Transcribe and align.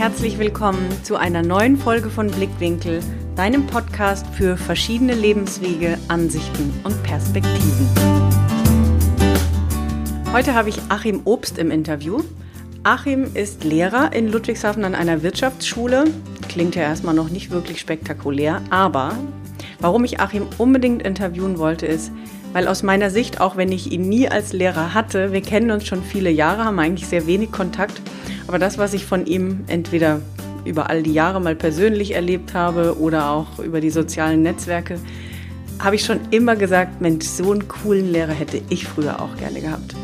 herzlich 0.00 0.38
willkommen 0.38 0.88
zu 1.02 1.16
einer 1.16 1.42
neuen 1.42 1.76
Folge 1.76 2.08
von 2.08 2.28
Blickwinkel, 2.28 3.00
deinem 3.36 3.66
Podcast 3.66 4.26
für 4.28 4.56
verschiedene 4.56 5.12
Lebenswege, 5.12 5.98
Ansichten 6.08 6.72
und 6.84 7.02
Perspektiven. 7.02 7.86
Heute 10.32 10.54
habe 10.54 10.70
ich 10.70 10.80
Achim 10.88 11.20
Obst 11.26 11.58
im 11.58 11.70
Interview. 11.70 12.22
Achim 12.82 13.34
ist 13.34 13.62
Lehrer 13.62 14.14
in 14.14 14.32
Ludwigshafen 14.32 14.84
an 14.84 14.94
einer 14.94 15.22
Wirtschaftsschule. 15.22 16.04
Klingt 16.48 16.76
ja 16.76 16.82
erstmal 16.84 17.14
noch 17.14 17.28
nicht 17.28 17.50
wirklich 17.50 17.78
spektakulär, 17.78 18.62
aber 18.70 19.14
warum 19.80 20.04
ich 20.04 20.18
Achim 20.18 20.46
unbedingt 20.56 21.02
interviewen 21.02 21.58
wollte, 21.58 21.84
ist, 21.84 22.10
weil 22.52 22.66
aus 22.66 22.82
meiner 22.82 23.10
Sicht, 23.10 23.40
auch 23.40 23.56
wenn 23.56 23.72
ich 23.72 23.92
ihn 23.92 24.08
nie 24.08 24.28
als 24.28 24.52
Lehrer 24.52 24.94
hatte, 24.94 25.32
wir 25.32 25.40
kennen 25.40 25.70
uns 25.70 25.86
schon 25.86 26.02
viele 26.02 26.30
Jahre, 26.30 26.64
haben 26.64 26.78
eigentlich 26.78 27.08
sehr 27.08 27.26
wenig 27.26 27.52
Kontakt, 27.52 28.00
aber 28.46 28.58
das, 28.58 28.78
was 28.78 28.94
ich 28.94 29.04
von 29.04 29.26
ihm 29.26 29.64
entweder 29.68 30.20
über 30.64 30.90
all 30.90 31.02
die 31.02 31.12
Jahre 31.12 31.40
mal 31.40 31.54
persönlich 31.54 32.14
erlebt 32.14 32.54
habe 32.54 32.98
oder 32.98 33.30
auch 33.30 33.58
über 33.58 33.80
die 33.80 33.90
sozialen 33.90 34.42
Netzwerke, 34.42 34.98
habe 35.78 35.96
ich 35.96 36.04
schon 36.04 36.20
immer 36.30 36.56
gesagt, 36.56 37.00
Mensch, 37.00 37.24
so 37.26 37.52
einen 37.52 37.66
coolen 37.68 38.12
Lehrer 38.12 38.32
hätte 38.32 38.60
ich 38.68 38.86
früher 38.86 39.20
auch 39.20 39.36
gerne 39.36 39.60
gehabt. 39.60 39.94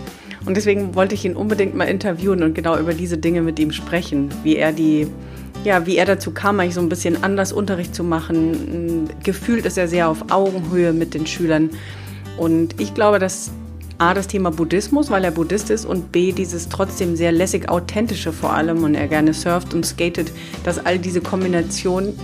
Und 0.47 0.57
deswegen 0.57 0.95
wollte 0.95 1.15
ich 1.15 1.25
ihn 1.25 1.35
unbedingt 1.35 1.75
mal 1.75 1.85
interviewen 1.85 2.43
und 2.43 2.55
genau 2.55 2.79
über 2.79 2.95
diese 2.95 3.19
Dinge 3.19 3.43
mit 3.43 3.59
ihm 3.59 3.73
sprechen, 3.73 4.31
wie 4.43 4.57
er 4.57 4.73
die 4.73 5.09
ja, 5.65 5.85
wie 5.85 5.97
er 5.97 6.07
dazu 6.07 6.31
kam, 6.31 6.61
eigentlich 6.61 6.75
so 6.75 6.81
ein 6.81 6.89
bisschen 6.89 7.25
anders 7.25 7.53
Unterricht 7.53 7.93
zu 7.93 8.05
machen. 8.05 9.09
Gefühlt 9.25 9.67
ist 9.67 9.77
er 9.77 9.89
sehr 9.89 10.09
auf 10.09 10.31
Augenhöhe 10.31 10.93
mit 10.93 11.13
den 11.13 11.27
Schülern. 11.27 11.71
Und 12.37 12.81
ich 12.81 12.95
glaube, 12.95 13.19
dass 13.19 13.51
A, 13.99 14.13
das 14.13 14.27
Thema 14.27 14.51
Buddhismus, 14.51 15.11
weil 15.11 15.25
er 15.25 15.31
Buddhist 15.31 15.71
ist, 15.71 15.87
und 15.87 16.13
B, 16.13 16.33
dieses 16.33 16.69
trotzdem 16.69 17.17
sehr 17.17 17.33
lässig 17.33 17.71
authentische 17.71 18.33
vor 18.33 18.53
allem 18.53 18.85
und 18.85 18.95
er 18.95 19.09
gerne 19.09 19.33
surft 19.33 19.73
und 19.73 19.87
skatet, 19.87 20.33
dass 20.65 20.85
all 20.85 20.99
diese 20.99 21.23
Kombinationen 21.23 22.19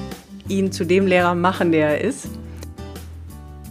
ihn 0.49 0.71
zu 0.71 0.85
dem 0.85 1.07
Lehrer 1.07 1.35
machen, 1.35 1.73
der 1.73 1.99
er 1.99 2.01
ist. 2.03 2.29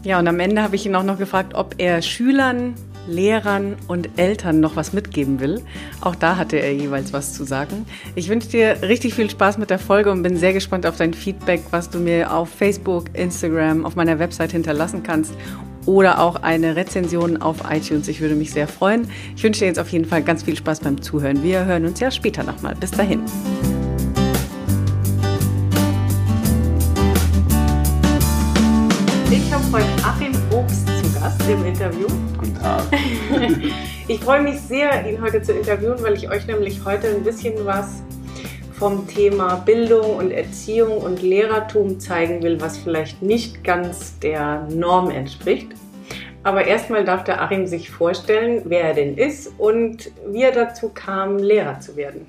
Ja, 0.03 0.17
und 0.17 0.27
am 0.27 0.39
Ende 0.39 0.63
habe 0.63 0.75
ich 0.75 0.85
ihn 0.85 0.95
auch 0.95 1.03
noch 1.03 1.19
gefragt, 1.19 1.53
ob 1.53 1.75
er 1.77 2.01
Schülern, 2.01 2.73
Lehrern 3.07 3.75
und 3.88 4.09
Eltern 4.17 4.59
noch 4.59 4.75
was 4.75 4.94
mitgeben 4.94 5.39
will. 5.39 5.61
Auch 6.01 6.16
da 6.16 6.38
hatte 6.38 6.57
er 6.57 6.73
jeweils 6.73 7.13
was 7.13 7.33
zu 7.33 7.44
sagen. 7.44 7.85
Ich 8.16 8.29
wünsche 8.29 8.49
dir 8.49 8.81
richtig 8.81 9.13
viel 9.13 9.29
Spaß 9.29 9.59
mit 9.59 9.69
der 9.69 9.79
Folge 9.79 10.11
und 10.11 10.23
bin 10.23 10.38
sehr 10.38 10.53
gespannt 10.53 10.88
auf 10.88 10.97
dein 10.97 11.13
Feedback, 11.13 11.61
was 11.69 11.89
du 11.91 11.99
mir 11.99 12.33
auf 12.33 12.49
Facebook, 12.49 13.05
Instagram, 13.13 13.85
auf 13.85 13.95
meiner 13.95 14.17
Website 14.17 14.53
hinterlassen 14.53 15.03
kannst 15.03 15.33
oder 15.85 16.19
auch 16.19 16.35
eine 16.35 16.75
Rezension 16.75 17.41
auf 17.41 17.57
iTunes. 17.69 18.07
Ich 18.07 18.21
würde 18.21 18.35
mich 18.35 18.51
sehr 18.51 18.67
freuen. 18.67 19.09
Ich 19.35 19.43
wünsche 19.43 19.61
dir 19.61 19.67
jetzt 19.67 19.79
auf 19.79 19.89
jeden 19.89 20.05
Fall 20.05 20.23
ganz 20.23 20.43
viel 20.43 20.55
Spaß 20.55 20.81
beim 20.81 21.01
Zuhören. 21.01 21.43
Wir 21.43 21.65
hören 21.65 21.85
uns 21.85 21.99
ja 21.99 22.11
später 22.11 22.43
nochmal. 22.43 22.75
Bis 22.75 22.91
dahin. 22.91 23.21
Ich 29.29 29.53
habe 29.53 29.63
heute 29.71 30.05
Achim 30.05 30.31
Obst 30.51 30.88
zu 30.88 31.19
Gast 31.19 31.41
im 31.49 31.65
Interview. 31.65 32.07
Guten 32.38 32.55
Tag. 32.55 32.83
ich 34.07 34.19
freue 34.19 34.41
mich 34.41 34.59
sehr, 34.59 35.09
ihn 35.09 35.21
heute 35.21 35.41
zu 35.41 35.53
interviewen, 35.53 35.97
weil 36.01 36.13
ich 36.13 36.29
euch 36.29 36.45
nämlich 36.47 36.83
heute 36.83 37.07
ein 37.07 37.23
bisschen 37.23 37.53
was 37.66 38.03
vom 38.81 39.05
Thema 39.05 39.57
Bildung 39.57 40.15
und 40.15 40.31
Erziehung 40.31 40.97
und 40.97 41.21
Lehrertum 41.21 41.99
zeigen 41.99 42.41
will, 42.41 42.59
was 42.59 42.79
vielleicht 42.79 43.21
nicht 43.21 43.63
ganz 43.63 44.17
der 44.17 44.67
Norm 44.71 45.11
entspricht. 45.11 45.67
Aber 46.41 46.65
erstmal 46.65 47.05
darf 47.05 47.23
der 47.23 47.43
Achim 47.43 47.67
sich 47.67 47.91
vorstellen, 47.91 48.63
wer 48.65 48.81
er 48.85 48.93
denn 48.95 49.17
ist 49.19 49.51
und 49.59 50.11
wie 50.25 50.41
er 50.41 50.51
dazu 50.51 50.89
kam, 50.89 51.38
Lehrer 51.38 51.79
zu 51.79 51.95
werden. 51.95 52.25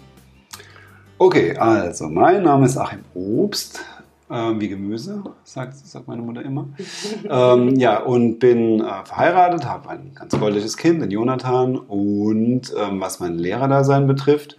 Okay, 1.17 1.57
also 1.57 2.11
mein 2.11 2.43
Name 2.43 2.67
ist 2.67 2.77
Achim 2.77 3.01
Obst, 3.15 3.83
äh, 4.29 4.35
wie 4.35 4.69
Gemüse, 4.69 5.23
sagt, 5.45 5.79
sagt 5.79 6.07
meine 6.07 6.21
Mutter 6.21 6.43
immer. 6.43 6.69
ähm, 7.31 7.77
ja, 7.77 7.99
und 8.01 8.41
bin 8.41 8.81
äh, 8.81 9.07
verheiratet, 9.07 9.65
habe 9.65 9.89
ein 9.89 10.13
ganz 10.15 10.39
goldiges 10.39 10.77
Kind, 10.77 11.01
den 11.01 11.11
Jonathan. 11.11 11.79
Und 11.79 12.75
ähm, 12.79 13.01
was 13.01 13.21
mein 13.21 13.39
Lehrerdasein 13.39 14.07
betrifft, 14.07 14.59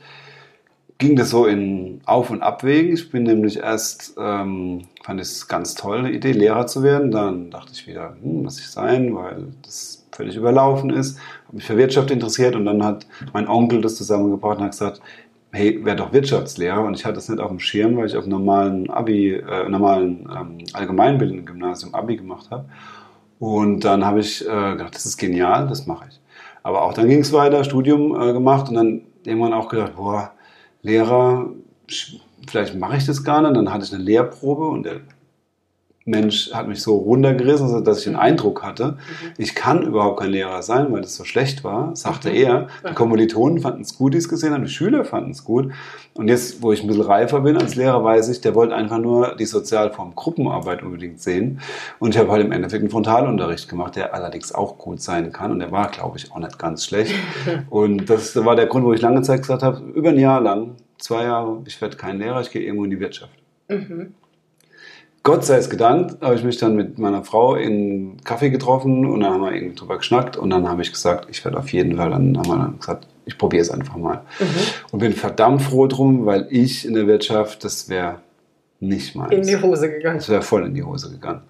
ging 1.03 1.17
das 1.17 1.31
so 1.31 1.45
in 1.45 1.99
Auf- 2.05 2.29
und 2.29 2.41
Abwägen. 2.41 2.93
Ich 2.93 3.11
bin 3.11 3.23
nämlich 3.23 3.57
erst, 3.57 4.15
ähm, 4.17 4.83
fand 5.03 5.19
es 5.19 5.49
ganz 5.49 5.75
toll, 5.75 5.97
eine 5.99 6.11
Idee, 6.11 6.31
Lehrer 6.31 6.65
zu 6.65 6.81
werden. 6.81 7.11
Dann 7.11 7.51
dachte 7.51 7.73
ich 7.73 7.85
wieder, 7.87 8.15
hm, 8.21 8.43
muss 8.43 8.59
ich 8.59 8.69
sein, 8.69 9.13
weil 9.13 9.47
das 9.63 10.07
völlig 10.13 10.37
überlaufen 10.37 10.91
ist. 10.91 11.19
Habe 11.47 11.57
mich 11.57 11.65
für 11.65 11.77
Wirtschaft 11.77 12.09
interessiert 12.09 12.55
und 12.55 12.65
dann 12.65 12.83
hat 12.85 13.05
mein 13.33 13.49
Onkel 13.49 13.81
das 13.81 13.97
zusammengebracht 13.97 14.59
und 14.59 14.63
hat 14.63 14.71
gesagt, 14.71 15.01
hey, 15.51 15.83
werde 15.83 16.03
doch 16.03 16.13
Wirtschaftslehrer. 16.13 16.81
Und 16.81 16.95
ich 16.95 17.03
hatte 17.03 17.15
das 17.15 17.27
nicht 17.27 17.41
auf 17.41 17.49
dem 17.49 17.59
Schirm, 17.59 17.97
weil 17.97 18.05
ich 18.05 18.15
auf 18.15 18.25
normalen 18.25 18.89
Abi, 18.89 19.33
äh, 19.33 19.67
normalen 19.67 20.29
ähm, 20.33 20.57
allgemeinbildenden 20.71 21.45
Gymnasium 21.45 21.93
Abi 21.93 22.15
gemacht 22.15 22.49
habe. 22.49 22.65
Und 23.39 23.81
dann 23.81 24.05
habe 24.05 24.21
ich 24.21 24.41
äh, 24.41 24.71
gedacht, 24.71 24.95
das 24.95 25.05
ist 25.05 25.17
genial, 25.17 25.67
das 25.67 25.85
mache 25.85 26.05
ich. 26.09 26.21
Aber 26.63 26.83
auch 26.83 26.93
dann 26.93 27.09
ging 27.09 27.19
es 27.19 27.33
weiter, 27.33 27.65
Studium 27.65 28.15
äh, 28.15 28.31
gemacht 28.31 28.69
und 28.69 28.75
dann 28.75 29.01
irgendwann 29.25 29.51
auch 29.51 29.67
gedacht, 29.67 29.97
boah, 29.97 30.31
Lehrer, 30.83 31.49
vielleicht 32.47 32.75
mache 32.75 32.97
ich 32.97 33.05
das 33.05 33.23
gar 33.23 33.41
nicht. 33.41 33.55
Dann 33.55 33.73
hatte 33.73 33.85
ich 33.85 33.93
eine 33.93 34.03
Lehrprobe 34.03 34.67
und 34.67 34.83
der 34.83 35.01
Mensch 36.05 36.51
hat 36.51 36.67
mich 36.67 36.81
so 36.81 36.97
runtergerissen, 36.97 37.83
dass 37.83 37.99
ich 37.99 38.03
den 38.03 38.13
mhm. 38.13 38.19
Eindruck 38.19 38.63
hatte, 38.63 38.93
mhm. 38.93 39.33
ich 39.37 39.55
kann 39.55 39.83
überhaupt 39.83 40.19
kein 40.19 40.31
Lehrer 40.31 40.61
sein, 40.61 40.91
weil 40.91 41.01
das 41.01 41.15
so 41.15 41.23
schlecht 41.23 41.63
war, 41.63 41.95
sagte 41.95 42.29
mhm. 42.29 42.35
er. 42.35 42.67
Die 42.89 42.93
Kommilitonen 42.93 43.59
fanden 43.59 43.81
es 43.81 43.97
gut, 43.97 44.13
die 44.13 44.17
es 44.17 44.27
gesehen 44.27 44.53
haben, 44.53 44.63
die 44.63 44.69
Schüler 44.69 45.05
fanden 45.05 45.31
es 45.31 45.43
gut. 45.43 45.71
Und 46.15 46.27
jetzt, 46.27 46.61
wo 46.61 46.71
ich 46.71 46.81
ein 46.81 46.87
bisschen 46.87 47.03
reifer 47.03 47.41
bin 47.41 47.57
als 47.57 47.75
Lehrer, 47.75 48.03
weiß 48.03 48.29
ich, 48.29 48.41
der 48.41 48.53
wollte 48.53 48.75
einfach 48.75 48.99
nur 48.99 49.35
die 49.35 49.45
Sozialform 49.45 50.13
Gruppenarbeit 50.15 50.83
unbedingt 50.83 51.21
sehen. 51.21 51.59
Und 51.99 52.13
ich 52.13 52.19
habe 52.19 52.31
halt 52.31 52.45
im 52.45 52.51
Endeffekt 52.51 52.81
einen 52.81 52.91
Frontalunterricht 52.91 53.69
gemacht, 53.69 53.95
der 53.95 54.13
allerdings 54.13 54.53
auch 54.53 54.77
gut 54.77 55.01
sein 55.01 55.31
kann. 55.31 55.51
Und 55.51 55.59
der 55.59 55.71
war, 55.71 55.89
glaube 55.89 56.17
ich, 56.17 56.31
auch 56.31 56.39
nicht 56.39 56.59
ganz 56.59 56.85
schlecht. 56.85 57.15
Und 57.69 58.09
das 58.09 58.35
war 58.35 58.55
der 58.55 58.67
Grund, 58.67 58.85
wo 58.85 58.93
ich 58.93 59.01
lange 59.01 59.21
Zeit 59.21 59.41
gesagt 59.41 59.63
habe, 59.63 59.81
über 59.93 60.09
ein 60.09 60.19
Jahr 60.19 60.41
lang, 60.41 60.75
zwei 60.99 61.23
Jahre, 61.23 61.61
ich 61.65 61.81
werde 61.81 61.97
kein 61.97 62.19
Lehrer, 62.19 62.41
ich 62.41 62.51
gehe 62.51 62.61
irgendwo 62.61 62.83
in 62.83 62.91
die 62.91 62.99
Wirtschaft. 62.99 63.33
Mhm. 63.69 64.13
Gott 65.23 65.45
sei 65.45 65.55
es 65.55 65.69
gedankt, 65.69 66.21
habe 66.21 66.35
ich 66.35 66.43
mich 66.43 66.57
dann 66.57 66.75
mit 66.75 66.99
meiner 66.99 67.23
Frau 67.23 67.55
in 67.55 68.17
Kaffee 68.25 68.49
getroffen 68.49 69.05
und 69.05 69.21
dann 69.21 69.33
haben 69.33 69.41
wir 69.41 69.53
irgendwie 69.53 69.75
drüber 69.75 69.97
geschnackt 69.97 70.35
und 70.35 70.49
dann 70.49 70.67
habe 70.67 70.81
ich 70.81 70.91
gesagt, 70.91 71.27
ich 71.31 71.43
werde 71.45 71.57
auf 71.57 71.71
jeden 71.71 71.95
Fall, 71.95 72.09
dann 72.09 72.37
haben 72.37 72.47
wir 72.47 72.57
dann 72.57 72.77
gesagt, 72.77 73.07
ich 73.25 73.37
probiere 73.37 73.61
es 73.61 73.71
einfach 73.71 73.95
mal. 73.95 74.21
Mhm. 74.39 74.45
Und 74.91 74.99
bin 74.99 75.13
verdammt 75.13 75.61
froh 75.61 75.87
drum, 75.87 76.25
weil 76.25 76.47
ich 76.49 76.85
in 76.85 76.93
der 76.93 77.07
Wirtschaft, 77.07 77.63
das 77.63 77.87
wäre 77.87 78.19
nicht 78.81 79.15
meins. 79.15 79.31
In 79.31 79.43
die 79.43 79.55
Hose 79.55 79.89
gegangen. 79.89 80.17
Das 80.17 80.27
wäre 80.27 80.41
voll 80.41 80.65
in 80.65 80.73
die 80.73 80.83
Hose 80.83 81.09
gegangen. 81.09 81.41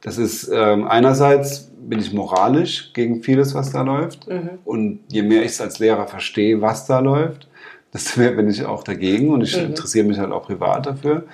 Das 0.00 0.16
ist 0.16 0.48
ähm, 0.54 0.86
einerseits 0.86 1.72
bin 1.76 1.98
ich 1.98 2.12
moralisch 2.12 2.92
gegen 2.92 3.22
vieles, 3.24 3.52
was 3.54 3.72
da 3.72 3.82
läuft. 3.82 4.28
Mhm. 4.28 4.50
Und 4.64 5.00
je 5.08 5.22
mehr 5.22 5.42
ich 5.42 5.52
es 5.52 5.60
als 5.60 5.80
Lehrer 5.80 6.06
verstehe, 6.06 6.60
was 6.60 6.86
da 6.86 7.00
läuft, 7.00 7.48
desto 7.92 8.20
mehr 8.20 8.32
bin 8.32 8.48
ich 8.48 8.64
auch 8.64 8.84
dagegen 8.84 9.30
und 9.30 9.40
ich 9.40 9.56
mhm. 9.56 9.66
interessiere 9.66 10.06
mich 10.06 10.18
halt 10.18 10.30
auch 10.30 10.46
privat 10.46 10.86
dafür. 10.86 11.24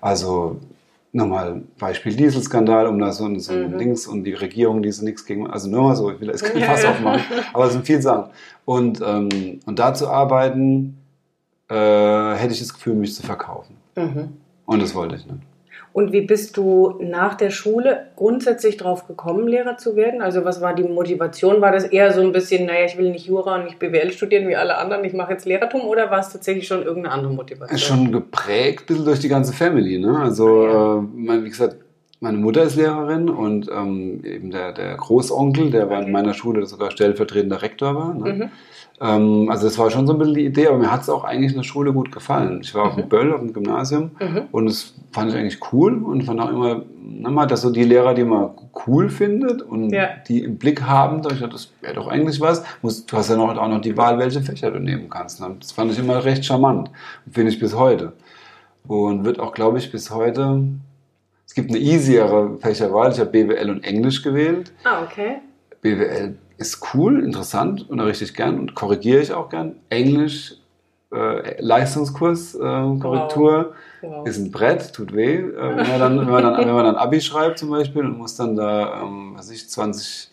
Also 0.00 0.60
nochmal 1.12 1.62
Beispiel 1.78 2.16
Dieselskandal, 2.16 2.86
um 2.86 2.98
da 2.98 3.12
so, 3.12 3.38
so 3.38 3.52
mhm. 3.52 3.76
Links 3.76 4.06
und 4.06 4.24
die 4.24 4.32
Regierung, 4.32 4.82
die 4.82 4.90
so 4.90 5.04
nichts 5.04 5.24
gegen, 5.26 5.46
also 5.46 5.68
nur 5.68 5.82
mal 5.82 5.94
so, 5.94 6.10
ich 6.10 6.20
will 6.20 6.28
das 6.28 6.42
kein 6.42 6.62
Fass 6.62 6.84
aufmachen, 6.84 7.22
aber 7.52 7.66
es 7.66 7.72
sind 7.72 7.86
viele 7.86 8.02
Sachen. 8.02 8.30
Und, 8.64 9.00
ähm, 9.04 9.60
und 9.66 9.78
da 9.78 9.94
zu 9.94 10.08
arbeiten, 10.08 10.96
äh, 11.68 11.74
hätte 12.34 12.52
ich 12.52 12.60
das 12.60 12.72
Gefühl, 12.72 12.94
mich 12.94 13.14
zu 13.14 13.22
verkaufen. 13.22 13.76
Mhm. 13.96 14.32
Und 14.64 14.82
das 14.82 14.94
wollte 14.94 15.16
ich 15.16 15.26
nicht. 15.26 15.51
Und 15.92 16.12
wie 16.12 16.22
bist 16.22 16.56
du 16.56 16.98
nach 17.00 17.34
der 17.34 17.50
Schule 17.50 18.06
grundsätzlich 18.16 18.78
drauf 18.78 19.06
gekommen, 19.06 19.46
Lehrer 19.46 19.76
zu 19.76 19.94
werden? 19.94 20.22
Also 20.22 20.44
was 20.44 20.62
war 20.62 20.74
die 20.74 20.84
Motivation? 20.84 21.60
War 21.60 21.70
das 21.70 21.84
eher 21.84 22.12
so 22.12 22.22
ein 22.22 22.32
bisschen, 22.32 22.66
naja, 22.66 22.86
ich 22.86 22.96
will 22.96 23.10
nicht 23.10 23.26
Jura 23.26 23.56
und 23.56 23.64
nicht 23.64 23.78
BWL 23.78 24.10
studieren 24.12 24.48
wie 24.48 24.56
alle 24.56 24.78
anderen, 24.78 25.04
ich 25.04 25.12
mache 25.12 25.32
jetzt 25.32 25.44
Lehrertum 25.44 25.82
oder 25.82 26.10
war 26.10 26.20
es 26.20 26.30
tatsächlich 26.30 26.66
schon 26.66 26.82
irgendeine 26.82 27.14
andere 27.14 27.34
Motivation? 27.34 27.78
Schon 27.78 28.12
geprägt, 28.12 28.84
ein 28.84 28.86
bisschen 28.86 29.04
durch 29.04 29.20
die 29.20 29.28
ganze 29.28 29.52
Family. 29.52 29.98
Ne? 29.98 30.18
Also, 30.18 30.66
ah, 30.66 31.04
ja. 31.16 31.34
äh, 31.34 31.44
wie 31.44 31.50
gesagt, 31.50 31.76
meine 32.20 32.38
Mutter 32.38 32.62
ist 32.62 32.76
Lehrerin 32.76 33.28
und 33.28 33.68
ähm, 33.68 34.24
eben 34.24 34.50
der, 34.50 34.72
der 34.72 34.94
Großonkel, 34.94 35.70
der 35.70 35.90
war 35.90 36.00
in 36.00 36.12
meiner 36.12 36.34
Schule 36.34 36.64
sogar 36.66 36.90
stellvertretender 36.92 37.60
Rektor 37.62 37.94
war. 37.94 38.14
Ne? 38.14 38.32
Mhm. 38.32 38.50
Ähm, 39.02 39.48
also 39.50 39.66
das 39.66 39.76
war 39.78 39.90
schon 39.90 40.06
so 40.06 40.12
ein 40.12 40.18
bisschen 40.20 40.34
die 40.34 40.46
Idee, 40.46 40.68
aber 40.68 40.78
mir 40.78 40.92
hat 40.92 41.02
es 41.02 41.08
auch 41.08 41.24
eigentlich 41.24 41.50
in 41.50 41.58
der 41.58 41.64
Schule 41.64 41.92
gut 41.92 42.12
gefallen. 42.12 42.60
Ich 42.62 42.72
war 42.72 42.84
mhm. 42.84 42.90
auf 42.90 42.96
dem 42.96 43.08
Böll, 43.08 43.32
auf 43.32 43.40
dem 43.40 43.52
Gymnasium 43.52 44.12
mhm. 44.20 44.42
und 44.52 44.66
das 44.66 44.94
fand 45.10 45.30
ich 45.30 45.36
eigentlich 45.36 45.58
cool 45.72 46.04
und 46.04 46.22
fand 46.22 46.40
auch 46.40 46.50
immer, 46.50 46.82
immer, 47.02 47.46
dass 47.48 47.62
so 47.62 47.70
die 47.70 47.82
Lehrer, 47.82 48.14
die 48.14 48.22
man 48.22 48.50
cool 48.86 49.10
findet 49.10 49.60
und 49.60 49.90
ja. 49.90 50.10
die 50.28 50.44
im 50.44 50.56
Blick 50.56 50.82
haben, 50.82 51.20
da 51.20 51.30
ich 51.30 51.40
dachte, 51.40 51.54
das 51.54 51.72
wäre 51.80 51.94
doch 51.94 52.06
eigentlich 52.06 52.40
was. 52.40 52.62
Du 52.80 53.16
hast 53.16 53.28
ja 53.28 53.36
noch, 53.36 53.56
auch 53.56 53.68
noch 53.68 53.80
die 53.80 53.96
Wahl, 53.96 54.20
welche 54.20 54.40
Fächer 54.40 54.70
du 54.70 54.78
nehmen 54.78 55.10
kannst. 55.10 55.40
Ne? 55.40 55.56
Das 55.58 55.72
fand 55.72 55.90
ich 55.90 55.98
immer 55.98 56.24
recht 56.24 56.44
charmant. 56.44 56.90
Finde 57.28 57.50
ich 57.50 57.58
bis 57.58 57.76
heute. 57.76 58.12
Und 58.86 59.24
wird 59.24 59.40
auch, 59.40 59.52
glaube 59.52 59.78
ich, 59.78 59.90
bis 59.90 60.12
heute. 60.12 60.62
Es 61.44 61.54
gibt 61.54 61.70
eine 61.70 61.78
easiere 61.78 62.56
Fächerwahl. 62.60 63.10
Ich 63.10 63.18
habe 63.18 63.30
BWL 63.30 63.70
und 63.70 63.84
Englisch 63.84 64.22
gewählt. 64.22 64.72
Ah, 64.84 65.02
okay. 65.02 65.38
BWL 65.80 66.36
ist 66.62 66.94
cool, 66.94 67.22
interessant, 67.24 67.88
unterrichte 67.90 68.24
ich 68.24 68.34
gern 68.34 68.58
und 68.58 68.74
korrigiere 68.74 69.20
ich 69.20 69.32
auch 69.32 69.48
gern. 69.48 69.76
Englisch 69.90 70.54
äh, 71.12 71.60
Leistungskurs, 71.60 72.54
äh, 72.54 72.58
Korrektur. 72.58 73.74
Wow. 74.00 74.10
Wow. 74.10 74.26
Ist 74.26 74.38
ein 74.38 74.50
Brett, 74.50 74.92
tut 74.94 75.14
weh. 75.14 75.36
Äh, 75.36 75.76
wenn, 75.76 75.76
man 75.88 76.00
dann, 76.00 76.18
wenn, 76.18 76.28
man 76.28 76.42
dann, 76.42 76.58
wenn 76.58 76.74
man 76.74 76.84
dann 76.86 76.96
Abi 76.96 77.20
schreibt 77.20 77.58
zum 77.58 77.70
Beispiel 77.70 78.02
und 78.04 78.18
muss 78.18 78.34
dann 78.34 78.56
da, 78.56 79.02
ähm, 79.02 79.34
was 79.36 79.50
ich, 79.50 79.68
20 79.68 80.30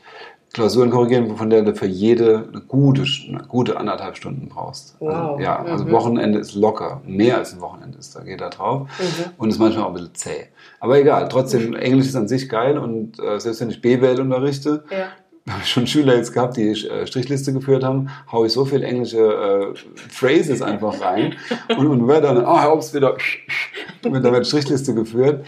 Klausuren 0.54 0.90
korrigieren, 0.90 1.36
von 1.38 1.52
der 1.52 1.62
du 1.62 1.76
für 1.76 1.86
jede 1.86 2.48
eine 2.52 2.62
gute, 2.62 3.04
eine 3.28 3.44
gute 3.48 3.78
anderthalb 3.78 4.18
Stunden 4.18 4.50
brauchst. 4.50 4.96
Wow. 5.00 5.14
Also, 5.14 5.40
ja, 5.44 5.58
also 5.64 5.86
Mhm. 5.86 5.92
Wochenende 5.92 6.40
ist 6.40 6.56
locker. 6.56 7.02
Mehr 7.06 7.38
als 7.38 7.54
ein 7.54 7.62
Wochenende 7.62 8.00
ist, 8.00 8.16
da 8.16 8.22
geht 8.22 8.42
da 8.42 8.50
drauf. 8.50 8.88
Mhm. 9.00 9.32
Und 9.38 9.50
ist 9.50 9.60
manchmal 9.60 9.84
auch 9.84 9.90
ein 9.90 9.94
bisschen 9.94 10.16
zäh. 10.16 10.46
Aber 10.80 10.98
egal, 10.98 11.28
trotzdem, 11.30 11.76
Englisch 11.76 12.08
ist 12.08 12.16
an 12.16 12.28
sich 12.28 12.50
geil 12.50 12.78
und 12.80 13.20
äh, 13.20 13.40
selbst 13.40 13.62
wenn 13.62 13.70
ich 13.70 13.82
BWL 13.82 14.22
unterrichte, 14.22 14.84
Ja. 14.90 15.10
schon 15.66 15.88
Schüler 15.88 16.16
jetzt 16.16 16.34
gehabt, 16.34 16.58
die 16.58 16.70
äh, 16.70 17.08
Strichliste 17.08 17.54
geführt 17.54 17.84
haben, 17.84 18.10
haue 18.32 18.48
ich 18.48 18.54
so 18.54 18.66
viel 18.66 18.84
englische 18.84 19.18
äh, 19.18 19.74
Phrases 19.96 20.62
einfach 20.62 21.02
rein 21.02 21.36
und, 21.78 21.88
und 21.88 22.08
werde 22.08 22.28
dann, 22.28 22.46
ah, 22.46 22.70
oh, 22.70 22.74
Obst 22.74 22.94
wieder, 22.94 23.16
wird 24.04 24.26
dann 24.26 24.34
wird 24.34 24.48
Strichliste 24.48 24.94
geführt. 24.94 25.46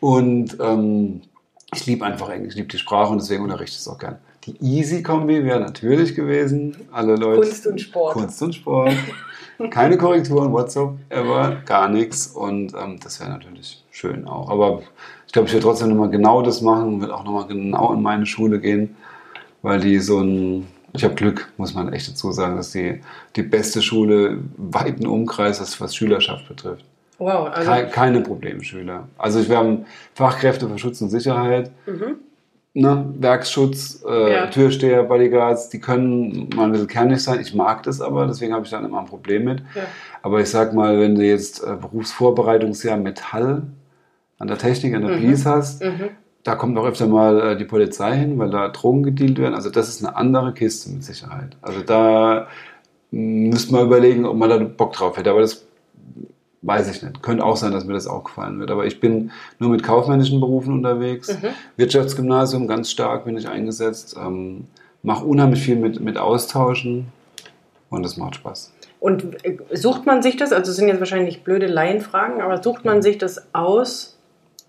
Und 0.00 0.56
ähm, 0.60 1.22
ich 1.74 1.86
liebe 1.86 2.04
einfach 2.04 2.28
Englisch, 2.28 2.50
ich 2.50 2.56
liebe 2.56 2.68
die 2.68 2.78
Sprache 2.78 3.10
und 3.10 3.20
deswegen 3.20 3.42
unterrichte 3.42 3.74
ich 3.74 3.80
es 3.80 3.88
auch 3.88 3.98
gern. 3.98 4.18
Die 4.44 4.56
Easy-Kombi 4.60 5.44
wäre 5.44 5.60
natürlich 5.60 6.14
gewesen, 6.14 6.76
alle 6.92 7.16
Leute. 7.16 7.40
Kunst 7.40 7.66
und 7.66 7.80
Sport. 7.80 8.12
Kunst 8.12 8.42
und 8.42 8.54
Sport. 8.54 8.92
Keine 9.70 9.96
Korrekturen, 9.96 10.52
whatsoever, 10.52 11.56
gar 11.64 11.88
nichts. 11.88 12.26
Und 12.26 12.74
ähm, 12.74 12.98
das 13.02 13.20
wäre 13.20 13.30
natürlich 13.30 13.82
schön 13.90 14.26
auch. 14.26 14.50
Aber 14.50 14.82
ich 15.26 15.32
glaube, 15.32 15.48
ich 15.48 15.54
werde 15.54 15.64
trotzdem 15.64 15.88
nochmal 15.88 16.10
genau 16.10 16.42
das 16.42 16.60
machen, 16.60 17.00
werde 17.00 17.14
auch 17.14 17.24
nochmal 17.24 17.46
genau 17.46 17.92
in 17.94 18.02
meine 18.02 18.26
Schule 18.26 18.60
gehen, 18.60 18.96
weil 19.64 19.80
die 19.80 19.98
so 19.98 20.20
ein. 20.20 20.66
Ich 20.92 21.02
habe 21.02 21.14
Glück, 21.16 21.48
muss 21.56 21.74
man 21.74 21.92
echt 21.92 22.08
dazu 22.08 22.30
sagen, 22.30 22.56
dass 22.56 22.70
die 22.70 23.00
die 23.34 23.42
beste 23.42 23.82
Schule 23.82 24.38
weiten 24.56 25.06
Umkreis, 25.08 25.60
was, 25.60 25.80
was 25.80 25.96
Schülerschaft 25.96 26.46
betrifft. 26.46 26.84
Wow, 27.18 27.48
also 27.52 27.68
Kei- 27.68 27.84
keine 27.86 28.20
Problemschüler. 28.20 29.08
Also 29.18 29.48
wir 29.48 29.56
haben 29.56 29.86
Fachkräfte 30.14 30.68
für 30.68 30.78
Schutz 30.78 31.00
und 31.00 31.10
Sicherheit, 31.10 31.72
Mhm. 31.86 32.16
ne, 32.74 33.06
Werksschutz, 33.18 34.04
äh, 34.08 34.32
Ja. 34.34 34.46
Türsteher, 34.46 35.02
Bodyguards, 35.02 35.68
die 35.68 35.80
können 35.80 36.48
mal 36.54 36.66
ein 36.66 36.72
bisschen 36.72 36.86
kernig 36.86 37.20
sein. 37.22 37.40
Ich 37.40 37.54
mag 37.54 37.82
das 37.84 38.00
aber, 38.00 38.26
deswegen 38.28 38.52
habe 38.52 38.64
ich 38.64 38.70
dann 38.70 38.84
immer 38.84 39.00
ein 39.00 39.06
Problem 39.06 39.44
mit. 39.44 39.60
Ja. 39.74 39.82
Aber 40.22 40.40
ich 40.40 40.48
sag 40.48 40.74
mal, 40.74 40.98
wenn 41.00 41.16
du 41.16 41.22
jetzt 41.24 41.60
äh, 41.64 41.74
Berufsvorbereitungsjahr 41.80 42.96
Metall 42.98 43.62
an 44.38 44.46
der 44.48 44.58
Technik, 44.58 44.94
an 44.94 45.02
der 45.02 45.16
Mhm. 45.16 45.20
Blies 45.20 45.44
hast, 45.44 45.82
Mhm. 45.82 46.10
Da 46.44 46.54
kommt 46.54 46.78
auch 46.78 46.86
öfter 46.86 47.06
mal 47.06 47.40
äh, 47.40 47.56
die 47.56 47.64
Polizei 47.64 48.16
hin, 48.16 48.38
weil 48.38 48.50
da 48.50 48.68
Drogen 48.68 49.02
gedealt 49.02 49.38
werden. 49.38 49.54
Also 49.54 49.70
das 49.70 49.88
ist 49.88 50.04
eine 50.04 50.14
andere 50.14 50.52
Kiste 50.52 50.90
mit 50.90 51.02
Sicherheit. 51.02 51.56
Also 51.62 51.80
da 51.80 52.46
müsste 53.10 53.72
man 53.72 53.86
überlegen, 53.86 54.26
ob 54.26 54.36
man 54.36 54.50
da 54.50 54.58
Bock 54.58 54.92
drauf 54.92 55.16
hätte. 55.16 55.30
Aber 55.30 55.40
das 55.40 55.64
weiß 56.62 56.94
ich 56.94 57.02
nicht. 57.02 57.22
Könnte 57.22 57.44
auch 57.44 57.56
sein, 57.56 57.72
dass 57.72 57.86
mir 57.86 57.94
das 57.94 58.06
auch 58.06 58.24
gefallen 58.24 58.60
wird. 58.60 58.70
Aber 58.70 58.84
ich 58.84 59.00
bin 59.00 59.30
nur 59.58 59.70
mit 59.70 59.82
kaufmännischen 59.82 60.38
Berufen 60.38 60.74
unterwegs. 60.74 61.32
Mhm. 61.32 61.48
Wirtschaftsgymnasium 61.76 62.68
ganz 62.68 62.90
stark 62.90 63.24
bin 63.24 63.36
ich 63.36 63.48
eingesetzt. 63.48 64.16
Ähm, 64.22 64.66
Mache 65.02 65.24
unheimlich 65.24 65.62
viel 65.62 65.76
mit, 65.76 66.00
mit 66.00 66.16
Austauschen 66.16 67.08
und 67.90 68.06
es 68.06 68.16
macht 68.16 68.36
Spaß. 68.36 68.72
Und 69.00 69.44
äh, 69.44 69.58
sucht 69.72 70.06
man 70.06 70.22
sich 70.22 70.36
das, 70.36 70.52
also 70.52 70.70
es 70.70 70.76
sind 70.76 70.88
jetzt 70.88 71.00
wahrscheinlich 71.00 71.44
blöde 71.44 71.66
Laienfragen, 71.66 72.40
aber 72.40 72.62
sucht 72.62 72.86
man 72.86 73.02
sich 73.02 73.18
das 73.18 73.46
aus, 73.52 74.13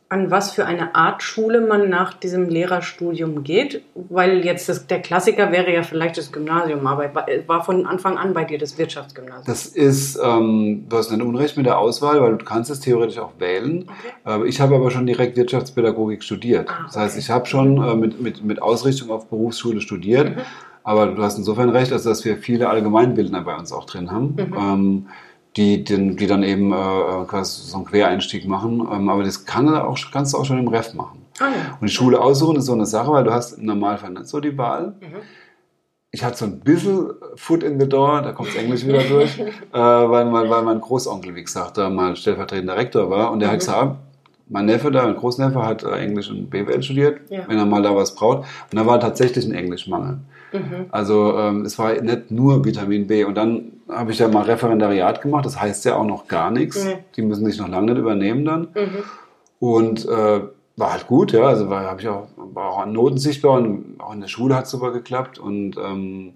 an 0.08 0.30
was 0.30 0.52
für 0.52 0.66
eine 0.66 0.94
Art 0.96 1.24
Schule 1.24 1.62
man 1.62 1.90
nach 1.90 2.14
diesem 2.14 2.48
Lehrerstudium 2.48 3.44
geht? 3.44 3.82
Weil 3.96 4.46
jetzt 4.46 4.70
das, 4.70 4.86
der 4.88 5.02
Klassiker 5.02 5.52
wäre 5.52 5.74
ja 5.74 5.82
vielleicht 5.84 6.18
das 6.18 6.32
Gymnasium, 6.32 6.86
aber 6.86 7.14
war- 7.16 7.26
war 7.48 7.64
von 7.64 7.86
Anfang 7.88 8.18
an 8.18 8.34
bei 8.34 8.44
dir 8.44 8.58
das 8.60 8.78
Wirtschaftsgymnasium. 8.78 9.46
Das 9.48 9.66
ist, 9.66 10.20
ähm, 10.24 10.86
du 10.88 10.98
hast 10.98 11.12
nicht 11.12 11.22
Unrecht 11.24 11.58
mit 11.58 11.66
der 11.66 11.80
Auswahl, 11.80 12.22
weil 12.22 12.38
du 12.38 12.46
kannst 12.46 12.70
es 12.70 12.80
theoretisch 12.82 13.18
auch 13.18 13.34
wählen. 13.40 13.90
Okay. 14.26 14.44
Äh, 14.44 14.48
Ich 14.48 14.62
habe 14.62 14.76
aber 14.76 14.92
schon 14.92 15.08
direkt 15.08 15.38
Wirtschaftspädagogik 15.38 16.24
studiert. 16.24 16.70
Ah, 16.70 16.84
Das 16.86 16.98
heißt, 16.98 17.16
okay. 17.16 17.20
ich 17.24 17.30
habe 17.32 17.46
schon 17.48 17.82
äh, 17.82 17.96
mit, 17.96 18.22
mit, 18.22 18.44
mit 18.44 18.62
Ausrichtung 18.62 19.10
auf 19.10 19.28
Berufsschule 19.28 19.82
studiert. 19.82 20.36
Mhm. 20.36 20.42
Aber 20.84 21.08
du 21.08 21.24
hast 21.24 21.40
insofern 21.40 21.70
recht, 21.72 21.92
also 21.92 22.10
dass 22.10 22.24
wir 22.26 22.38
viele 22.38 22.70
Allgemeinbildner 22.70 23.42
bei 23.42 23.56
uns 23.56 23.72
auch 23.74 23.86
drin 23.86 24.12
haben, 24.12 24.36
Mhm. 24.38 24.54
ähm, 24.56 25.08
die, 25.58 25.84
den, 25.84 26.18
die 26.18 26.28
dann 26.28 26.44
eben 26.44 26.72
äh, 26.74 27.26
quasi 27.28 27.62
so 27.70 27.78
einen 27.78 27.86
Quereinstieg 27.86 28.48
machen. 28.48 28.88
Ähm, 28.92 29.10
aber 29.10 29.24
das 29.24 29.46
kann 29.46 29.74
auch, 29.74 29.98
kannst 30.12 30.34
du 30.34 30.38
auch 30.38 30.46
schon 30.46 30.60
im 30.60 30.68
Ref 30.68 30.94
machen. 30.94 31.26
Ah 31.40 31.46
ja. 31.46 31.78
Und 31.80 31.90
die 31.90 31.94
Schule 31.94 32.20
aussuchen 32.20 32.58
ist 32.58 32.66
so 32.66 32.74
eine 32.74 32.86
Sache, 32.86 33.12
weil 33.12 33.24
du 33.24 33.34
hast 33.34 33.54
im 33.54 33.66
Normalfall 33.66 34.12
nicht 34.12 34.28
so 34.28 34.40
die 34.40 34.58
Wahl. 34.58 34.96
Mhm. 35.00 35.16
Ich 36.12 36.24
hatte 36.24 36.38
so 36.38 36.46
ein 36.46 36.62
bisschen 36.62 37.10
Foot 37.36 37.62
in 37.62 37.78
the 37.80 37.90
door, 37.90 38.22
da 38.22 38.32
kommt 38.32 38.48
das 38.50 38.56
Englisch 38.56 38.86
wieder 38.86 39.04
durch, 39.04 39.38
äh, 39.40 39.48
weil, 39.74 40.26
mein, 40.26 40.50
weil 40.50 40.62
mein 40.64 40.80
Großonkel, 40.80 41.36
wie 41.36 41.44
gesagt, 41.44 41.78
da 41.78 41.90
mal 41.90 42.16
stellvertretender 42.16 42.78
Rektor 42.78 43.10
war 43.10 43.32
und 43.32 43.40
der 43.40 43.50
hat 43.50 43.56
Mhm. 43.56 43.60
gesagt, 43.60 43.98
mein 44.48 44.66
Neffe 44.66 44.92
da, 44.92 45.04
mein 45.06 45.16
Großneffe 45.16 45.64
hat 45.66 45.84
äh, 45.84 45.90
Englisch 45.98 46.30
und 46.30 46.50
BWL 46.50 46.84
studiert, 46.84 47.20
Ja. 47.30 47.44
wenn 47.48 47.58
er 47.58 47.66
mal 47.66 47.82
da 47.82 47.96
was 47.96 48.16
braucht. 48.16 48.40
Und 48.72 48.78
da 48.80 48.86
war 48.86 49.00
tatsächlich 49.00 49.46
ein 49.46 49.54
Englischmangel. 49.54 50.20
Mhm. 50.54 50.86
Also 50.92 51.38
ähm, 51.38 51.66
es 51.66 51.78
war 51.80 52.00
nicht 52.02 52.32
nur 52.32 52.64
Vitamin 52.64 53.08
B. 53.08 53.24
Und 53.24 53.36
dann 53.36 53.72
habe 53.90 54.12
ich 54.12 54.20
ja 54.20 54.28
mal 54.28 54.44
Referendariat 54.44 55.22
gemacht, 55.22 55.46
das 55.46 55.60
heißt 55.60 55.86
ja 55.86 55.96
auch 55.96 56.06
noch 56.06 56.28
gar 56.28 56.52
nichts. 56.52 56.84
Nee. 56.86 56.98
Die 57.16 57.22
müssen 57.22 57.46
sich 57.46 57.60
noch 57.60 57.68
lange 57.70 57.92
nicht 57.92 58.00
übernehmen 58.00 58.46
dann. 58.46 58.62
Mhm. 58.76 59.04
Und 59.60 60.06
äh, 60.08 60.42
war 60.78 60.92
halt 60.92 61.08
gut, 61.08 61.32
ja. 61.32 61.44
Also 61.44 61.70
war, 61.70 61.86
hab 61.86 62.00
ich 62.02 62.08
auch, 62.08 62.28
war 62.38 62.70
auch 62.70 62.80
an 62.80 62.92
Noten 62.94 63.18
sichtbar 63.18 63.54
und 63.54 63.96
auch 64.00 64.14
in 64.14 64.22
der 64.22 64.28
Schule 64.28 64.56
hat 64.56 64.66
es 64.66 64.72
super 64.72 64.92
geklappt. 64.92 65.40
Und 65.40 65.78
ähm, 65.78 66.34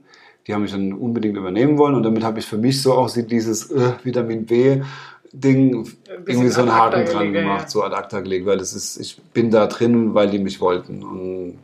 die 0.47 0.53
haben 0.53 0.61
mich 0.63 0.71
dann 0.71 0.93
unbedingt 0.93 1.37
übernehmen 1.37 1.77
wollen. 1.77 1.95
Und 1.95 2.03
damit 2.03 2.23
habe 2.23 2.39
ich 2.39 2.45
für 2.45 2.57
mich 2.57 2.81
so 2.81 2.93
auch 2.93 3.09
dieses 3.11 3.69
äh, 3.71 3.91
Vitamin 4.03 4.45
B 4.45 4.81
Ding 5.31 5.85
irgendwie 6.25 6.49
so 6.49 6.61
einen 6.61 6.73
Haken 6.73 7.05
dran 7.05 7.33
ja, 7.33 7.41
gemacht, 7.41 7.63
ja. 7.63 7.69
so 7.69 7.83
ad 7.83 7.95
acta 7.95 8.19
gelegt, 8.21 8.45
weil 8.45 8.57
das 8.57 8.73
ist, 8.73 8.97
ich 8.97 9.21
bin 9.33 9.51
da 9.51 9.67
drin, 9.67 10.13
weil 10.13 10.29
die 10.29 10.39
mich 10.39 10.59
wollten 10.59 11.03
und 11.03 11.59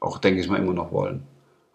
auch, 0.00 0.18
denke 0.18 0.40
ich 0.40 0.48
mal, 0.48 0.58
immer 0.58 0.72
noch 0.74 0.90
wollen. 0.92 1.22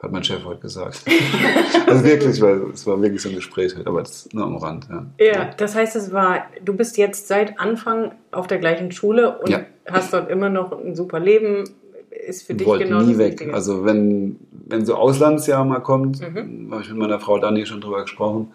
Hat 0.02 0.12
mein 0.14 0.24
Chef 0.24 0.46
heute 0.46 0.62
gesagt. 0.62 1.04
also 1.88 2.04
wirklich, 2.06 2.42
weil 2.42 2.62
es 2.74 2.88
war 2.88 3.02
wirklich 3.02 3.22
so 3.22 3.30
ein 3.30 3.36
Gespräch 3.36 3.76
heute, 3.76 3.88
aber 3.88 4.00
das 4.02 4.26
ist 4.26 4.34
nur 4.34 4.46
am 4.46 4.56
Rand, 4.56 4.88
ja. 4.90 5.06
Ja, 5.20 5.50
das 5.58 5.76
heißt, 5.76 5.96
es 5.98 6.14
war, 6.14 6.46
du 6.64 6.74
bist 6.74 6.98
jetzt 6.98 7.28
seit 7.28 7.60
Anfang 7.60 8.14
auf 8.32 8.48
der 8.48 8.60
gleichen 8.60 8.92
Schule 8.92 9.40
und 9.40 9.50
Ja. 9.50 9.62
hast 9.92 10.14
dort 10.14 10.30
immer 10.32 10.50
noch 10.50 10.72
ein 10.72 10.96
super 10.96 11.20
Leben. 11.20 11.66
Ist 12.12 12.48
für 12.48 12.54
dich 12.54 12.66
wollte 12.66 12.86
genau 12.86 13.02
nie 13.02 13.18
weg. 13.18 13.34
Richtige. 13.34 13.54
Also 13.54 13.84
wenn, 13.86 14.40
wenn 14.52 14.86
so 14.86 14.96
Auslandsjahr 14.96 15.66
mal 15.66 15.80
kommt, 15.82 16.22
Mhm. 16.22 16.70
habe 16.72 16.82
ich 16.82 16.90
mit 16.90 16.98
meiner 16.98 17.20
Frau 17.20 17.38
Dani 17.38 17.66
schon 17.66 17.82
drüber 17.82 18.02
gesprochen, 18.04 18.52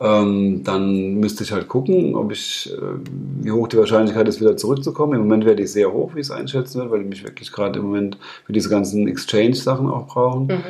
ähm, 0.00 0.62
dann 0.64 1.14
müsste 1.14 1.44
ich 1.44 1.52
halt 1.52 1.68
gucken, 1.68 2.14
ob 2.14 2.32
ich, 2.32 2.72
äh, 2.76 2.80
wie 3.40 3.52
hoch 3.52 3.68
die 3.68 3.78
Wahrscheinlichkeit 3.78 4.26
ist, 4.28 4.40
wieder 4.40 4.56
zurückzukommen. 4.56 5.14
Im 5.14 5.20
Moment 5.20 5.44
wäre 5.44 5.56
die 5.56 5.66
sehr 5.66 5.92
hoch, 5.92 6.14
wie 6.14 6.20
ich 6.20 6.26
es 6.26 6.30
einschätzen 6.30 6.78
würde, 6.78 6.90
weil 6.90 6.98
die 7.00 7.08
mich 7.08 7.24
wirklich 7.24 7.52
gerade 7.52 7.78
im 7.78 7.86
Moment 7.86 8.18
für 8.44 8.52
diese 8.52 8.68
ganzen 8.68 9.06
Exchange-Sachen 9.06 9.88
auch 9.88 10.06
brauchen. 10.06 10.46
Mhm. 10.46 10.62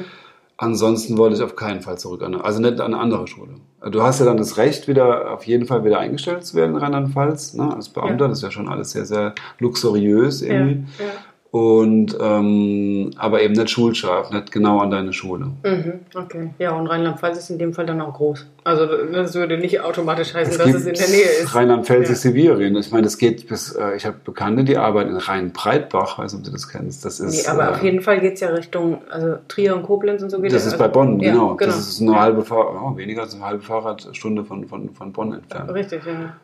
Ansonsten 0.57 1.19
wollte 1.19 1.37
ich 1.37 1.43
auf 1.43 1.57
keinen 1.57 1.81
Fall 1.81 1.99
zurück 1.99 2.23
an, 2.23 2.35
also 2.37 2.61
nicht 2.61 2.81
an 2.81 2.95
eine 2.95 2.99
andere 2.99 3.27
Schule. 3.27 3.55
Du 3.91 4.03
hast 4.03 4.21
ja 4.21 4.27
dann 4.27 4.37
das 4.37 4.57
Recht, 4.57 4.87
wieder 4.89 5.33
auf 5.33 5.45
jeden 5.47 5.67
Fall 5.67 5.85
wieder 5.85 5.99
eingestellt 5.99 6.45
zu 6.45 6.57
werden 6.57 6.73
in 6.73 6.77
Rheinland-Pfalz, 6.77 7.55
ne, 7.55 7.75
als 7.75 7.89
Beamter. 7.89 8.25
Ja. 8.25 8.29
Das 8.29 8.39
ist 8.39 8.45
ja 8.45 8.51
schon 8.51 8.69
alles 8.69 8.93
sehr, 8.93 9.05
sehr 9.05 9.35
luxuriös 9.59 10.43
irgendwie. 10.43 10.85
Ja, 10.99 11.05
ja. 11.07 11.11
Und 11.55 12.19
ähm, 12.21 13.13
aber 13.17 13.41
eben 13.41 13.53
nicht 13.55 13.71
schulscharf, 13.71 14.33
nicht 14.33 14.51
genau 14.51 14.81
an 14.81 14.91
deine 14.91 15.13
Schule. 15.13 15.53
Mhm, 15.63 16.01
okay. 16.17 16.51
Ja, 16.59 16.73
und 16.73 16.89
Rheinland-Pfalz 16.89 17.39
ist 17.39 17.49
in 17.49 17.61
dem 17.61 17.73
Fall 17.73 17.87
dann 17.87 18.01
auch 18.01 18.15
groß. 18.15 18.45
Also 18.65 18.89
das 19.13 19.37
würde 19.37 19.57
nicht 19.57 19.81
automatisch 19.81 20.35
heißen, 20.35 20.51
Es 20.51 20.59
dass 20.59 20.75
es 20.75 20.85
in 20.85 20.95
der 20.95 21.09
Nähe 21.09 21.23
ist. 21.43 21.55
Rheinland-Pfalz 21.55 22.09
Ja. 22.09 22.13
ist 22.15 22.23
Sibirien. 22.23 22.75
Ich 22.75 22.91
meine, 22.91 23.05
das 23.05 23.19
geht 23.19 23.47
bis, 23.47 23.71
äh, 23.71 23.95
ich 23.95 24.05
habe 24.05 24.17
Bekannte, 24.25 24.65
die 24.65 24.77
arbeiten 24.77 25.11
in 25.11 25.17
Rhein-Breitbach, 25.17 26.19
weiß 26.19 26.33
nicht, 26.33 26.41
ob 26.41 26.47
du 26.47 26.51
das 26.51 26.69
kennst. 26.69 27.05
Das 27.05 27.21
ist, 27.21 27.45
Nee, 27.47 27.49
aber 27.49 27.67
äh, 27.67 27.71
auf 27.71 27.85
jeden 27.85 28.01
Fall 28.01 28.19
geht 28.19 28.35
es 28.35 28.41
ja 28.41 28.49
Richtung 28.49 29.03
also 29.09 29.37
Trier 29.47 29.77
und 29.77 29.85
Koblenz 29.85 30.25
und 30.25 30.31
so 30.31 30.41
geht 30.41 30.53
das 30.53 30.67
ist 30.67 30.73
also, 30.73 30.83
bei 30.85 30.89
Bonn, 30.89 31.21
ja, 31.21 31.35
genau. 31.35 31.55
genau. 31.55 31.71
Das 31.71 31.79
ist 31.79 32.03
eine 32.03 32.19
halbe 32.19 32.43
Fahr 32.43 32.83
oh, 32.85 32.97
weniger 32.97 33.23
als 33.23 33.35
eine 33.37 33.45
halbe 33.45 33.63
Fahrradstunde 33.63 34.45
von, 34.45 34.67
von, 34.67 34.91
von 34.93 35.13
Bonn 35.13 35.33
entfernt. 35.35 35.73
Richtig, 35.73 36.05
ja. 36.05 36.35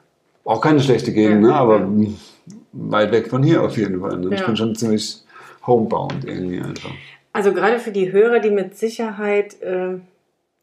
Auch 0.45 0.61
keine 0.61 0.79
schlechte 0.79 1.13
Gegend, 1.13 1.43
Ja, 1.43 1.49
ne? 1.49 1.55
aber 1.57 1.89
weit 2.73 3.13
weg 3.13 3.29
von 3.29 3.43
hier 3.43 3.63
auf 3.63 3.77
jeden 3.77 4.01
Fall. 4.01 4.17
Ne? 4.19 4.31
Ich 4.35 4.41
Ja. 4.41 4.47
bin 4.47 4.57
schon 4.57 4.75
ziemlich 4.75 5.23
homebound 5.67 6.25
irgendwie 6.25 6.61
einfach. 6.61 6.91
Also 7.33 7.53
gerade 7.53 7.79
für 7.79 7.91
die 7.93 8.13
Hörer, 8.13 8.41
die 8.41 8.51
mit 8.51 8.77
Sicherheit, 8.77 9.61
äh, 9.63 9.99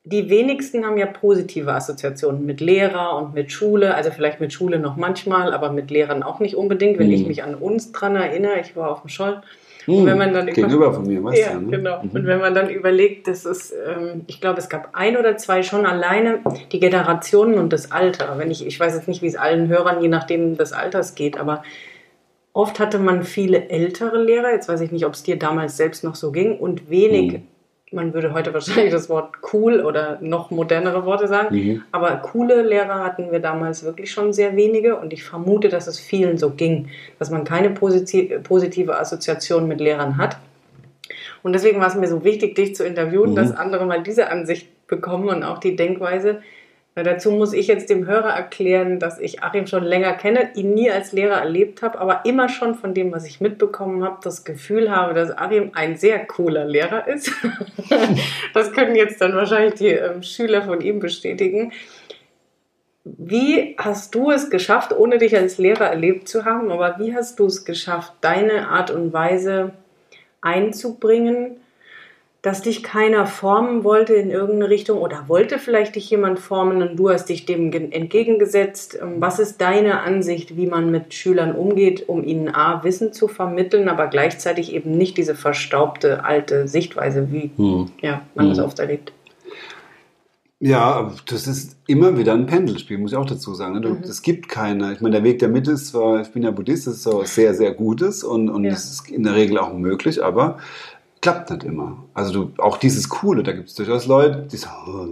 die 0.04 0.30
wenigsten 0.30 0.86
haben 0.86 0.98
ja 0.98 1.06
positive 1.06 1.74
Assoziationen 1.74 2.46
mit 2.46 2.62
Lehrer 2.62 3.18
und 3.18 3.34
mit 3.34 3.52
Schule. 3.52 3.94
Also 3.96 4.10
vielleicht 4.12 4.40
mit 4.40 4.54
Schule 4.54 4.80
noch 4.80 4.96
manchmal, 4.96 5.54
aber 5.54 5.72
mit 5.72 5.92
Lehrern 5.92 6.24
auch 6.24 6.40
nicht 6.40 6.56
unbedingt. 6.56 6.98
Wenn 7.00 7.08
Mhm. 7.08 7.14
ich 7.14 7.28
mich 7.28 7.44
an 7.44 7.56
uns 7.56 7.92
dran 7.92 8.16
erinnere, 8.16 8.60
ich 8.62 8.76
war 8.76 8.92
auf 8.92 9.02
dem 9.02 9.10
Scholl. 9.10 9.42
Und 9.86 10.06
wenn 10.06 10.18
man 10.18 10.34
dann 10.34 10.48
über- 10.50 10.56
Gegenüber 10.56 10.94
von 10.94 11.08
mir, 11.08 11.24
weißt 11.24 11.40
Ja, 11.40 11.54
du? 11.54 11.62
Ne? 11.62 11.78
genau. 11.78 12.04
Mhm. 12.04 12.10
Und 12.14 12.26
wenn 12.26 12.40
man 12.40 12.54
dann 12.54 12.70
überlegt, 12.70 13.28
dass 13.28 13.46
es, 13.46 13.72
ähm, 13.72 14.26
ich 14.28 14.42
glaube, 14.42 14.60
es 14.60 14.68
gab 14.68 14.90
ein 14.94 15.16
oder 15.16 15.38
zwei 15.38 15.64
schon 15.64 15.86
alleine 15.86 16.40
die 16.74 16.80
Generationen 16.82 17.54
und 17.58 17.72
das 17.72 17.92
Alter. 17.94 18.34
Wenn 18.38 18.52
ich, 18.52 18.66
ich 18.68 18.78
weiß 18.78 18.96
jetzt 18.96 19.08
nicht, 19.08 19.22
wie 19.22 19.28
es 19.28 19.38
allen 19.38 19.70
Hörern 19.70 20.02
je 20.02 20.10
nachdem 20.10 20.58
des 20.58 20.74
Alters 20.74 21.16
geht, 21.16 21.38
aber 21.38 21.64
oft 22.58 22.80
hatte 22.80 22.98
man 22.98 23.24
viele 23.24 23.70
ältere 23.70 24.22
Lehrer. 24.22 24.52
Jetzt 24.52 24.68
weiß 24.68 24.82
ich 24.82 24.92
nicht, 24.92 25.06
ob 25.06 25.14
es 25.14 25.24
dir 25.24 25.38
damals 25.38 25.78
selbst 25.78 26.04
noch 26.04 26.16
so 26.16 26.32
ging 26.32 26.58
und 26.58 26.90
wenig 26.90 27.34
Mhm. 27.34 27.44
man 27.92 28.14
würde 28.14 28.34
heute 28.34 28.54
wahrscheinlich 28.54 28.92
das 28.92 29.10
Wort 29.10 29.36
cool 29.54 29.80
oder 29.82 30.18
noch 30.22 30.50
modernere 30.50 31.06
Worte 31.06 31.28
sagen, 31.28 31.56
mhm. 31.56 31.84
aber 31.92 32.16
coole 32.18 32.64
Lehrer 32.64 33.04
hatten 33.04 33.32
wir 33.32 33.40
damals 33.40 33.84
wirklich 33.84 34.12
schon 34.12 34.34
sehr 34.34 34.56
wenige 34.56 34.98
und 34.98 35.14
ich 35.14 35.24
vermute, 35.24 35.70
dass 35.70 35.88
es 35.88 36.00
vielen 36.00 36.38
so 36.38 36.50
ging, 36.50 36.90
dass 37.20 37.30
man 37.30 37.44
keine 37.44 37.70
positive 37.70 39.00
Assoziation 39.00 39.68
mit 39.68 39.80
Lehrern 39.80 40.18
hat. 40.18 40.38
Und 41.44 41.54
deswegen 41.54 41.80
war 41.80 41.88
es 41.88 41.96
mir 41.96 42.08
so 42.08 42.24
wichtig, 42.24 42.56
dich 42.56 42.76
zu 42.76 42.84
interviewen, 42.84 43.32
mhm. 43.32 43.36
dass 43.36 43.56
andere 43.56 43.86
mal 43.86 44.02
diese 44.02 44.30
Ansicht 44.30 44.88
bekommen 44.88 45.30
und 45.30 45.44
auch 45.44 45.60
die 45.60 45.76
Denkweise, 45.76 46.42
dazu 47.04 47.32
muss 47.32 47.54
ich 47.54 47.68
jetzt 47.68 47.90
dem 47.90 48.08
Hörer 48.08 48.30
erklären, 48.30 49.00
dass 49.00 49.20
ich 49.20 49.44
Achim 49.44 49.68
schon 49.68 49.84
länger 49.84 50.14
kenne, 50.14 50.50
ihn 50.56 50.74
nie 50.74 50.90
als 50.90 51.12
Lehrer 51.12 51.36
erlebt 51.36 51.82
habe, 51.82 52.00
aber 52.00 52.22
immer 52.26 52.50
schon 52.50 52.74
von 52.74 52.94
dem, 52.94 53.12
was 53.12 53.26
ich 53.26 53.40
mitbekommen 53.40 54.04
habe, 54.04 54.18
das 54.24 54.46
Gefühl 54.46 54.90
habe, 54.90 55.14
dass 55.14 55.38
Achim 55.38 55.72
ein 55.76 55.96
sehr 55.96 56.26
cooler 56.26 56.66
Lehrer 56.66 57.08
ist. 57.08 57.32
das 58.54 58.72
können 58.74 58.96
jetzt 58.96 59.22
dann 59.22 59.36
wahrscheinlich 59.36 59.76
die 59.76 59.90
ähm, 59.90 60.24
Schüler 60.24 60.64
von 60.64 60.82
ihm 60.82 61.00
bestätigen. 61.00 61.72
Wie 63.04 63.76
hast 63.78 64.16
du 64.16 64.32
es 64.32 64.50
geschafft, 64.50 64.92
ohne 64.92 65.18
dich 65.18 65.36
als 65.38 65.58
Lehrer 65.58 65.86
erlebt 65.86 66.28
zu 66.28 66.46
haben, 66.46 66.72
aber 66.72 66.96
wie 67.00 67.16
hast 67.16 67.40
du 67.40 67.46
es 67.46 67.64
geschafft, 67.64 68.14
deine 68.22 68.70
Art 68.70 68.92
und 68.92 69.14
Weise 69.14 69.74
einzubringen? 70.42 71.58
Dass 72.48 72.62
dich 72.62 72.82
keiner 72.82 73.26
formen 73.26 73.84
wollte 73.84 74.14
in 74.14 74.32
irgendeine 74.32 74.70
Richtung 74.70 75.00
oder 75.00 75.28
wollte 75.28 75.60
vielleicht 75.60 75.98
dich 75.98 76.10
jemand 76.10 76.40
formen 76.40 76.82
und 76.82 76.96
du 76.96 77.10
hast 77.10 77.26
dich 77.26 77.46
dem 77.46 77.74
entgegengesetzt. 77.74 78.98
Ähm, 79.02 79.16
was 79.20 79.40
ist 79.40 79.60
deine 79.60 80.00
Ansicht, 80.00 80.56
wie 80.56 80.66
man 80.66 80.90
mit 80.90 81.14
Schülern 81.14 81.54
umgeht, 81.54 82.08
um 82.08 82.24
ihnen 82.24 82.48
A, 82.48 82.86
Wissen 82.86 83.12
zu 83.12 83.28
vermitteln, 83.28 83.90
aber 83.90 84.08
gleichzeitig 84.08 84.74
eben 84.74 84.98
nicht 84.98 85.18
diese 85.18 85.36
verstaubte 85.36 86.24
alte 86.24 86.70
Sichtweise, 86.70 87.34
wie 87.34 87.52
hm. 87.58 87.92
ja, 88.02 88.22
man 88.34 88.46
hm. 88.46 88.56
das 88.56 88.64
oft 88.64 88.80
erlebt? 88.80 89.12
Ja, 90.60 91.14
das 91.30 91.48
ist 91.48 91.76
immer 91.86 92.18
wieder 92.18 92.34
ein 92.34 92.46
Pendelspiel, 92.46 92.98
muss 92.98 93.12
ich 93.12 93.18
auch 93.18 93.26
dazu 93.26 93.54
sagen. 93.54 93.80
Ne? 93.80 93.90
Mhm. 93.90 94.04
Es 94.04 94.24
gibt 94.24 94.48
keine, 94.50 94.94
ich 94.94 95.02
meine, 95.02 95.16
der 95.16 95.24
Weg 95.24 95.38
der 95.38 95.50
Mitte 95.50 95.72
ist 95.72 95.90
zwar, 95.90 96.22
ich 96.22 96.30
bin 96.30 96.42
ja 96.42 96.50
Buddhist, 96.50 96.88
das 96.88 96.96
ist 96.96 97.08
auch 97.08 97.26
sehr, 97.26 97.54
sehr 97.54 97.74
Gutes 97.74 98.24
und, 98.24 98.50
und 98.50 98.64
ja. 98.64 98.72
das 98.72 98.86
ist 98.86 99.10
in 99.10 99.22
der 99.22 99.36
Regel 99.36 99.60
auch 99.60 99.74
möglich, 99.74 100.24
aber 100.24 100.58
klappt 101.22 101.50
nicht 101.50 101.64
immer. 101.64 102.04
Also 102.14 102.34
du, 102.34 102.62
auch 102.62 102.78
dieses 102.78 103.10
Coole, 103.10 103.44
da 103.44 103.52
gibt 103.52 103.70
es 103.70 103.76
durchaus 103.76 104.06
Leute, 104.06 104.48
die 104.52 104.58
so, 104.58 104.68
oh, 104.88 105.08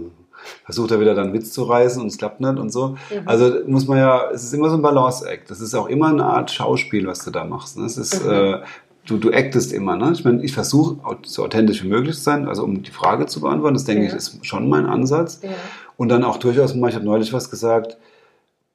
versucht 0.64 0.90
er 0.90 1.00
wieder 1.00 1.14
dann 1.14 1.32
Witz 1.32 1.52
zu 1.52 1.64
reißen 1.64 2.00
und 2.00 2.08
es 2.08 2.18
klappt 2.18 2.40
nicht 2.40 2.58
und 2.58 2.70
so. 2.70 2.90
Mhm. 2.90 2.96
Also 3.24 3.52
muss 3.66 3.86
man 3.86 3.98
ja, 3.98 4.30
es 4.30 4.44
ist 4.44 4.52
immer 4.52 4.70
so 4.70 4.76
ein 4.76 4.82
Balance-Act. 4.82 5.50
Das 5.50 5.60
ist 5.60 5.74
auch 5.74 5.88
immer 5.88 6.08
eine 6.08 6.24
Art 6.24 6.50
Schauspiel, 6.50 7.06
was 7.06 7.24
du 7.24 7.30
da 7.30 7.44
machst. 7.44 7.78
Ne? 7.78 7.84
Es 7.86 7.96
ist, 7.96 8.24
mhm. 8.24 8.30
äh, 8.30 8.58
du, 9.06 9.18
du 9.18 9.30
actest 9.30 9.72
immer. 9.72 9.96
Ne? 9.96 10.12
Ich 10.12 10.24
meine, 10.24 10.42
ich 10.42 10.52
versuche 10.52 10.98
so 11.24 11.44
authentisch 11.44 11.82
wie 11.82 11.88
möglich 11.88 12.16
zu 12.16 12.22
sein, 12.22 12.48
also 12.48 12.64
um 12.64 12.82
die 12.82 12.90
Frage 12.90 13.26
zu 13.26 13.40
beantworten, 13.40 13.74
das 13.74 13.84
denke 13.84 14.04
ja. 14.04 14.08
ich 14.08 14.14
ist 14.14 14.44
schon 14.46 14.68
mein 14.68 14.86
Ansatz. 14.86 15.40
Ja. 15.42 15.50
Und 15.96 16.10
dann 16.10 16.24
auch 16.24 16.36
durchaus 16.36 16.74
mal, 16.74 16.88
ich 16.88 16.94
habe 16.94 17.06
neulich 17.06 17.32
was 17.32 17.50
gesagt, 17.50 17.96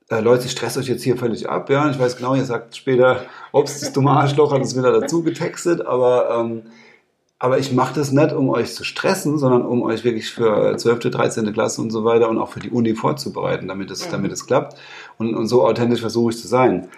äh, 0.09 0.19
Leute, 0.19 0.45
ich 0.45 0.51
stress 0.51 0.77
euch 0.77 0.87
jetzt 0.87 1.03
hier 1.03 1.17
völlig 1.17 1.49
ab, 1.49 1.69
ja. 1.69 1.89
Ich 1.89 1.99
weiß 1.99 2.17
genau, 2.17 2.35
ihr 2.35 2.45
sagt 2.45 2.75
später, 2.75 3.21
Obst, 3.51 3.81
das 3.81 3.93
dumme 3.93 4.11
Arschloch 4.11 4.51
hat 4.51 4.61
es 4.61 4.77
wieder 4.77 4.91
dazu 4.91 5.23
getextet, 5.23 5.85
aber 5.85 6.39
ähm, 6.39 6.63
aber 7.43 7.57
ich 7.57 7.73
mache 7.73 7.95
das 7.95 8.11
nicht, 8.11 8.33
um 8.33 8.51
euch 8.51 8.75
zu 8.75 8.83
stressen, 8.83 9.39
sondern 9.39 9.63
um 9.63 9.81
euch 9.81 10.03
wirklich 10.03 10.29
für 10.29 10.77
12., 10.77 11.09
13. 11.09 11.51
Klasse 11.53 11.81
und 11.81 11.89
so 11.89 12.05
weiter 12.05 12.29
und 12.29 12.37
auch 12.37 12.49
für 12.49 12.59
die 12.59 12.69
Uni 12.69 12.93
vorzubereiten, 12.93 13.67
damit 13.67 13.89
es, 13.89 14.05
mhm. 14.05 14.11
damit 14.11 14.31
es 14.31 14.45
klappt. 14.45 14.77
Und, 15.17 15.33
und 15.33 15.47
so 15.47 15.65
authentisch 15.65 16.01
versuche 16.01 16.29
ich 16.29 16.37
zu 16.37 16.47
sein. 16.47 16.89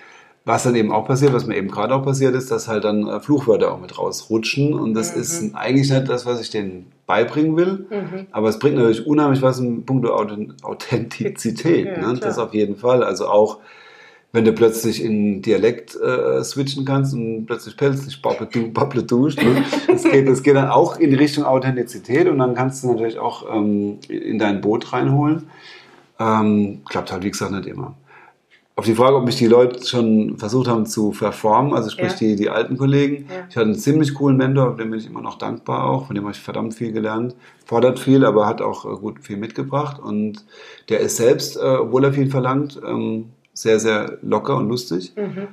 Was 0.43 0.63
dann 0.63 0.75
eben 0.75 0.91
auch 0.91 1.07
passiert, 1.07 1.31
was 1.31 1.45
mir 1.45 1.55
eben 1.55 1.69
gerade 1.69 1.95
auch 1.95 2.03
passiert 2.03 2.35
ist, 2.35 2.51
dass 2.51 2.67
halt 2.67 2.83
dann 2.83 3.07
äh, 3.07 3.21
Fluchwörter 3.21 3.71
auch 3.71 3.79
mit 3.79 3.97
rausrutschen. 3.97 4.73
Und 4.73 4.95
das 4.95 5.15
mhm. 5.15 5.21
ist 5.21 5.55
eigentlich 5.55 5.89
nicht 5.89 6.09
das, 6.09 6.25
was 6.25 6.41
ich 6.41 6.49
denen 6.49 6.91
beibringen 7.07 7.55
will. 7.55 7.85
Mhm. 7.89 8.27
Aber 8.31 8.49
es 8.49 8.59
bringt 8.59 8.75
natürlich 8.75 9.07
unheimlich 9.07 9.41
was 9.41 9.59
in 9.59 9.85
puncto 9.85 10.13
Authentizität. 10.13 11.87
Ja, 11.87 12.11
ne? 12.11 12.19
Das 12.19 12.37
auf 12.37 12.53
jeden 12.53 12.75
Fall. 12.75 13.01
Also 13.01 13.27
auch 13.27 13.59
wenn 14.33 14.45
du 14.45 14.51
plötzlich 14.51 15.01
in 15.01 15.43
Dialekt 15.43 15.95
äh, 15.95 16.43
switchen 16.43 16.85
kannst 16.85 17.13
und 17.13 17.45
plötzlich 17.45 17.77
plötzlich 17.77 18.19
babble 18.21 19.03
duscht. 19.03 19.41
Ne? 19.41 19.63
Das, 19.87 20.03
geht, 20.03 20.27
das 20.27 20.41
geht 20.41 20.55
dann 20.55 20.69
auch 20.69 20.97
in 20.97 21.13
Richtung 21.13 21.43
Authentizität 21.45 22.27
und 22.27 22.39
dann 22.39 22.55
kannst 22.55 22.83
du 22.83 22.91
natürlich 22.91 23.19
auch 23.19 23.45
ähm, 23.55 23.99
in 24.09 24.39
dein 24.39 24.59
Boot 24.59 24.91
reinholen. 24.91 25.43
Ähm, 26.19 26.81
klappt 26.89 27.11
halt, 27.11 27.23
wie 27.23 27.29
gesagt, 27.29 27.51
nicht 27.51 27.67
immer. 27.67 27.95
Auf 28.75 28.85
die 28.85 28.95
Frage, 28.95 29.17
ob 29.17 29.25
mich 29.25 29.35
die 29.35 29.45
Leute 29.45 29.85
schon 29.85 30.39
versucht 30.39 30.67
haben 30.67 30.87
zu 30.87 31.11
verformen, 31.11 31.75
also 31.75 31.91
sprich 31.91 32.13
ja. 32.13 32.17
die, 32.17 32.35
die 32.35 32.49
alten 32.49 32.75
Kollegen. 32.75 33.27
Ja. 33.29 33.45
Ich 33.47 33.55
hatte 33.55 33.67
einen 33.67 33.75
ziemlich 33.75 34.15
coolen 34.15 34.35
Mentor, 34.35 34.75
dem 34.77 34.89
bin 34.89 34.99
ich 34.99 35.05
immer 35.05 35.21
noch 35.21 35.37
dankbar 35.37 35.87
auch, 35.87 36.07
von 36.07 36.15
dem 36.15 36.23
habe 36.23 36.33
ich 36.33 36.41
verdammt 36.41 36.73
viel 36.73 36.91
gelernt. 36.91 37.35
Fordert 37.65 37.99
viel, 37.99 38.25
aber 38.25 38.47
hat 38.47 38.63
auch 38.63 38.85
äh, 38.85 38.97
gut 38.99 39.19
viel 39.21 39.37
mitgebracht. 39.37 39.99
Und 39.99 40.43
der 40.89 41.01
ist 41.01 41.17
selbst, 41.17 41.55
äh, 41.55 41.59
obwohl 41.59 42.05
er 42.05 42.13
viel 42.13 42.31
verlangt, 42.31 42.81
ähm, 42.83 43.25
sehr, 43.53 43.79
sehr 43.79 44.17
locker 44.21 44.57
und 44.57 44.69
lustig. 44.69 45.13
Mhm. 45.15 45.47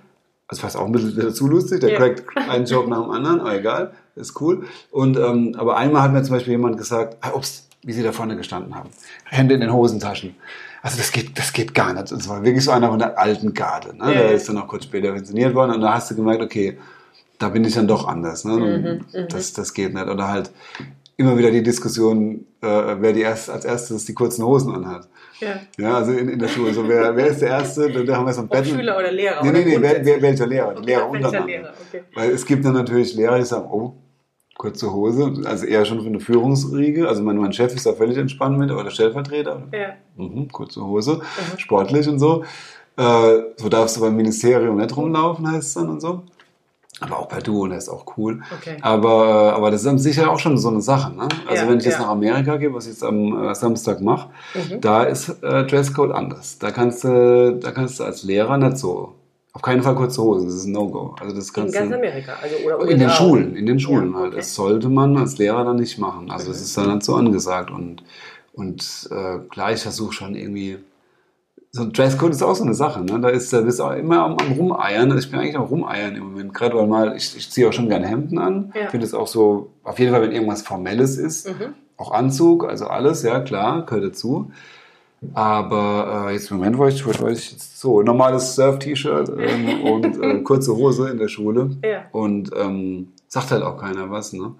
Also 0.49 0.63
fast 0.63 0.77
auch 0.77 0.87
ein 0.87 0.93
bisschen 0.93 1.33
zu 1.33 1.47
lustig, 1.47 1.81
der 1.81 1.91
ja. 1.91 1.99
crackt 1.99 2.25
einen 2.37 2.67
Job 2.67 2.89
nach 2.89 3.03
dem 3.03 3.11
anderen, 3.11 3.41
aber 3.41 3.57
egal, 3.57 3.93
ist 4.17 4.41
cool. 4.41 4.65
Und, 4.91 5.17
ähm, 5.17 5.55
aber 5.57 5.77
einmal 5.77 6.03
hat 6.03 6.13
mir 6.13 6.23
zum 6.23 6.35
Beispiel 6.35 6.53
jemand 6.53 6.77
gesagt, 6.77 7.19
Herr 7.21 7.37
Obst, 7.37 7.69
wie 7.83 7.93
Sie 7.93 8.03
da 8.03 8.13
vorne 8.13 8.37
gestanden 8.37 8.75
haben, 8.75 8.91
Hände 9.25 9.55
in 9.55 9.61
den 9.61 9.73
Hosentaschen. 9.73 10.35
Also 10.83 10.97
das 10.97 11.13
geht, 11.13 11.39
das 11.39 11.53
geht 11.53 11.75
gar 11.75 11.93
nicht. 11.93 12.13
Und 12.13 12.23
zwar 12.23 12.43
wirklich 12.43 12.65
so 12.65 12.73
einer 12.73 12.89
von 12.89 12.99
der 12.99 13.19
alten 13.19 13.55
Garde. 13.55 13.97
Ne? 13.97 14.15
Ja, 14.15 14.21
der 14.23 14.33
ist 14.33 14.49
dann 14.49 14.59
auch 14.59 14.67
kurz 14.67 14.85
später 14.85 15.13
pensioniert 15.13 15.55
worden 15.55 15.73
und 15.75 15.83
da 15.83 15.95
hast 15.95 16.11
du 16.11 16.17
gemerkt, 16.17 16.43
okay, 16.43 16.79
da 17.39 17.49
bin 17.49 17.65
ich 17.65 17.75
dann 17.75 17.89
doch 17.89 18.07
anders. 18.07 18.45
Ne? 18.45 18.57
Mhm, 18.57 19.21
mhm, 19.21 19.29
das, 19.29 19.53
das 19.53 19.73
geht 19.73 19.95
nicht. 19.95 20.07
Oder 20.07 20.29
halt 20.29 20.51
immer 21.17 21.37
wieder 21.37 21.51
die 21.51 21.63
Diskussion, 21.63 22.47
äh, 22.61 22.97
wer 22.99 23.13
die 23.13 23.21
erst, 23.21 23.51
als 23.51 23.65
erstes 23.65 24.07
die 24.07 24.15
kurzen 24.15 24.45
Hosen 24.45 24.75
anhat. 24.75 25.09
Ja. 25.41 25.61
ja, 25.79 25.95
also 25.97 26.13
in, 26.13 26.29
in 26.29 26.39
der 26.39 26.49
Schule. 26.49 26.73
So, 26.73 26.87
wer, 26.89 27.17
wer 27.17 27.27
ist 27.27 27.41
der 27.41 27.49
Erste? 27.49 27.89
Da 28.05 28.17
haben 28.17 28.27
wir 28.27 28.33
so 28.33 28.43
ein 28.43 28.49
Battle. 28.49 28.75
Schüler 28.75 28.99
oder 28.99 29.11
Lehrer? 29.11 29.43
Nee, 29.43 29.53
nee, 29.53 29.65
nee, 29.65 29.77
wer, 29.81 30.05
wer, 30.05 30.23
welcher 30.23 30.47
Lehrer? 30.47 30.75
Die 30.75 30.87
Lehrer 30.87 31.09
untereinander. 31.09 31.47
Lehrer, 31.47 31.73
okay. 31.89 32.03
Weil 32.15 32.31
es 32.31 32.45
gibt 32.45 32.65
dann 32.65 32.75
natürlich 32.75 33.15
Lehrer, 33.15 33.39
die 33.39 33.45
sagen, 33.45 33.69
oh, 33.71 33.95
kurze 34.61 34.93
Hose, 34.93 35.43
also 35.47 35.65
eher 35.65 35.87
schon 35.87 36.03
für 36.03 36.09
eine 36.09 36.21
Führungsriege. 36.21 37.09
Also 37.09 37.23
mein, 37.23 37.39
mein 37.39 37.53
Chef 37.53 37.75
ist 37.75 37.87
da 37.87 37.95
völlig 37.95 38.19
entspannt 38.19 38.59
mit, 38.59 38.71
aber 38.71 38.85
der 38.85 38.91
Stellvertreter, 38.91 39.69
ja. 39.73 39.95
Mhm, 40.17 40.49
kurze 40.49 40.85
Hose, 40.85 41.15
mhm. 41.15 41.59
sportlich 41.59 42.07
und 42.09 42.19
so. 42.19 42.45
Äh, 42.99 43.39
so 43.57 43.71
darfst 43.71 43.97
du 43.97 44.03
beim 44.03 44.15
Ministerium 44.15 44.77
nicht 44.77 44.95
rumlaufen, 44.95 45.51
heißt 45.51 45.69
es 45.69 45.75
dann 45.75 45.89
und 45.89 46.01
so. 46.01 46.25
Aber 47.01 47.19
auch 47.19 47.29
per 47.29 47.41
Duo, 47.41 47.67
der 47.67 47.79
ist 47.79 47.89
auch 47.89 48.05
cool. 48.17 48.43
Okay. 48.55 48.77
Aber, 48.83 49.55
aber 49.55 49.71
das 49.71 49.85
ist 49.85 50.03
sicher 50.03 50.31
auch 50.31 50.39
schon 50.39 50.59
so 50.59 50.69
eine 50.69 50.83
Sache. 50.83 51.13
Ne? 51.15 51.29
Also 51.47 51.63
ja, 51.63 51.69
wenn 51.69 51.79
ich 51.79 51.85
jetzt 51.85 51.95
ja. 51.95 52.03
nach 52.03 52.11
Amerika 52.11 52.57
gehe, 52.57 52.73
was 52.75 52.85
ich 52.85 52.93
jetzt 52.93 53.05
am 53.05 53.49
äh, 53.49 53.55
Samstag 53.55 54.01
mache, 54.01 54.29
mhm. 54.55 54.81
da 54.81 55.05
ist 55.05 55.29
äh, 55.43 55.65
Dresscode 55.65 56.13
anders. 56.13 56.59
Da 56.59 56.71
kannst, 56.71 57.05
du, 57.05 57.59
da 57.61 57.71
kannst 57.73 58.01
du 58.01 58.05
als 58.05 58.23
Lehrer 58.23 58.59
nicht 58.59 58.77
so 58.79 59.15
auf 59.53 59.63
keinen 59.63 59.83
Fall 59.83 59.97
kurze 59.97 60.23
Hosen, 60.23 60.47
das 60.47 60.55
ist 60.55 60.67
ein 60.67 60.73
No-Go. 60.73 61.17
Also 61.21 61.35
das 61.35 61.49
in 61.51 61.73
ganz 61.73 61.93
Amerika, 61.93 62.35
also 62.41 62.55
oder 62.65 62.89
in 62.89 63.01
den 63.01 63.11
Schulen, 63.11 63.57
in 63.57 63.67
den 63.67 63.81
Schulen 63.81 64.13
ja, 64.13 64.19
halt. 64.21 64.37
Das 64.37 64.55
sollte 64.55 64.89
man 64.89 65.17
als 65.17 65.39
Lehrer 65.39 65.65
dann 65.65 65.77
nicht 65.77 65.99
machen. 65.99 66.31
Also 66.31 66.47
mhm. 66.47 66.53
das 66.53 66.61
ist 66.61 66.77
dann 66.77 66.95
nicht 66.95 67.03
so 67.03 67.17
angesagt 67.17 67.71
und 67.71 68.05
und 68.53 69.09
äh, 69.11 69.39
klar, 69.49 69.73
ich 69.73 69.81
versuche 69.81 70.13
schon 70.13 70.35
irgendwie 70.35 70.79
so 71.73 71.89
Dresscode 71.89 72.33
ist 72.33 72.43
auch 72.43 72.55
so 72.55 72.65
eine 72.65 72.75
Sache, 72.75 73.05
ne? 73.05 73.21
Da 73.21 73.29
ist, 73.29 73.53
da 73.53 73.61
bist 73.61 73.79
du 73.79 73.85
auch 73.85 73.93
immer 73.93 74.25
am, 74.25 74.37
am 74.39 74.53
Rumeiern. 74.53 75.17
Ich 75.17 75.31
bin 75.31 75.39
eigentlich 75.39 75.57
am 75.57 75.65
Rumeiern 75.65 76.17
im 76.17 76.25
Moment, 76.31 76.53
gerade 76.53 76.77
weil 76.77 76.87
mal, 76.87 77.17
ich, 77.17 77.37
ich 77.37 77.51
ziehe 77.51 77.69
auch 77.69 77.73
schon 77.73 77.89
gerne 77.89 78.09
Hemden 78.09 78.39
an. 78.39 78.73
Ja. 78.75 78.85
Ich 78.85 78.91
finde 78.91 79.07
es 79.07 79.15
auch 79.15 79.29
so, 79.29 79.71
auf 79.85 79.99
jeden 79.99 80.13
Fall, 80.13 80.23
wenn 80.23 80.33
irgendwas 80.33 80.63
Formelles 80.63 81.17
ist, 81.17 81.49
mhm. 81.49 81.75
auch 81.97 82.11
Anzug, 82.11 82.65
also 82.65 82.87
alles, 82.87 83.23
ja 83.23 83.41
klar, 83.41 83.87
gehört 83.87 84.05
dazu. 84.05 84.51
Aber 85.35 86.27
äh, 86.29 86.33
jetzt 86.33 86.51
im 86.51 86.57
Moment 86.57 86.79
wollte 86.79 86.97
ich, 86.97 87.07
wollte 87.07 87.33
ich 87.33 87.53
jetzt 87.53 87.79
so 87.79 88.03
normales 88.03 88.57
Surf-T-Shirt 88.57 89.31
ähm, 89.39 89.83
und 89.85 90.21
äh, 90.21 90.41
kurze 90.43 90.75
Hose 90.75 91.11
in 91.11 91.19
der 91.19 91.29
Schule. 91.29 91.71
Ja. 91.85 92.05
Und 92.11 92.51
ähm, 92.57 93.13
sagt 93.29 93.53
halt 93.53 93.63
auch 93.63 93.77
keiner 93.77 94.11
was, 94.11 94.33
ne? 94.33 94.55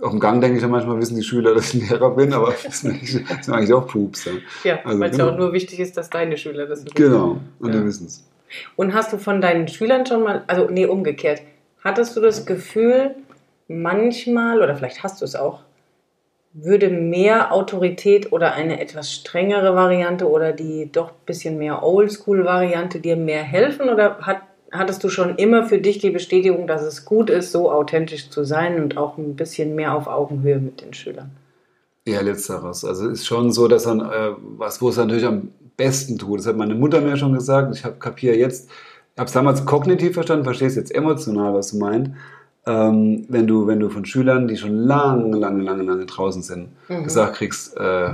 Auf 0.00 0.10
dem 0.10 0.20
Gang 0.20 0.40
denke 0.40 0.56
ich 0.56 0.62
ja 0.62 0.68
manchmal, 0.68 0.98
wissen 0.98 1.16
die 1.16 1.22
Schüler, 1.22 1.54
dass 1.54 1.74
ich 1.74 1.88
Lehrer 1.88 2.10
bin, 2.10 2.32
aber 2.32 2.54
das 2.64 2.80
sind 2.80 3.00
eigentlich, 3.48 3.72
auch 3.72 3.86
Pups. 3.86 4.24
Ja, 4.24 4.32
ja 4.64 4.78
also, 4.84 5.00
weil 5.00 5.10
es 5.10 5.16
genau. 5.16 5.28
ja 5.28 5.34
auch 5.34 5.38
nur 5.38 5.52
wichtig 5.52 5.80
ist, 5.80 5.96
dass 5.96 6.10
deine 6.10 6.36
Schüler 6.36 6.66
das 6.66 6.84
wissen. 6.84 6.94
Genau, 6.94 7.38
und 7.58 7.72
ja. 7.72 7.80
die 7.80 7.86
wissen 7.86 8.06
es. 8.06 8.24
Und 8.76 8.94
hast 8.94 9.12
du 9.12 9.18
von 9.18 9.40
deinen 9.40 9.68
Schülern 9.68 10.06
schon 10.06 10.22
mal, 10.22 10.44
also 10.46 10.68
nee, 10.70 10.86
umgekehrt, 10.86 11.42
hattest 11.84 12.16
du 12.16 12.20
das 12.20 12.46
Gefühl, 12.46 13.14
manchmal, 13.68 14.62
oder 14.62 14.74
vielleicht 14.74 15.02
hast 15.02 15.20
du 15.20 15.24
es 15.24 15.36
auch, 15.36 15.60
würde 16.52 16.88
mehr 16.88 17.52
Autorität 17.52 18.32
oder 18.32 18.54
eine 18.54 18.80
etwas 18.80 19.12
strengere 19.12 19.74
Variante 19.74 20.28
oder 20.28 20.52
die 20.52 20.90
doch 20.90 21.10
ein 21.10 21.26
bisschen 21.26 21.58
mehr 21.58 21.82
Oldschool-Variante 21.82 23.00
dir 23.00 23.16
mehr 23.16 23.42
helfen? 23.42 23.90
Oder 23.90 24.18
hat 24.20 24.38
hattest 24.70 25.02
du 25.04 25.08
schon 25.08 25.36
immer 25.36 25.64
für 25.64 25.78
dich 25.78 25.98
die 25.98 26.10
Bestätigung, 26.10 26.66
dass 26.66 26.82
es 26.82 27.04
gut 27.04 27.30
ist, 27.30 27.52
so 27.52 27.70
authentisch 27.70 28.30
zu 28.30 28.44
sein 28.44 28.82
und 28.82 28.96
auch 28.96 29.18
ein 29.18 29.36
bisschen 29.36 29.74
mehr 29.74 29.94
auf 29.94 30.06
Augenhöhe 30.06 30.58
mit 30.58 30.80
den 30.80 30.94
Schülern? 30.94 31.30
Ja, 32.06 32.20
letzteres. 32.20 32.84
Also 32.84 33.06
es 33.10 33.20
ist 33.20 33.26
schon 33.26 33.52
so, 33.52 33.68
dass 33.68 33.84
dann 33.84 34.00
äh, 34.00 34.32
was, 34.56 34.80
wo 34.80 34.88
es 34.88 34.96
natürlich 34.96 35.26
am 35.26 35.50
besten 35.76 36.18
tut. 36.18 36.38
Das 36.40 36.46
hat 36.46 36.56
meine 36.56 36.74
Mutter 36.74 37.00
mir 37.00 37.16
schon 37.16 37.34
gesagt. 37.34 37.74
Ich 37.74 37.84
habe 37.84 37.96
kapiere 37.96 38.36
jetzt, 38.36 38.68
ich 39.14 39.18
habe 39.18 39.26
es 39.26 39.32
damals 39.32 39.64
kognitiv 39.64 40.14
verstanden, 40.14 40.44
verstehe 40.44 40.68
es 40.68 40.76
jetzt 40.76 40.94
emotional, 40.94 41.54
was 41.54 41.72
du 41.72 41.78
meinst. 41.78 42.12
ähm, 42.68 43.24
wenn 43.28 43.46
du, 43.46 43.66
wenn 43.66 43.80
du 43.80 43.88
von 43.88 44.04
Schülern, 44.04 44.46
die 44.46 44.56
schon 44.56 44.74
lange, 44.74 45.36
lange, 45.36 45.62
lange, 45.62 45.82
lange 45.82 46.06
draußen 46.06 46.42
sind, 46.42 46.68
mhm. 46.88 47.04
gesagt 47.04 47.36
kriegst, 47.36 47.76
äh, 47.76 48.10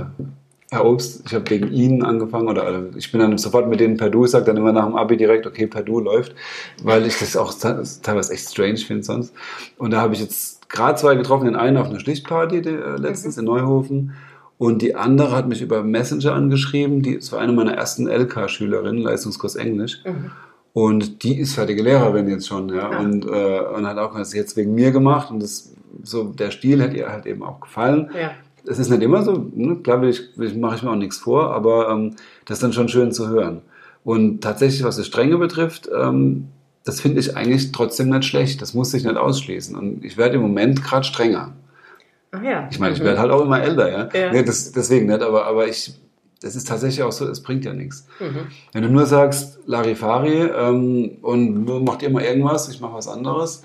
Herr 0.75 0.85
Obst, 0.85 1.23
ich 1.25 1.33
habe 1.33 1.49
wegen 1.49 1.71
Ihnen 1.71 2.03
angefangen 2.03 2.47
oder 2.47 2.83
ich 2.95 3.11
bin 3.11 3.21
dann 3.21 3.37
sofort 3.37 3.67
mit 3.67 3.79
denen 3.79 3.97
per 3.97 4.09
Du, 4.09 4.25
ich 4.25 4.31
sage 4.31 4.45
dann 4.45 4.57
immer 4.57 4.71
nach 4.71 4.85
dem 4.85 4.95
Abi 4.95 5.17
direkt, 5.17 5.47
okay, 5.47 5.67
per 5.67 5.81
Du 5.81 5.99
läuft, 5.99 6.35
weil 6.83 7.05
ich 7.05 7.17
das 7.17 7.35
auch 7.35 7.53
teilweise 7.53 8.33
echt 8.33 8.49
strange 8.49 8.77
finde 8.77 9.03
sonst. 9.03 9.33
Und 9.77 9.91
da 9.91 10.01
habe 10.01 10.13
ich 10.13 10.19
jetzt 10.19 10.69
gerade 10.69 10.97
zwei 10.97 11.15
getroffen, 11.15 11.45
den 11.45 11.55
einen 11.55 11.77
auf 11.77 11.89
einer 11.89 11.99
Schlichtparty 11.99 12.57
äh, 12.57 12.97
letztens 12.97 13.37
mhm. 13.37 13.39
in 13.39 13.45
Neuhofen 13.45 14.13
und 14.57 14.81
die 14.81 14.95
andere 14.95 15.35
hat 15.35 15.47
mich 15.47 15.61
über 15.61 15.83
Messenger 15.83 16.33
angeschrieben, 16.33 17.01
die 17.01 17.15
ist 17.15 17.33
eine 17.33 17.51
meiner 17.51 17.73
ersten 17.73 18.07
LK-Schülerinnen, 18.07 19.01
Leistungskurs 19.01 19.55
Englisch. 19.55 20.01
Mhm. 20.05 20.31
Und 20.73 21.23
die 21.23 21.39
ist 21.39 21.55
fertige 21.55 21.83
Lehrerin 21.83 22.27
jetzt 22.27 22.47
schon, 22.47 22.69
ja. 22.69 22.91
ja. 22.91 22.99
Und, 22.99 23.25
äh, 23.25 23.59
und 23.59 23.85
hat 23.87 23.97
auch 23.97 24.15
das 24.15 24.33
jetzt 24.33 24.57
wegen 24.57 24.73
mir 24.73 24.91
gemacht. 24.91 25.31
Und 25.31 25.41
das, 25.41 25.73
so 26.03 26.25
der 26.25 26.51
Stil 26.51 26.81
hat 26.81 26.93
ihr 26.93 27.09
halt 27.09 27.25
eben 27.25 27.43
auch 27.43 27.59
gefallen. 27.61 28.09
Ja. 28.13 28.31
Es 28.67 28.79
ist 28.79 28.89
nicht 28.89 29.01
immer 29.01 29.23
so, 29.23 29.49
ne? 29.53 29.77
klar 29.77 30.01
will 30.01 30.09
ich, 30.09 30.37
will, 30.37 30.53
mache 30.57 30.77
ich 30.77 30.83
mir 30.83 30.91
auch 30.91 30.95
nichts 30.95 31.17
vor, 31.17 31.53
aber 31.53 31.89
ähm, 31.89 32.15
das 32.45 32.57
ist 32.57 32.63
dann 32.63 32.73
schon 32.73 32.89
schön 32.89 33.11
zu 33.11 33.29
hören. 33.29 33.61
Und 34.03 34.41
tatsächlich, 34.41 34.83
was 34.83 34.97
das 34.97 35.07
Strenge 35.07 35.37
betrifft, 35.37 35.89
ähm, 35.95 36.47
das 36.83 37.01
finde 37.01 37.19
ich 37.19 37.35
eigentlich 37.35 37.71
trotzdem 37.71 38.09
nicht 38.09 38.25
schlecht. 38.25 38.61
Das 38.61 38.73
muss 38.73 38.91
sich 38.91 39.03
nicht 39.03 39.17
ausschließen. 39.17 39.75
Und 39.75 40.05
ich 40.05 40.17
werde 40.17 40.35
im 40.35 40.41
Moment 40.41 40.83
gerade 40.83 41.03
strenger. 41.03 41.53
Ach 42.31 42.43
ja. 42.43 42.67
Ich 42.71 42.79
meine, 42.79 42.93
ich 42.93 42.99
werde 43.01 43.19
halt 43.19 43.31
auch 43.31 43.41
immer 43.41 43.61
älter, 43.61 43.89
ja. 43.89 44.09
ja. 44.13 44.31
Nee, 44.31 44.43
das, 44.43 44.71
deswegen 44.71 45.07
nicht, 45.07 45.21
aber, 45.21 45.45
aber 45.45 45.67
ich 45.67 45.95
das 46.41 46.55
ist 46.55 46.67
tatsächlich 46.67 47.01
auch 47.01 47.11
so, 47.11 47.27
es 47.27 47.41
bringt 47.41 47.65
ja 47.65 47.73
nichts. 47.73 48.07
Mhm. 48.19 48.47
Wenn 48.71 48.83
du 48.83 48.89
nur 48.89 49.07
sagst, 49.07 49.59
Larifari 49.65 50.41
ähm, 50.43 51.17
und 51.21 51.83
macht 51.83 52.03
ihr 52.03 52.09
mal 52.11 52.23
irgendwas, 52.23 52.69
ich 52.69 52.79
mache 52.79 52.93
was 52.93 53.07
anderes, 53.07 53.63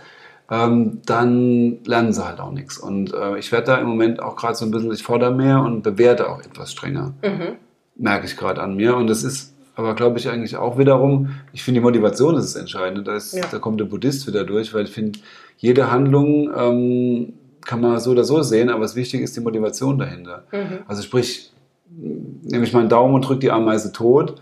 ähm, 0.50 1.00
dann 1.06 1.78
lernen 1.84 2.12
sie 2.12 2.26
halt 2.26 2.40
auch 2.40 2.50
nichts. 2.50 2.76
Und 2.76 3.14
äh, 3.14 3.38
ich 3.38 3.52
werde 3.52 3.66
da 3.68 3.76
im 3.78 3.86
Moment 3.86 4.20
auch 4.20 4.36
gerade 4.36 4.56
so 4.56 4.64
ein 4.64 4.70
bisschen, 4.70 4.92
ich 4.92 5.02
fordere 5.02 5.32
mehr 5.32 5.60
und 5.60 5.82
bewerte 5.82 6.28
auch 6.28 6.40
etwas 6.40 6.72
strenger. 6.72 7.14
Mhm. 7.22 7.56
Merke 7.96 8.26
ich 8.26 8.36
gerade 8.36 8.60
an 8.60 8.74
mir. 8.74 8.96
Und 8.96 9.06
das 9.06 9.22
ist 9.22 9.54
aber, 9.76 9.94
glaube 9.94 10.18
ich, 10.18 10.28
eigentlich 10.28 10.56
auch 10.56 10.76
wiederum, 10.76 11.30
ich 11.52 11.62
finde, 11.62 11.80
die 11.80 11.84
Motivation 11.84 12.36
ist 12.36 12.54
das 12.54 12.60
Entscheidende. 12.60 13.02
Da, 13.02 13.14
ist, 13.14 13.32
ja. 13.32 13.44
da 13.50 13.58
kommt 13.58 13.80
der 13.80 13.84
Buddhist 13.84 14.26
wieder 14.26 14.44
durch, 14.44 14.74
weil 14.74 14.84
ich 14.84 14.90
finde, 14.90 15.20
jede 15.56 15.90
Handlung 15.90 16.50
ähm, 16.54 17.32
kann 17.64 17.80
man 17.80 18.00
so 18.00 18.10
oder 18.10 18.24
so 18.24 18.42
sehen, 18.42 18.70
aber 18.70 18.82
das 18.82 18.96
Wichtige 18.96 19.22
ist 19.22 19.36
die 19.36 19.40
Motivation 19.40 19.98
dahinter. 19.98 20.44
Mhm. 20.50 20.80
Also 20.88 21.02
sprich, 21.02 21.52
nehme 21.88 22.64
ich 22.64 22.72
meinen 22.72 22.88
Daumen 22.88 23.14
und 23.14 23.22
drücke 23.22 23.40
die 23.40 23.50
Ameise 23.50 23.92
tot 23.92 24.34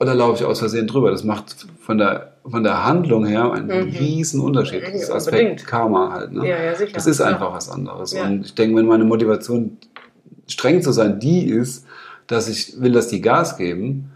oder 0.00 0.14
laufe 0.14 0.42
ich 0.42 0.44
aus 0.44 0.60
Versehen 0.60 0.86
drüber. 0.86 1.10
Das 1.10 1.24
macht 1.24 1.66
von 1.80 1.98
der, 1.98 2.32
von 2.48 2.64
der 2.64 2.84
Handlung 2.84 3.26
her 3.26 3.52
einen 3.52 3.66
mhm. 3.68 3.96
riesen 3.96 4.40
Unterschied. 4.40 4.82
Das 4.82 4.94
ist 4.94 5.10
Aspekt 5.10 5.42
Unbedingt. 5.42 5.66
Karma 5.66 6.10
halt. 6.12 6.32
Ne? 6.32 6.48
Ja, 6.48 6.62
ja, 6.62 6.74
sicher. 6.74 6.92
Das 6.94 7.06
ist 7.06 7.20
einfach 7.20 7.50
ja. 7.50 7.54
was 7.54 7.68
anderes. 7.68 8.14
Ja. 8.14 8.24
Und 8.24 8.46
ich 8.46 8.54
denke, 8.54 8.76
wenn 8.76 8.86
meine 8.86 9.04
Motivation 9.04 9.76
streng 10.46 10.80
zu 10.80 10.92
sein, 10.92 11.20
die 11.20 11.44
ist, 11.44 11.86
dass 12.26 12.48
ich 12.48 12.80
will, 12.80 12.92
dass 12.92 13.08
die 13.08 13.20
Gas 13.20 13.58
geben, 13.58 14.10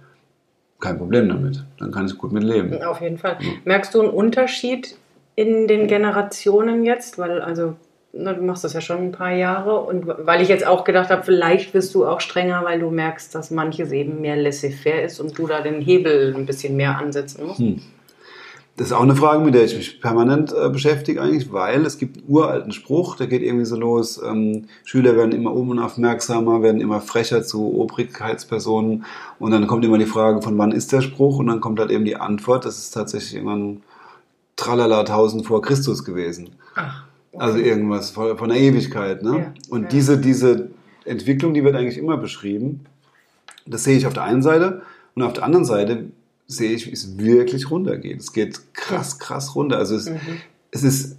kein 0.81 0.97
Problem 0.97 1.29
damit. 1.29 1.64
Dann 1.79 1.93
kann 1.93 2.07
ich 2.07 2.17
gut 2.17 2.33
mit 2.33 2.45
leben. 2.45 2.83
Auf 2.83 3.00
jeden 3.00 3.19
Fall. 3.19 3.38
Merkst 3.64 3.95
du 3.95 4.00
einen 4.00 4.11
Unterschied 4.11 4.97
in 5.37 5.69
den 5.69 5.87
Generationen 5.87 6.85
jetzt? 6.85 7.19
Weil 7.19 7.43
also 7.43 7.76
na, 8.16 8.33
du 8.33 8.42
machst 8.42 8.64
das 8.64 8.73
ja 8.73 8.80
schon 8.80 8.99
ein 8.99 9.12
paar 9.12 9.33
Jahre 9.33 9.80
und 9.80 10.06
weil 10.06 10.40
ich 10.40 10.49
jetzt 10.49 10.66
auch 10.66 10.85
gedacht 10.85 11.11
habe, 11.11 11.25
vielleicht 11.25 11.75
wirst 11.75 11.94
du 11.94 12.06
auch 12.06 12.21
strenger, 12.21 12.64
weil 12.64 12.80
du 12.80 12.90
merkst, 12.90 13.35
dass 13.35 13.50
manches 13.50 13.92
eben 13.92 14.21
mehr 14.21 14.37
laissez-faire 14.37 15.02
ist 15.02 15.21
und 15.21 15.37
du 15.37 15.47
da 15.47 15.61
den 15.61 15.80
Hebel 15.80 16.35
ein 16.37 16.47
bisschen 16.47 16.76
mehr 16.76 16.99
ansetzen 16.99 17.47
musst. 17.47 17.59
Hm. 17.59 17.80
Das 18.76 18.88
ist 18.88 18.92
auch 18.92 19.02
eine 19.02 19.14
Frage, 19.14 19.44
mit 19.44 19.54
der 19.54 19.64
ich 19.64 19.76
mich 19.76 20.00
permanent 20.00 20.52
äh, 20.52 20.68
beschäftige 20.68 21.23
eigentlich, 21.23 21.52
weil 21.52 21.87
es 21.87 21.97
gibt 21.97 22.16
einen 22.18 22.26
uralten 22.28 22.73
Spruch, 22.73 23.16
der 23.16 23.28
geht 23.28 23.42
irgendwie 23.42 23.66
so 23.66 23.76
los, 23.76 24.21
ähm, 24.21 24.64
Schüler 24.85 25.16
werden 25.16 25.30
immer 25.30 25.52
unaufmerksamer, 25.52 26.61
werden 26.61 26.80
immer 26.80 27.00
frecher 27.00 27.44
zu 27.44 27.78
Obrigkeitspersonen 27.78 29.04
und 29.38 29.50
dann 29.52 29.68
kommt 29.68 29.85
immer 29.85 29.99
die 29.99 30.06
Frage, 30.06 30.42
von 30.42 30.59
wann 30.59 30.73
ist 30.73 30.92
der 30.92 31.02
Spruch 31.02 31.38
und 31.38 31.46
dann 31.46 31.61
kommt 31.61 31.79
halt 31.79 31.92
eben 31.92 32.05
die 32.05 32.16
Antwort, 32.16 32.64
das 32.64 32.79
ist 32.79 32.90
tatsächlich 32.90 33.37
irgendwann 33.37 33.83
tralala 34.57 35.05
tausend 35.05 35.46
vor 35.46 35.62
Christus 35.62 36.05
gewesen. 36.05 36.50
Ach. 36.74 37.05
Also 37.38 37.59
irgendwas 37.59 38.11
von 38.11 38.49
der 38.49 38.59
Ewigkeit. 38.59 39.23
Ne? 39.23 39.38
Ja, 39.38 39.55
und 39.68 39.83
ja. 39.83 39.88
Diese, 39.88 40.18
diese 40.18 40.70
Entwicklung, 41.05 41.55
die 41.55 41.64
wird 41.64 41.77
eigentlich 41.77 41.99
immer 41.99 42.16
beschrieben. 42.16 42.87
Das 43.66 43.85
sehe 43.85 43.97
ich 43.97 44.07
auf 44.07 44.12
der 44.12 44.25
einen 44.25 44.42
Seite. 44.42 44.83
Und 45.14 45.23
auf 45.23 45.33
der 45.33 45.44
anderen 45.44 45.64
Seite 45.64 46.07
sehe 46.47 46.73
ich, 46.73 46.87
wie 46.87 46.92
es 46.92 47.18
wirklich 47.18 47.70
runtergeht. 47.70 48.20
Es 48.20 48.33
geht 48.33 48.75
krass, 48.75 49.18
krass 49.18 49.55
runter. 49.55 49.79
Also 49.79 49.97
es, 49.97 50.11
mhm. 50.11 50.18
es 50.70 50.83
ist 50.83 51.18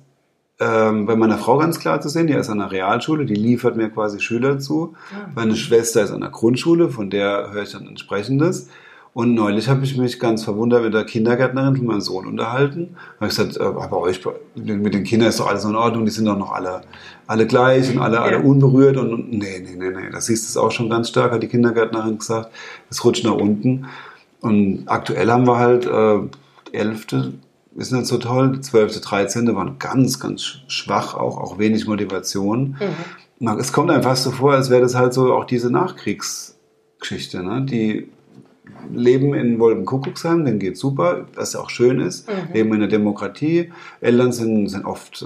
ähm, 0.60 1.06
bei 1.06 1.16
meiner 1.16 1.38
Frau 1.38 1.58
ganz 1.58 1.80
klar 1.80 2.00
zu 2.02 2.10
sehen, 2.10 2.28
die 2.28 2.34
ist 2.34 2.50
an 2.50 2.62
einer 2.62 2.72
Realschule, 2.72 3.26
die 3.26 3.36
liefert 3.36 3.76
mir 3.76 3.90
quasi 3.90 4.20
Schüler 4.20 4.60
zu. 4.60 4.96
Ah. 5.12 5.30
Meine 5.36 5.56
Schwester 5.56 6.04
ist 6.04 6.12
an 6.12 6.22
der 6.22 6.30
Grundschule, 6.30 6.90
von 6.90 7.10
der 7.10 7.52
höre 7.52 7.64
ich 7.64 7.72
dann 7.72 7.88
entsprechendes. 7.88 8.70
Und 9.16 9.34
neulich 9.34 9.70
habe 9.70 9.86
ich 9.86 9.96
mich 9.96 10.20
ganz 10.20 10.44
verwundert 10.44 10.84
mit 10.84 10.94
der 10.94 11.06
Kindergärtnerin 11.06 11.78
von 11.78 11.86
meinem 11.86 12.02
Sohn 12.02 12.28
unterhalten. 12.28 12.90
Da 12.98 13.22
habe 13.22 13.32
ich 13.32 13.38
gesagt, 13.38 13.56
äh, 13.56 13.88
bei 13.90 13.96
euch, 13.96 14.20
mit 14.56 14.94
den 14.94 15.06
Kindern 15.06 15.30
ist 15.30 15.40
doch 15.40 15.48
alles 15.48 15.64
in 15.64 15.74
Ordnung, 15.74 16.04
die 16.04 16.12
sind 16.12 16.26
doch 16.26 16.38
noch 16.38 16.52
alle, 16.52 16.82
alle 17.26 17.48
gleich 17.48 17.90
und 17.90 18.00
alle, 18.00 18.18
ja. 18.18 18.24
alle 18.24 18.40
unberührt. 18.40 18.98
Und, 18.98 19.14
und 19.14 19.32
nee, 19.32 19.64
nee, 19.64 19.78
nee, 19.78 19.90
nee, 19.90 20.10
das 20.12 20.26
siehst 20.26 20.54
du 20.54 20.60
auch 20.60 20.72
schon 20.72 20.90
ganz 20.90 21.08
stark, 21.08 21.32
hat 21.32 21.42
die 21.42 21.48
Kindergärtnerin 21.48 22.18
gesagt. 22.18 22.52
Es 22.90 23.06
rutscht 23.06 23.24
nach 23.24 23.36
unten. 23.36 23.86
Und 24.42 24.84
aktuell 24.88 25.32
haben 25.32 25.48
wir 25.48 25.60
halt, 25.60 25.86
äh, 25.86 26.78
Elfte 26.78 27.36
ist 27.78 27.94
nicht 27.94 28.08
so 28.08 28.18
toll, 28.18 28.60
Zwölfte, 28.60 29.00
Dreizehnte 29.00 29.56
waren 29.56 29.80
ganz, 29.80 30.20
ganz 30.20 30.58
schwach, 30.68 31.14
auch, 31.14 31.38
auch 31.38 31.58
wenig 31.58 31.88
Motivation. 31.88 32.76
Mhm. 33.40 33.60
Es 33.60 33.72
kommt 33.72 33.92
einfach 33.92 34.18
so 34.18 34.32
vor, 34.32 34.52
als 34.52 34.70
wäre 34.70 34.82
das 34.82 34.94
halt 34.94 35.14
so 35.14 35.34
auch 35.34 35.46
diese 35.46 35.72
Nachkriegsgeschichte, 35.72 37.44
ne? 37.44 37.62
die 37.62 38.10
leben 38.94 39.34
in 39.34 39.60
Wolkenkuckucksheim, 39.60 40.46
denen 40.46 40.60
geht 40.60 40.78
super, 40.78 41.26
was 41.36 41.54
ja 41.54 41.60
auch 41.60 41.70
schön 41.70 42.00
ist, 42.00 42.28
mhm. 42.28 42.54
leben 42.54 42.74
in 42.74 42.80
der 42.82 42.90
Demokratie. 42.90 43.72
Eltern 44.02 44.32
sind, 44.32 44.68
sind 44.68 44.86
oft 44.86 45.22
äh, 45.22 45.26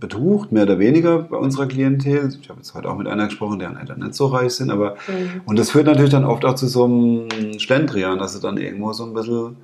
betucht, 0.00 0.52
mehr 0.52 0.64
oder 0.64 0.78
weniger 0.78 1.20
bei 1.20 1.36
unserer 1.36 1.66
Klientel. 1.66 2.30
Ich 2.40 2.48
habe 2.48 2.60
jetzt 2.60 2.74
heute 2.74 2.88
auch 2.88 2.96
mit 2.96 3.06
einer 3.06 3.26
gesprochen, 3.26 3.58
deren 3.58 3.76
Eltern 3.76 4.00
nicht 4.00 4.14
so 4.14 4.26
reich 4.26 4.52
sind, 4.52 4.70
aber 4.70 4.96
mhm. 5.06 5.42
und 5.46 5.58
das 5.58 5.70
führt 5.70 5.86
natürlich 5.86 6.10
dann 6.10 6.24
oft 6.24 6.44
auch 6.44 6.54
zu 6.54 6.66
so 6.66 6.84
einem 6.84 7.58
Schlendrian, 7.58 8.18
dass 8.18 8.34
sie 8.34 8.40
dann 8.40 8.56
irgendwo 8.58 8.92
so 8.92 9.04
ein 9.04 9.14
bisschen 9.14 9.56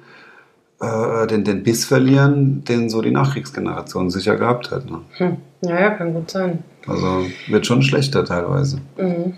äh, 0.80 1.26
den, 1.26 1.44
den 1.44 1.62
Biss 1.62 1.84
verlieren, 1.84 2.64
den 2.64 2.88
so 2.88 3.00
die 3.00 3.10
Nachkriegsgeneration 3.10 4.10
sicher 4.10 4.36
gehabt 4.36 4.70
hat. 4.70 4.90
Ne? 4.90 5.00
Hm. 5.18 5.36
Ja, 5.62 5.80
ja, 5.80 5.90
kann 5.90 6.12
gut 6.12 6.30
sein. 6.30 6.62
Also 6.86 7.24
wird 7.48 7.66
schon 7.66 7.82
schlechter 7.82 8.24
teilweise. 8.24 8.78
Mhm. 8.98 9.34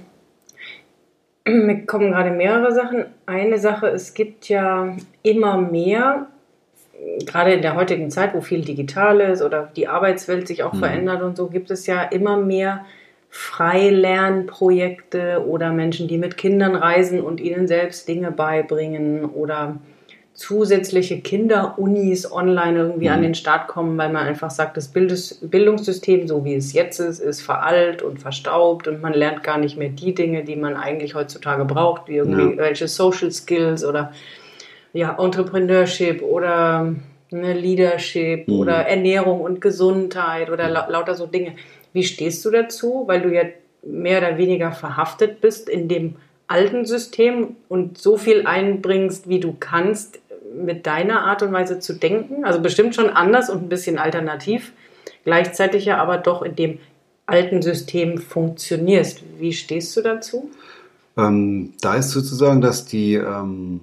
Mir 1.47 1.87
kommen 1.87 2.11
gerade 2.11 2.31
mehrere 2.31 2.73
Sachen. 2.73 3.05
Eine 3.25 3.59
Sache, 3.59 3.87
es 3.87 4.13
gibt 4.15 4.49
ja 4.49 4.97
immer 5.23 5.59
mehr, 5.59 6.27
gerade 7.25 7.53
in 7.53 7.63
der 7.63 7.77
heutigen 7.77 8.11
Zeit, 8.11 8.35
wo 8.35 8.41
viel 8.41 8.65
digital 8.65 9.21
ist 9.21 9.43
oder 9.43 9.71
die 9.77 9.87
Arbeitswelt 9.87 10.49
sich 10.49 10.65
auch 10.65 10.73
mhm. 10.73 10.79
verändert 10.79 11.23
und 11.23 11.37
so, 11.37 11.47
gibt 11.47 11.71
es 11.71 11.87
ja 11.87 12.03
immer 12.03 12.37
mehr 12.37 12.85
Freilernprojekte 13.31 15.47
oder 15.47 15.73
Menschen, 15.73 16.09
die 16.09 16.19
mit 16.19 16.37
Kindern 16.37 16.75
reisen 16.75 17.21
und 17.21 17.41
ihnen 17.41 17.69
selbst 17.69 18.09
Dinge 18.09 18.33
beibringen 18.33 19.25
oder 19.25 19.77
zusätzliche 20.37 21.21
Kinderunis 21.21 22.31
online 22.31 22.79
irgendwie 22.79 23.09
mhm. 23.09 23.15
an 23.15 23.23
den 23.23 23.35
Start 23.35 23.69
kommen, 23.69 23.97
weil 23.97 24.13
man 24.13 24.27
einfach 24.27 24.51
sagt, 24.51 24.77
das 24.77 24.89
Bildungssystem, 24.89 26.29
so 26.29 26.45
wie 26.45 26.55
es 26.55 26.75
jetzt 26.75 27.01
ist, 27.01 27.21
ist 27.21 27.41
veraltet 27.41 28.03
und 28.03 28.21
verstaubt 28.21 28.87
und 28.87 29.01
man 29.01 29.15
lernt 29.15 29.43
gar 29.43 29.59
nicht 29.59 29.79
mehr 29.79 29.89
die 29.89 30.15
Dinge, 30.15 30.45
die 30.45 30.57
man 30.57 30.77
eigentlich 30.77 31.15
heutzutage 31.15 31.65
braucht, 31.65 32.09
wie 32.09 32.17
irgendwelche 32.17 32.85
ja. 32.85 32.89
Social 32.89 33.33
Skills 33.33 33.83
oder 33.83 34.13
ja, 34.93 35.17
Entrepreneurship 35.19 36.23
oder 36.23 36.95
ne, 37.31 37.55
Leadership 37.55 38.47
mhm. 38.47 38.59
oder 38.59 38.75
Ernährung 38.75 39.41
und 39.41 39.63
Gesundheit 39.63 40.51
oder 40.51 40.69
la 40.69 40.87
lauter 40.89 41.15
so 41.15 41.27
Dinge. 41.27 41.55
Wie 41.95 42.05
stehst 42.05 42.45
du 42.45 42.51
dazu? 42.51 43.05
Weil 43.07 43.23
du 43.23 43.33
ja 43.33 43.45
mehr 43.83 44.19
oder 44.19 44.37
weniger 44.37 44.73
verhaftet 44.73 45.41
bist 45.41 45.69
in 45.71 45.89
dem 45.89 46.17
alten 46.49 46.85
System 46.85 47.57
und 47.69 47.99
so 47.99 48.17
viel 48.17 48.47
einbringst, 48.47 49.29
wie 49.29 49.41
du 49.41 49.57
kannst, 49.59 50.21
mit 50.65 50.87
deiner 50.87 51.25
Art 51.27 51.43
und 51.43 51.53
Weise 51.53 51.79
zu 51.79 51.95
denken. 51.95 52.45
Also 52.45 52.61
bestimmt 52.61 52.95
schon 52.95 53.11
anders 53.11 53.51
und 53.51 53.65
ein 53.65 53.69
bisschen 53.69 53.99
alternativ. 53.99 54.73
Gleichzeitig 55.25 55.85
ja 55.85 55.99
aber 55.99 56.19
doch 56.19 56.43
in 56.43 56.57
dem 56.57 56.79
alten 57.27 57.63
System 57.63 58.19
funktionierst. 58.19 59.23
Wie 59.39 59.53
stehst 59.53 59.97
du 59.97 60.03
dazu? 60.03 60.51
Ähm, 61.17 61.73
da 61.81 61.97
ist 61.97 62.11
sozusagen, 62.11 62.61
dass 62.61 62.87
die, 62.87 63.15
ähm, 63.15 63.81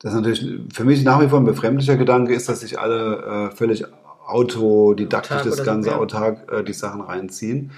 das 0.00 0.14
natürlich 0.14 0.46
für 0.72 0.84
mich 0.84 1.04
nach 1.04 1.20
wie 1.20 1.28
vor 1.28 1.40
ein 1.40 1.44
befremdlicher 1.44 1.96
Gedanke 1.96 2.34
ist, 2.34 2.48
dass 2.48 2.60
sich 2.60 2.78
alle 2.78 3.50
äh, 3.52 3.56
völlig 3.56 3.84
autodidaktisch 4.26 5.42
das 5.42 5.64
Ganze 5.64 5.90
so, 5.90 5.96
ja. 5.96 6.00
autark 6.00 6.52
äh, 6.52 6.62
die 6.62 6.72
Sachen 6.72 7.00
reinziehen. 7.00 7.70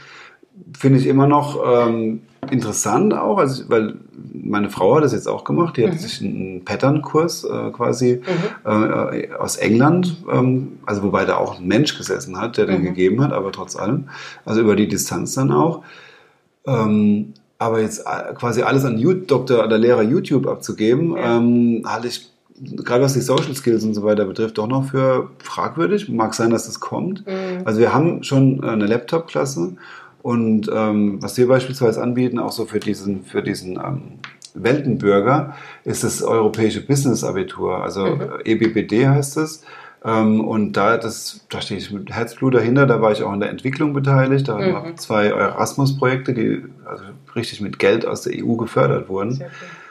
Finde 0.77 0.99
ich 0.99 1.07
immer 1.07 1.27
noch 1.27 1.61
ähm, 1.65 2.23
interessant 2.51 3.15
auch, 3.15 3.39
also, 3.39 3.65
weil 3.69 3.97
meine 4.43 4.71
Frau 4.71 4.97
hat 4.97 5.05
das 5.05 5.13
jetzt 5.13 5.29
auch 5.29 5.45
gemacht. 5.45 5.77
Die 5.77 5.85
hat 5.85 5.95
mhm. 5.95 5.99
sich 5.99 6.21
einen 6.21 6.65
Pattern-Kurs 6.65 7.45
äh, 7.45 7.71
quasi 7.71 8.21
mhm. 8.65 8.71
äh, 8.71 9.33
aus 9.35 9.57
England, 9.57 10.17
ähm, 10.31 10.79
also 10.87 11.03
wobei 11.03 11.25
da 11.25 11.37
auch 11.37 11.59
ein 11.59 11.67
Mensch 11.67 11.97
gesessen 11.97 12.39
hat, 12.39 12.57
der 12.57 12.67
den 12.67 12.81
mhm. 12.81 12.85
gegeben 12.87 13.23
hat, 13.23 13.33
aber 13.33 13.53
trotz 13.53 13.77
allem, 13.77 14.09
also 14.45 14.61
über 14.61 14.77
die 14.77 14.89
Distanz 14.89 15.35
dann 15.35 15.53
auch. 15.53 15.83
Ähm, 16.67 17.35
aber 17.59 17.81
jetzt 17.81 18.01
äh, 18.01 18.35
quasi 18.35 18.63
alles 18.63 18.85
an 18.85 19.01
Doktor 19.27 19.65
oder 19.65 19.79
Lehrer 19.79 20.03
YouTube 20.03 20.47
abzugeben, 20.47 21.17
ja. 21.17 21.37
ähm, 21.37 21.83
halte 21.85 22.09
ich 22.09 22.31
gerade 22.61 23.03
was 23.03 23.15
die 23.15 23.21
Social 23.21 23.55
Skills 23.55 23.85
und 23.85 23.95
so 23.95 24.03
weiter 24.03 24.25
betrifft, 24.25 24.59
doch 24.59 24.67
noch 24.67 24.91
für 24.91 25.31
fragwürdig. 25.39 26.09
Mag 26.09 26.35
sein, 26.35 26.51
dass 26.51 26.67
das 26.67 26.81
kommt. 26.81 27.27
Mhm. 27.27 27.63
Also 27.65 27.81
wir 27.81 27.95
haben 27.95 28.23
schon 28.23 28.63
eine 28.63 28.87
Laptop-Klasse 28.87 29.77
und 30.23 30.71
ähm, 30.73 31.23
was 31.23 31.37
wir 31.37 31.49
beispielsweise 31.49 32.03
anbieten, 32.03 32.39
auch 32.39 32.53
so 32.53 32.67
für 32.67 32.81
diesen, 32.81 33.25
für 33.25 33.43
diesen 33.43 33.77
ähm, 33.77 34.03
Weltenbürger, 34.55 35.55
ist 35.85 36.05
das 36.05 36.23
europäische 36.23 36.85
Business 36.85 37.25
Abitur. 37.25 37.83
Also 37.83 38.07
mhm. 38.07 38.29
EBBD 38.45 39.09
heißt 39.09 39.37
es. 39.39 39.65
Ähm, 40.05 40.47
und 40.47 40.73
da, 40.77 40.97
das, 40.97 41.47
da 41.51 41.61
stehe 41.61 41.79
ich 41.79 41.91
mit 41.91 42.11
Herzblut 42.11 42.55
dahinter. 42.55 42.87
Da 42.87 43.01
war 43.01 43.13
ich 43.13 43.23
auch 43.23 43.33
in 43.33 43.41
der 43.41 43.51
Entwicklung 43.51 43.93
beteiligt. 43.93 44.49
Da 44.49 44.59
mhm. 44.59 44.75
haben 44.75 44.97
zwei 44.97 45.27
Erasmus-Projekte, 45.27 46.35
die 46.35 46.65
also 46.85 47.05
richtig 47.35 47.61
mit 47.61 47.79
Geld 47.79 48.07
aus 48.07 48.23
der 48.23 48.45
EU 48.45 48.57
gefördert 48.57 49.09
wurden. 49.09 49.43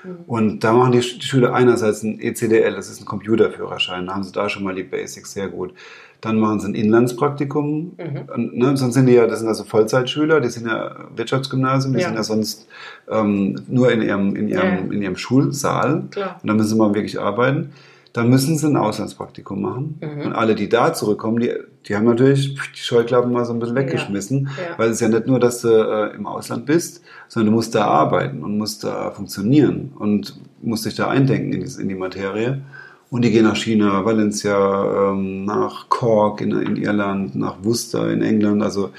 Mhm. 0.04 0.16
Und 0.28 0.64
da 0.64 0.74
machen 0.74 0.92
die, 0.92 1.00
die 1.00 1.26
Schüler 1.26 1.54
einerseits 1.54 2.04
ein 2.04 2.20
ECDL, 2.20 2.74
das 2.74 2.90
ist 2.90 3.02
ein 3.02 3.06
Computerführerschein. 3.06 4.08
Da 4.08 4.14
haben 4.14 4.24
sie 4.24 4.32
da 4.32 4.50
schon 4.50 4.64
mal 4.64 4.76
die 4.76 4.84
Basics 4.84 5.34
sehr 5.34 5.48
gut. 5.48 5.74
Dann 6.22 6.38
machen 6.38 6.60
sie 6.60 6.68
ein 6.68 6.76
Inlandspraktikum. 6.76 7.94
Mhm. 7.98 8.52
Ne, 8.54 8.76
sonst 8.76 8.96
sind 8.96 9.06
die 9.06 9.14
ja, 9.14 9.26
das 9.26 9.40
sind 9.40 9.48
also 9.48 9.64
Vollzeitschüler, 9.64 10.42
die 10.42 10.50
sind 10.50 10.68
ja 10.68 10.96
Wirtschaftsgymnasium, 11.16 11.94
die 11.94 12.02
ja. 12.02 12.08
sind 12.08 12.16
ja 12.16 12.24
sonst 12.24 12.68
ähm, 13.10 13.62
nur 13.68 13.92
in 13.92 14.02
ihrem, 14.02 14.36
in 14.36 14.50
ihrem, 14.50 14.90
ja. 14.90 14.94
in 14.94 15.02
ihrem 15.02 15.16
Schulsaal. 15.16 16.04
Klar. 16.12 16.40
Und 16.42 16.48
da 16.48 16.54
müssen 16.54 16.70
sie 16.70 16.76
mal 16.76 16.94
wirklich 16.94 17.20
arbeiten. 17.20 17.72
Dann 18.12 18.30
müssen 18.30 18.58
sie 18.58 18.68
ein 18.68 18.76
Auslandspraktikum 18.76 19.62
machen. 19.62 20.00
Mhm. 20.02 20.26
Und 20.26 20.34
alle, 20.34 20.56
die 20.56 20.68
da 20.68 20.94
zurückkommen, 20.94 21.40
die, 21.40 21.54
die 21.88 21.96
haben 21.96 22.06
natürlich 22.06 22.56
die 22.56 22.80
Scheuklappen 22.80 23.32
mal 23.32 23.46
so 23.46 23.54
ein 23.54 23.60
bisschen 23.60 23.76
weggeschmissen, 23.76 24.50
ja. 24.58 24.78
weil 24.78 24.90
es 24.90 24.96
ist 24.96 25.02
ja 25.02 25.10
nicht 25.10 25.28
nur, 25.28 25.40
dass 25.40 25.62
du 25.62 25.70
äh, 25.70 26.16
im 26.16 26.26
Ausland 26.26 26.66
bist, 26.66 27.04
sondern 27.28 27.52
du 27.52 27.56
musst 27.56 27.76
da 27.76 27.86
arbeiten 27.86 28.44
und 28.44 28.58
musst 28.58 28.84
da 28.84 29.12
funktionieren 29.12 29.94
und 29.98 30.40
musst 30.62 30.86
dich 30.86 30.96
da 30.96 31.08
eindenken 31.08 31.54
in 31.54 31.64
die, 31.64 31.82
in 31.82 31.88
die 31.88 31.96
Materie. 31.96 32.62
Und 33.10 33.24
die 33.24 33.32
gehen 33.32 33.46
nach 33.46 33.56
China, 33.56 34.06
Valencia, 34.06 35.12
ähm, 35.12 35.46
nach 35.46 35.90
Cork 35.90 36.42
in, 36.42 36.52
in, 36.52 36.76
Irland, 36.76 37.36
nach 37.36 37.58
Worcester 37.64 38.12
in 38.12 38.22
England. 38.22 38.62
Also 38.62 38.92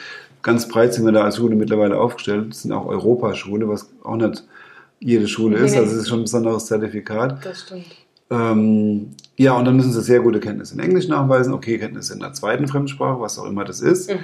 ganz 0.42 0.66
breit 0.66 0.94
sind 0.94 1.04
wir 1.04 1.12
da 1.12 1.24
als 1.24 1.36
Schule 1.36 1.54
mittlerweile 1.54 1.98
aufgestellt. 1.98 2.50
Das 2.50 2.62
sind 2.62 2.72
auch 2.72 2.86
Europaschule, 2.86 3.68
was 3.68 3.88
auch 4.02 4.16
nicht 4.16 4.44
jede 4.98 5.28
Schule 5.28 5.58
ist. 5.58 5.76
Also 5.76 5.92
es 5.92 6.02
ist 6.02 6.08
schon 6.08 6.20
ein 6.20 6.24
besonderes 6.24 6.66
Zertifikat. 6.66 7.44
Das 7.44 7.62
stimmt. 7.62 7.86
Ähm, 8.30 9.10
ja, 9.36 9.54
und 9.54 9.64
dann 9.64 9.76
müssen 9.76 9.92
sie 9.92 10.02
sehr 10.02 10.20
gute 10.20 10.40
Kenntnisse 10.40 10.74
in 10.74 10.80
Englisch 10.80 11.08
nachweisen, 11.08 11.52
okay, 11.52 11.78
Kenntnisse 11.78 12.14
in 12.14 12.20
der 12.20 12.32
zweiten 12.32 12.68
Fremdsprache, 12.68 13.20
was 13.20 13.38
auch 13.38 13.46
immer 13.46 13.64
das 13.64 13.80
ist. 13.80 14.10
Mhm. 14.10 14.18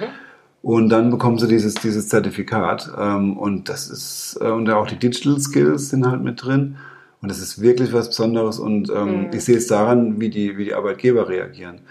Und 0.61 0.89
dann 0.89 1.11
bekommen 1.11 1.37
sie 1.37 1.47
dieses, 1.47 1.75
dieses 1.75 2.07
Zertifikat. 2.07 2.91
Ähm, 2.97 3.37
und 3.37 3.69
das 3.69 3.89
ist, 3.89 4.37
äh, 4.41 4.49
und 4.49 4.69
auch 4.69 4.87
die 4.87 4.97
Digital 4.97 5.39
Skills 5.39 5.89
sind 5.89 6.05
halt 6.05 6.23
mit 6.23 6.43
drin. 6.43 6.77
Und 7.21 7.29
das 7.29 7.39
ist 7.39 7.61
wirklich 7.61 7.93
was 7.93 8.09
Besonderes 8.09 8.59
und 8.59 8.89
ähm, 8.89 9.27
mhm. 9.27 9.29
ich 9.33 9.43
sehe 9.43 9.57
es 9.57 9.67
daran, 9.67 10.19
wie 10.19 10.29
die, 10.29 10.57
wie 10.57 10.65
die 10.65 10.73
Arbeitgeber 10.73 11.27
reagieren. 11.27 11.81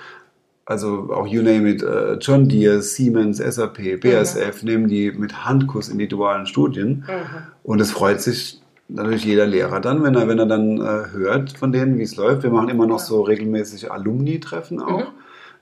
Also 0.65 1.11
auch 1.13 1.27
you 1.27 1.43
name 1.43 1.69
it, 1.69 1.83
äh, 1.83 2.15
John 2.15 2.49
Deere, 2.49 2.83
Siemens, 2.83 3.39
SAP, 3.39 4.01
BASF 4.01 4.63
mhm. 4.63 4.69
nehmen 4.69 4.89
die 4.89 5.13
mit 5.13 5.45
Handkuss 5.45 5.89
in 5.89 5.99
die 5.99 6.09
dualen 6.09 6.47
Studien. 6.47 7.05
Mhm. 7.07 7.43
Und 7.63 7.81
es 7.81 7.91
freut 7.93 8.21
sich 8.21 8.61
natürlich 8.89 9.25
jeder 9.25 9.47
Lehrer 9.47 9.81
dann, 9.81 10.03
wenn 10.03 10.15
er, 10.15 10.29
wenn 10.29 10.39
er 10.39 10.47
dann 10.47 10.79
äh, 10.79 11.11
hört 11.13 11.53
von 11.57 11.73
denen, 11.73 11.99
wie 11.99 12.03
es 12.03 12.17
läuft. 12.17 12.43
Wir 12.43 12.51
machen 12.51 12.69
immer 12.69 12.87
noch 12.87 12.99
so 12.99 13.23
regelmäßig 13.23 13.91
Alumni-Treffen 13.91 14.81
auch. 14.81 15.13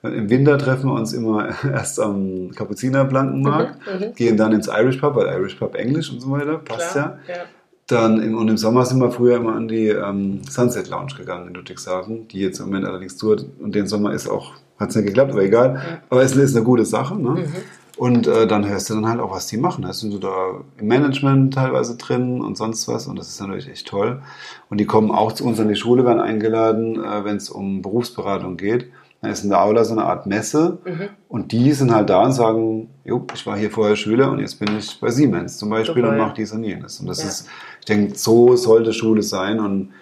Mhm. 0.03 0.13
Im 0.13 0.29
Winter 0.29 0.57
treffen 0.57 0.89
wir 0.89 0.93
uns 0.93 1.13
immer 1.13 1.49
erst 1.71 1.99
am 1.99 2.51
Kapuzinerblankenmarkt, 2.55 3.79
mhm. 3.87 4.07
mhm. 4.07 4.15
gehen 4.15 4.37
dann 4.37 4.53
ins 4.53 4.67
Irish 4.67 4.97
Pub, 4.97 5.15
weil 5.15 5.27
Irish 5.27 5.55
Pub 5.55 5.75
Englisch 5.75 6.11
und 6.11 6.19
so 6.19 6.31
weiter, 6.31 6.57
passt 6.57 6.91
Klar, 6.93 7.19
ja. 7.27 7.33
ja. 7.33 7.41
Dann 7.87 8.21
im, 8.21 8.35
und 8.35 8.47
im 8.47 8.57
Sommer 8.57 8.83
sind 8.85 8.99
wir 8.99 9.11
früher 9.11 9.37
immer 9.37 9.53
an 9.53 9.67
die 9.67 9.89
ähm, 9.89 10.41
Sunset 10.49 10.89
Lounge 10.89 11.13
gegangen 11.17 11.47
in 11.49 11.53
Ludwigshafen, 11.53 12.27
die 12.27 12.39
jetzt 12.39 12.59
im 12.59 12.65
Moment 12.65 12.85
allerdings 12.85 13.17
tut. 13.17 13.45
Und 13.59 13.75
den 13.75 13.87
Sommer 13.87 14.13
ist 14.13 14.27
auch, 14.27 14.53
hat 14.79 14.89
es 14.89 14.95
nicht 14.95 15.05
geklappt, 15.05 15.31
aber 15.31 15.43
egal. 15.43 15.75
Ja. 15.75 15.99
Aber 16.09 16.23
es 16.23 16.35
ist 16.35 16.55
eine 16.55 16.65
gute 16.65 16.85
Sache. 16.85 17.15
Ne? 17.15 17.29
Mhm. 17.31 17.53
Und 17.97 18.27
äh, 18.27 18.45
dann 18.45 18.67
hörst 18.67 18.89
du 18.89 18.95
dann 18.95 19.07
halt 19.07 19.19
auch, 19.19 19.31
was 19.31 19.47
die 19.47 19.57
machen. 19.57 19.83
Da 19.83 19.93
sind 19.93 20.11
so 20.11 20.17
da 20.17 20.61
im 20.77 20.87
Management 20.87 21.53
teilweise 21.53 21.95
drin 21.95 22.41
und 22.41 22.57
sonst 22.57 22.87
was. 22.87 23.07
Und 23.07 23.17
das 23.17 23.29
ist 23.29 23.39
natürlich 23.39 23.69
echt 23.69 23.87
toll. 23.87 24.21
Und 24.69 24.79
die 24.79 24.85
kommen 24.85 25.11
auch 25.11 25.31
zu 25.31 25.45
uns 25.45 25.59
an 25.59 25.69
die 25.69 25.75
Schule, 25.75 26.05
werden 26.05 26.19
eingeladen, 26.19 27.01
äh, 27.01 27.23
wenn 27.23 27.37
es 27.37 27.49
um 27.49 27.81
Berufsberatung 27.83 28.57
geht. 28.57 28.87
Dann 29.25 29.33
ist 29.33 29.43
in 29.43 29.49
der 29.49 29.61
Aula 29.61 29.83
so 29.83 29.93
eine 29.93 30.05
Art 30.05 30.27
Messe 30.27 30.77
mhm. 30.85 31.09
und 31.29 31.51
die 31.51 31.71
sind 31.71 31.91
halt 31.91 32.11
da 32.11 32.23
und 32.23 32.33
sagen, 32.33 32.89
jo, 33.03 33.25
ich 33.33 33.43
war 33.47 33.57
hier 33.57 33.71
vorher 33.71 33.95
Schüler 33.95 34.29
und 34.29 34.39
jetzt 34.39 34.59
bin 34.59 34.77
ich 34.77 34.99
bei 34.99 35.09
Siemens 35.09 35.57
zum 35.57 35.71
Beispiel 35.71 35.95
Super, 35.95 36.09
und 36.09 36.17
mache 36.17 36.35
dies 36.35 36.51
und 36.51 36.63
jenes. 36.63 36.99
Und 36.99 37.07
das 37.07 37.23
ja. 37.23 37.29
ist, 37.29 37.47
ich 37.79 37.85
denke, 37.85 38.15
so 38.15 38.55
sollte 38.55 38.93
Schule 38.93 39.23
sein 39.23 39.59
und 39.59 39.93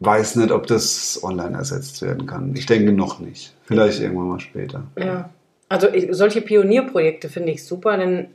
weiß 0.00 0.36
nicht, 0.36 0.50
ob 0.52 0.66
das 0.66 1.20
online 1.22 1.54
ersetzt 1.54 2.00
werden 2.00 2.26
kann. 2.26 2.54
Ich 2.56 2.64
denke 2.64 2.92
noch 2.92 3.20
nicht. 3.20 3.54
Vielleicht 3.64 4.00
irgendwann 4.00 4.28
mal 4.28 4.40
später. 4.40 4.84
Ja, 4.98 5.28
also 5.68 5.88
ich, 5.88 6.08
solche 6.12 6.40
Pionierprojekte 6.40 7.28
finde 7.28 7.52
ich 7.52 7.62
super, 7.64 7.98
denn 7.98 8.28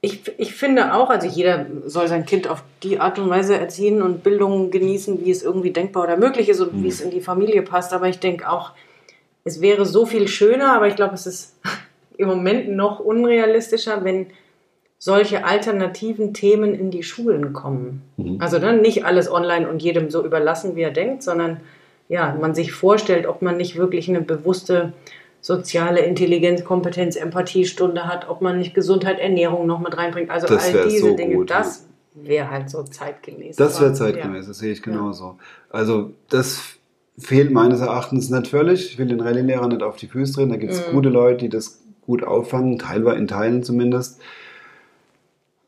ich, 0.00 0.22
ich 0.38 0.54
finde 0.54 0.94
auch, 0.94 1.10
also 1.10 1.28
jeder 1.28 1.66
soll 1.84 2.08
sein 2.08 2.24
Kind 2.24 2.48
auf 2.48 2.64
die 2.82 3.00
Art 3.00 3.18
und 3.18 3.28
Weise 3.28 3.58
erziehen 3.58 4.00
und 4.00 4.24
Bildung 4.24 4.70
genießen, 4.70 5.22
wie 5.22 5.30
es 5.30 5.42
irgendwie 5.42 5.72
denkbar 5.72 6.04
oder 6.04 6.16
möglich 6.16 6.48
ist 6.48 6.60
und 6.60 6.74
mhm. 6.74 6.84
wie 6.84 6.88
es 6.88 7.02
in 7.02 7.10
die 7.10 7.20
Familie 7.20 7.60
passt. 7.60 7.92
Aber 7.92 8.08
ich 8.08 8.18
denke 8.18 8.48
auch, 8.50 8.72
es 9.44 9.60
wäre 9.60 9.86
so 9.86 10.06
viel 10.06 10.28
schöner, 10.28 10.74
aber 10.74 10.88
ich 10.88 10.96
glaube, 10.96 11.14
es 11.14 11.26
ist 11.26 11.56
im 12.16 12.28
Moment 12.28 12.70
noch 12.70 13.00
unrealistischer, 13.00 14.04
wenn 14.04 14.26
solche 14.98 15.44
alternativen 15.44 16.32
Themen 16.32 16.74
in 16.74 16.92
die 16.92 17.02
Schulen 17.02 17.52
kommen. 17.52 18.02
Mhm. 18.16 18.40
Also 18.40 18.60
dann 18.60 18.80
nicht 18.82 19.04
alles 19.04 19.28
online 19.30 19.68
und 19.68 19.82
jedem 19.82 20.10
so 20.10 20.24
überlassen, 20.24 20.76
wie 20.76 20.82
er 20.82 20.92
denkt, 20.92 21.24
sondern 21.24 21.60
ja, 22.08 22.36
man 22.40 22.54
sich 22.54 22.72
vorstellt, 22.72 23.26
ob 23.26 23.42
man 23.42 23.56
nicht 23.56 23.76
wirklich 23.76 24.08
eine 24.08 24.20
bewusste 24.20 24.92
soziale 25.40 26.02
Intelligenz, 26.02 26.62
Kompetenz, 26.62 27.16
Empathiestunde 27.16 28.06
hat, 28.06 28.28
ob 28.28 28.42
man 28.42 28.58
nicht 28.58 28.74
Gesundheit, 28.74 29.18
Ernährung 29.18 29.66
noch 29.66 29.80
mit 29.80 29.96
reinbringt. 29.96 30.30
Also 30.30 30.46
das 30.46 30.72
all 30.72 30.88
diese 30.88 31.10
so 31.10 31.16
Dinge, 31.16 31.34
gut, 31.34 31.50
das 31.50 31.86
wäre 32.14 32.48
halt 32.50 32.70
so 32.70 32.84
zeitgemäß. 32.84 33.56
Das 33.56 33.80
wäre 33.80 33.92
zeitgemäß, 33.92 34.44
ja. 34.44 34.48
das 34.48 34.58
sehe 34.58 34.72
ich 34.72 34.82
genauso. 34.82 35.24
Ja. 35.24 35.36
Also 35.70 36.12
das 36.28 36.76
fehlt 37.18 37.50
meines 37.50 37.80
Erachtens 37.80 38.30
völlig. 38.48 38.92
Ich 38.92 38.98
will 38.98 39.06
den 39.06 39.20
Rallye-Lehrer 39.20 39.68
nicht 39.68 39.82
auf 39.82 39.96
die 39.96 40.06
Füße 40.06 40.34
drehen. 40.34 40.50
Da 40.50 40.56
gibt 40.56 40.72
es 40.72 40.86
mhm. 40.86 40.92
gute 40.92 41.08
Leute, 41.08 41.38
die 41.38 41.48
das 41.48 41.82
gut 42.00 42.24
auffangen, 42.24 42.78
teilweise 42.78 43.18
in 43.18 43.28
Teilen 43.28 43.62
zumindest. 43.62 44.20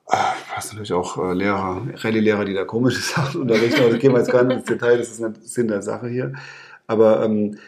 Ah, 0.07 0.35
hast 0.53 0.73
natürlich 0.73 0.93
auch 0.93 1.17
äh, 1.19 1.35
Lehrer, 1.35 1.83
Rallye-Lehrer, 1.95 2.45
die 2.45 2.55
da 2.55 2.65
komische 2.65 3.01
Sachen 3.15 3.43
unterrichten, 3.43 3.81
aber 3.81 3.91
das 3.91 4.01
gehen 4.01 4.13
wir 4.13 4.19
jetzt 4.19 4.33
gar 4.33 4.45
nicht 4.45 4.59
ins 4.59 4.67
Detail, 4.67 4.99
das 4.99 5.11
ist 5.11 5.21
nicht 5.21 5.47
Sinn 5.47 5.69
der 5.69 5.83
Sache 5.83 6.09
hier. 6.09 6.33
Aber 6.87 7.25
ähm, 7.25 7.59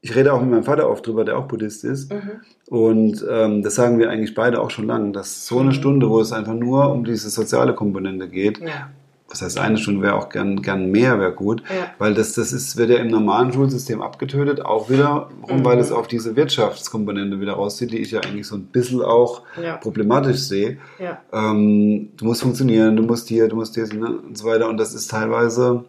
ich 0.00 0.14
rede 0.14 0.32
auch 0.32 0.40
mit 0.40 0.50
meinem 0.50 0.64
Vater 0.64 0.88
oft 0.88 1.06
drüber, 1.06 1.24
der 1.24 1.38
auch 1.38 1.46
Buddhist 1.46 1.84
ist. 1.84 2.12
Mhm. 2.12 2.40
Und 2.66 3.24
ähm, 3.28 3.62
das 3.62 3.74
sagen 3.74 3.98
wir 3.98 4.10
eigentlich 4.10 4.34
beide 4.34 4.60
auch 4.60 4.70
schon 4.70 4.86
lange, 4.86 5.12
dass 5.12 5.46
so 5.46 5.58
eine 5.58 5.70
mhm. 5.70 5.74
Stunde, 5.74 6.08
wo 6.08 6.20
es 6.20 6.32
einfach 6.32 6.54
nur 6.54 6.90
um 6.90 7.04
diese 7.04 7.28
soziale 7.28 7.74
Komponente 7.74 8.28
geht, 8.28 8.58
ja 8.58 8.90
was 9.32 9.40
heißt 9.40 9.58
eine 9.58 9.78
Stunde 9.78 10.02
wäre 10.02 10.14
auch 10.14 10.28
gern, 10.28 10.60
gern 10.60 10.90
mehr, 10.90 11.18
wäre 11.18 11.32
gut, 11.32 11.62
ja. 11.62 11.86
weil 11.98 12.12
das, 12.12 12.34
das 12.34 12.52
ist, 12.52 12.76
wird 12.76 12.90
ja 12.90 12.96
im 12.96 13.08
normalen 13.08 13.52
Schulsystem 13.52 14.02
abgetötet, 14.02 14.64
auch 14.64 14.90
wiederum, 14.90 15.28
mhm. 15.48 15.64
weil 15.64 15.78
es 15.78 15.90
auf 15.90 16.06
diese 16.06 16.36
Wirtschaftskomponente 16.36 17.40
wieder 17.40 17.54
rauszieht, 17.54 17.92
die 17.92 17.98
ich 17.98 18.10
ja 18.10 18.20
eigentlich 18.20 18.46
so 18.46 18.56
ein 18.56 18.64
bisschen 18.64 19.00
auch 19.00 19.42
ja. 19.60 19.78
problematisch 19.78 20.40
sehe. 20.40 20.76
Ja. 20.98 21.22
Ähm, 21.32 22.10
du 22.16 22.26
musst 22.26 22.42
funktionieren, 22.42 22.94
du 22.94 23.02
musst 23.02 23.28
hier, 23.28 23.48
du 23.48 23.56
musst 23.56 23.74
hier 23.74 23.86
ne, 23.94 24.18
und 24.18 24.36
so 24.36 24.44
weiter 24.44 24.68
und 24.68 24.76
das 24.76 24.92
ist 24.92 25.10
teilweise, 25.10 25.84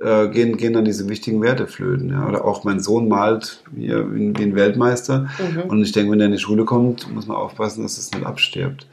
äh, 0.00 0.28
gehen, 0.28 0.56
gehen 0.56 0.74
dann 0.74 0.84
diese 0.84 1.08
wichtigen 1.08 1.40
Werte 1.40 1.66
flöten. 1.66 2.10
Ja? 2.10 2.28
Oder 2.28 2.44
auch 2.44 2.64
mein 2.64 2.80
Sohn 2.80 3.08
malt 3.08 3.62
wie, 3.70 3.88
wie 3.88 4.42
ein 4.42 4.54
Weltmeister 4.54 5.28
mhm. 5.38 5.70
und 5.70 5.82
ich 5.82 5.92
denke, 5.92 6.12
wenn 6.12 6.20
er 6.20 6.26
in 6.26 6.32
die 6.32 6.38
Schule 6.38 6.64
kommt, 6.64 7.12
muss 7.14 7.26
man 7.26 7.36
aufpassen, 7.38 7.82
dass 7.82 7.96
es 7.96 8.12
nicht 8.12 8.26
abstirbt. 8.26 8.86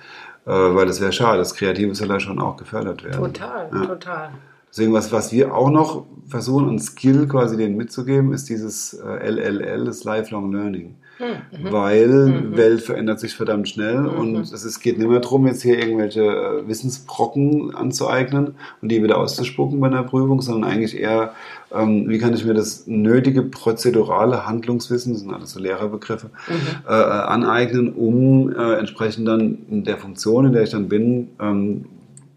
Äh, 0.45 0.49
weil 0.51 0.85
das 0.87 0.99
wäre 0.99 1.11
schade. 1.11 1.37
Das 1.37 1.53
Kreative 1.53 1.93
soll 1.95 2.09
ja 2.09 2.19
schon 2.19 2.39
auch 2.39 2.57
gefördert 2.57 3.03
werden. 3.03 3.33
Total, 3.33 3.69
ja. 3.73 3.85
total. 3.85 4.31
Deswegen, 4.71 4.93
was, 4.93 5.11
was 5.11 5.31
wir 5.33 5.53
auch 5.53 5.69
noch 5.69 6.05
versuchen, 6.27 6.69
ein 6.69 6.79
Skill 6.79 7.27
quasi 7.27 7.57
denen 7.57 7.75
mitzugeben, 7.75 8.33
ist 8.33 8.49
dieses 8.49 8.93
äh, 8.93 9.29
LLL, 9.29 9.85
das 9.85 10.05
Lifelong 10.05 10.51
Learning. 10.51 10.95
Hm, 11.17 11.27
mhm. 11.27 11.71
Weil 11.71 12.07
mhm. 12.07 12.57
Welt 12.57 12.81
verändert 12.81 13.19
sich 13.19 13.35
verdammt 13.35 13.67
schnell 13.67 13.99
mhm. 13.99 14.09
und 14.09 14.35
es 14.37 14.63
ist, 14.63 14.79
geht 14.79 14.97
nicht 14.97 15.09
mehr 15.09 15.19
darum, 15.19 15.45
jetzt 15.45 15.61
hier 15.61 15.77
irgendwelche 15.77 16.21
äh, 16.21 16.67
Wissensbrocken 16.67 17.75
anzueignen 17.75 18.55
und 18.81 18.89
die 18.89 19.03
wieder 19.03 19.17
auszuspucken 19.17 19.79
bei 19.81 19.87
einer 19.87 20.03
Prüfung, 20.03 20.41
sondern 20.41 20.71
eigentlich 20.71 20.97
eher, 20.97 21.33
ähm, 21.71 22.09
wie 22.09 22.17
kann 22.17 22.33
ich 22.33 22.45
mir 22.45 22.53
das 22.53 22.87
nötige 22.87 23.43
prozedurale 23.43 24.47
Handlungswissen, 24.47 25.13
das 25.13 25.21
sind 25.21 25.33
alles 25.33 25.51
so 25.51 25.59
Lehrerbegriffe, 25.59 26.27
mhm. 26.47 26.53
äh, 26.87 26.91
äh, 26.91 27.03
aneignen, 27.03 27.93
um 27.93 28.49
äh, 28.49 28.75
entsprechend 28.75 29.27
dann 29.27 29.59
in 29.69 29.83
der 29.83 29.97
Funktion, 29.97 30.45
in 30.45 30.53
der 30.53 30.63
ich 30.63 30.71
dann 30.71 30.87
bin, 30.87 31.27
ähm, 31.39 31.85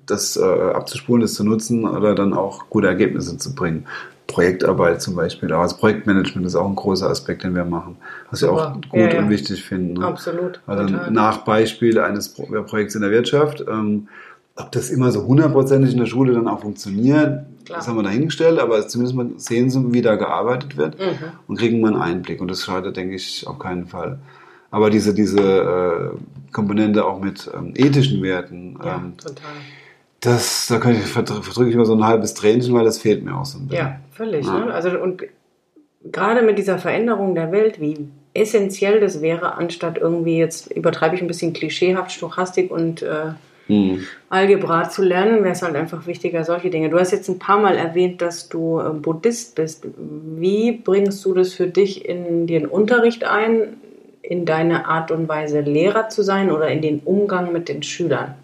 das 0.07 0.37
äh, 0.37 0.43
abzuspulen, 0.43 1.23
das 1.23 1.35
zu 1.35 1.45
nutzen 1.45 1.85
oder 1.85 2.15
dann 2.15 2.33
auch 2.33 2.69
gute 2.71 2.87
Ergebnisse 2.87 3.39
zu 3.39 3.55
bringen. 3.55 3.87
Projektarbeit 4.27 5.03
zum 5.03 5.15
Beispiel, 5.15 5.53
aber 5.53 5.63
das 5.65 5.77
Projektmanagement 5.77 6.47
ist 6.47 6.55
auch 6.55 6.67
ein 6.67 6.75
großer 6.75 7.09
Aspekt, 7.09 7.45
den 7.45 7.55
wir 7.55 7.65
machen, 7.65 7.97
was 8.31 8.41
wir 8.41 8.51
auch 8.51 8.73
gut 8.73 8.85
ja, 8.95 9.13
ja. 9.13 9.19
und 9.21 9.31
wichtig 9.31 9.63
finden. 9.63 9.95
Ne? 9.95 10.07
Absolut. 10.07 10.61
Also 10.67 10.87
total. 10.87 11.11
nach 11.11 11.39
Beispiel 11.45 11.99
eines 11.99 12.31
Pro 12.31 12.45
Projekts 12.63 12.95
in 12.95 13.03
der 13.03 13.11
Wirtschaft, 13.11 13.65
ähm, 13.69 14.09
ob 14.57 14.73
das 14.73 14.91
immer 14.91 15.11
so 15.11 15.27
hundertprozentig 15.27 15.93
in 15.93 15.99
der 15.99 16.07
Schule 16.07 16.33
dann 16.33 16.49
auch 16.49 16.61
funktioniert, 16.61 17.45
Klar. 17.65 17.79
das 17.79 17.89
haben 17.89 17.97
wir 17.97 18.03
dahingestellt, 18.03 18.59
aber 18.59 18.87
zumindest 18.89 19.47
sehen 19.47 19.69
sie, 19.71 19.93
wie 19.93 20.03
da 20.03 20.17
gearbeitet 20.17 20.77
wird 20.77 20.99
mhm. 20.99 21.33
und 21.47 21.59
kriegen 21.59 21.81
mal 21.81 21.93
einen 21.93 22.03
Einblick 22.03 22.41
und 22.41 22.51
das 22.51 22.65
schadet, 22.65 22.97
denke 22.97 23.17
ich, 23.17 23.47
auf 23.47 23.59
keinen 23.59 23.87
Fall. 23.87 24.19
Aber 24.71 24.91
diese, 24.91 25.15
diese 25.15 25.41
äh, 25.41 26.53
Komponente 26.53 27.05
auch 27.05 27.21
mit 27.21 27.51
ähm, 27.55 27.75
ethischen 27.77 28.23
Werten, 28.23 28.79
ja, 28.83 28.97
ähm, 28.97 29.17
total 29.17 29.53
das, 30.25 30.67
da 30.69 30.79
kann 30.79 30.95
ich, 30.95 31.01
verdrücke 31.01 31.69
ich 31.69 31.75
immer 31.75 31.85
so 31.85 31.95
ein 31.95 32.07
halbes 32.07 32.35
Tränchen, 32.35 32.75
weil 32.75 32.85
das 32.85 32.99
fehlt 32.99 33.25
mir 33.25 33.37
auch 33.37 33.45
so 33.45 33.59
ein 33.59 33.69
bisschen. 33.69 33.87
Ja, 33.87 34.01
völlig. 34.13 34.47
Ja. 34.47 34.59
Ne? 34.59 34.73
Also, 34.73 34.91
und 34.99 35.25
gerade 36.11 36.43
mit 36.43 36.59
dieser 36.59 36.79
Veränderung 36.79 37.35
der 37.35 37.53
Welt, 37.53 37.81
wie 37.81 38.09
essentiell 38.33 39.01
das 39.01 39.23
wäre, 39.23 39.55
anstatt 39.55 39.99
irgendwie, 39.99 40.39
jetzt 40.39 40.71
übertreibe 40.73 41.15
ich 41.15 41.23
ein 41.23 41.29
bisschen 41.29 41.53
klischeehaft, 41.53 42.13
Stochastik 42.13 42.71
und 42.71 43.03
äh, 43.03 43.33
hm. 43.67 44.05
Algebra 44.29 44.91
zu 44.91 45.03
lernen, 45.03 45.43
wäre 45.43 45.53
es 45.53 45.63
halt 45.63 45.77
einfach 45.77 46.07
wichtiger, 46.07 46.45
solche 46.45 46.71
Dinge. 46.71 46.91
Du 46.91 46.99
hast 46.99 47.13
jetzt 47.13 47.29
ein 47.29 47.39
paar 47.39 47.59
Mal 47.59 47.77
erwähnt, 47.77 48.21
dass 48.21 48.49
du 48.49 48.81
äh, 48.81 48.91
Buddhist 48.91 49.55
bist. 49.55 49.87
Wie 49.97 50.73
bringst 50.73 51.25
du 51.25 51.33
das 51.33 51.55
für 51.55 51.67
dich 51.67 52.07
in 52.07 52.47
den 52.47 52.67
Unterricht 52.67 53.25
ein, 53.25 53.77
in 54.21 54.45
deine 54.45 54.87
Art 54.87 55.11
und 55.11 55.29
Weise 55.29 55.61
Lehrer 55.61 56.09
zu 56.09 56.23
sein 56.23 56.51
oder 56.51 56.69
in 56.69 56.83
den 56.83 57.01
Umgang 57.01 57.53
mit 57.53 57.69
den 57.69 57.83
Schülern? 57.83 58.35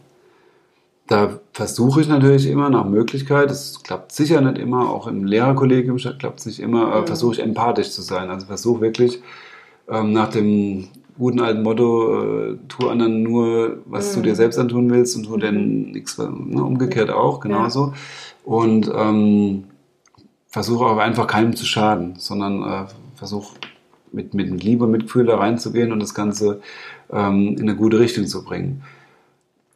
Da 1.10 1.40
versuche 1.52 2.02
ich 2.02 2.08
natürlich 2.08 2.46
immer 2.46 2.70
nach 2.70 2.84
Möglichkeit, 2.84 3.50
es 3.50 3.82
klappt 3.82 4.12
sicher 4.12 4.40
nicht 4.40 4.58
immer, 4.58 4.90
auch 4.90 5.08
im 5.08 5.24
Lehrerkollegium 5.24 5.96
klappt 5.96 6.38
es 6.38 6.46
nicht 6.46 6.60
immer, 6.60 7.00
mhm. 7.00 7.06
versuche 7.08 7.32
ich 7.32 7.40
empathisch 7.40 7.90
zu 7.90 8.00
sein. 8.00 8.30
Also 8.30 8.46
versuche 8.46 8.80
wirklich 8.80 9.20
ähm, 9.88 10.12
nach 10.12 10.28
dem 10.28 10.86
guten 11.18 11.40
alten 11.40 11.64
Motto, 11.64 12.52
äh, 12.52 12.58
tu 12.68 12.88
anderen 12.88 13.24
nur, 13.24 13.78
was 13.86 14.12
mhm. 14.12 14.22
du 14.22 14.28
dir 14.28 14.36
selbst 14.36 14.56
antun 14.56 14.88
willst 14.88 15.16
und 15.16 15.24
tu 15.24 15.34
mhm. 15.34 15.40
denn 15.40 15.80
nichts, 15.90 16.16
ne, 16.16 16.62
umgekehrt 16.62 17.10
auch, 17.10 17.40
genauso. 17.40 17.86
Ja. 17.86 17.92
Und 18.44 18.88
ähm, 18.94 19.64
versuche 20.46 20.84
aber 20.84 21.02
einfach 21.02 21.26
keinem 21.26 21.56
zu 21.56 21.66
schaden, 21.66 22.14
sondern 22.18 22.62
äh, 22.62 22.86
versuche 23.16 23.56
mit, 24.12 24.32
mit 24.32 24.62
Liebe 24.62 24.84
und 24.84 24.92
Mitgefühl 24.92 25.26
da 25.26 25.38
reinzugehen 25.38 25.90
und 25.90 25.98
das 25.98 26.14
Ganze 26.14 26.60
ähm, 27.12 27.56
in 27.58 27.62
eine 27.62 27.74
gute 27.74 27.98
Richtung 27.98 28.28
zu 28.28 28.44
bringen. 28.44 28.84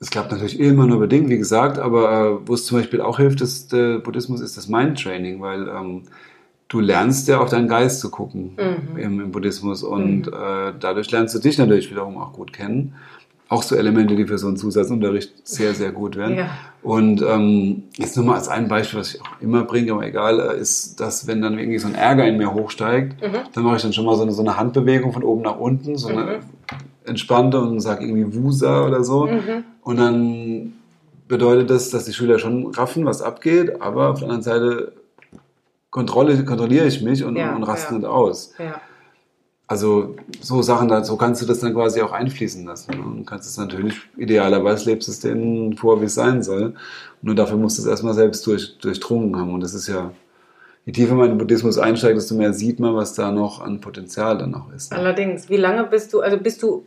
Das 0.05 0.11
klappt 0.11 0.33
natürlich 0.33 0.61
immer 0.61 0.87
nur 0.87 1.01
bedingt, 1.01 1.31
wie 1.31 1.39
gesagt, 1.39 1.79
aber 1.79 2.13
äh, 2.13 2.47
wo 2.47 2.53
es 2.53 2.67
zum 2.67 2.77
Beispiel 2.77 3.01
auch 3.01 3.17
hilft, 3.17 3.41
ist 3.41 3.73
der 3.73 4.01
Buddhismus, 4.01 4.43
ist 4.43 4.55
das 4.55 4.69
Mind-Training, 4.69 5.41
weil 5.41 5.67
ähm, 5.67 6.03
du 6.69 6.81
lernst 6.81 7.27
ja 7.27 7.41
auf 7.41 7.49
deinen 7.49 7.69
Geist 7.69 8.01
zu 8.01 8.11
gucken 8.11 8.55
mhm. 8.59 8.99
im, 8.99 9.21
im, 9.21 9.31
Buddhismus 9.31 9.83
und 9.83 10.27
mhm. 10.27 10.33
äh, 10.35 10.75
dadurch 10.79 11.11
lernst 11.11 11.35
du 11.35 11.39
dich 11.39 11.57
natürlich 11.57 11.91
wiederum 11.91 12.19
auch 12.19 12.35
gut 12.35 12.53
kennen. 12.53 12.97
Auch 13.49 13.63
so 13.63 13.77
Elemente, 13.77 14.15
die 14.15 14.27
für 14.27 14.37
so 14.37 14.47
einen 14.47 14.59
Zusatzunterricht 14.59 15.33
sehr, 15.43 15.73
sehr 15.73 15.91
gut 15.91 16.17
werden. 16.17 16.37
Ja. 16.37 16.51
Und 16.83 17.23
ähm, 17.23 17.85
jetzt 17.97 18.15
nur 18.19 18.27
mal 18.27 18.35
als 18.35 18.49
ein 18.49 18.69
Beispiel, 18.69 19.01
was 19.01 19.15
ich 19.15 19.23
auch 19.23 19.41
immer 19.41 19.65
bringe, 19.65 19.93
aber 19.93 20.07
egal, 20.07 20.39
äh, 20.39 20.61
ist, 20.61 21.01
dass 21.01 21.27
wenn 21.27 21.41
dann 21.41 21.59
irgendwie 21.59 21.79
so 21.79 21.89
ein 21.89 21.95
Ärger 21.95 22.29
in 22.29 22.37
mir 22.37 22.53
hochsteigt, 22.53 23.23
mhm. 23.23 23.37
dann 23.55 23.65
mache 23.65 23.77
ich 23.77 23.83
dann 23.83 23.95
schon 23.95 24.05
mal 24.05 24.17
so 24.17 24.23
eine, 24.23 24.33
so 24.33 24.43
eine 24.43 24.59
Handbewegung 24.59 25.15
von 25.15 25.23
oben 25.23 25.41
nach 25.41 25.57
unten, 25.57 25.97
so 25.97 26.09
eine 26.09 26.41
mhm 27.05 27.11
entspannte 27.11 27.61
und 27.61 27.81
sage 27.81 28.05
irgendwie 28.05 28.35
Wusa 28.35 28.87
oder 28.87 29.05
so. 29.05 29.27
Mhm. 29.27 29.65
Und 29.83 29.97
dann 29.99 30.73
bedeutet 31.29 31.71
das, 31.71 31.91
dass 31.91 32.05
die 32.05 32.13
Schüler 32.13 32.39
schon 32.39 32.67
raffen, 32.69 33.05
was 33.05 33.23
abgeht, 33.23 33.81
aber 33.81 34.11
auf 34.11 34.19
der 34.19 34.29
anderen 34.29 34.43
Seite 34.43 34.93
kontrolle, 35.91 36.45
kontrolliere 36.45 36.87
ich 36.87 37.03
mich 37.03 37.25
und, 37.25 37.37
ja, 37.37 37.55
und 37.55 37.63
raste 37.63 37.93
ja. 37.93 37.99
nicht 37.99 38.07
aus. 38.07 38.53
Ja. 38.59 38.81
Also 39.67 40.17
so 40.41 40.61
Sachen, 40.61 41.05
so 41.05 41.17
kannst 41.17 41.41
du 41.41 41.47
das 41.47 41.61
dann 41.61 41.73
quasi 41.73 42.03
auch 42.03 42.13
einfließen 42.13 42.67
lassen. 42.67 42.99
Ne? 42.99 43.03
Und 43.03 43.27
kannst 43.27 43.49
es 43.49 43.57
natürlich, 43.57 43.95
idealerweise 44.17 44.91
lebst 44.91 45.09
es 45.09 45.21
denen 45.21 45.75
vor, 45.77 46.03
wie 46.03 46.07
es 46.07 46.15
sein 46.15 46.43
soll. 46.43 46.75
Nur 47.23 47.35
dafür 47.35 47.57
musst 47.57 47.79
du 47.79 47.83
es 47.83 47.89
erstmal 47.89 48.13
selbst 48.13 48.47
durch, 48.47 48.77
durchdrungen 48.79 49.37
haben. 49.37 49.55
Und 49.55 49.63
das 49.63 49.73
ist 49.73 49.89
ja 49.89 50.11
je 50.87 50.93
tiefer 50.93 51.15
man 51.15 51.27
in 51.27 51.33
den 51.33 51.39
Buddhismus 51.39 51.79
einsteigt, 51.79 52.17
desto 52.17 52.35
mehr 52.35 52.53
sieht 52.53 52.79
man, 52.79 52.95
was 52.95 53.15
da 53.15 53.31
noch 53.31 53.61
an 53.61 53.81
Potenzial 53.81 54.39
dann 54.39 54.51
noch 54.51 54.73
ist. 54.73 54.93
Ne? 54.93 54.99
Allerdings, 54.99 55.49
wie 55.49 55.57
lange 55.57 55.85
bist 55.85 56.13
du, 56.13 56.21
also 56.21 56.37
bist 56.37 56.63
du 56.63 56.85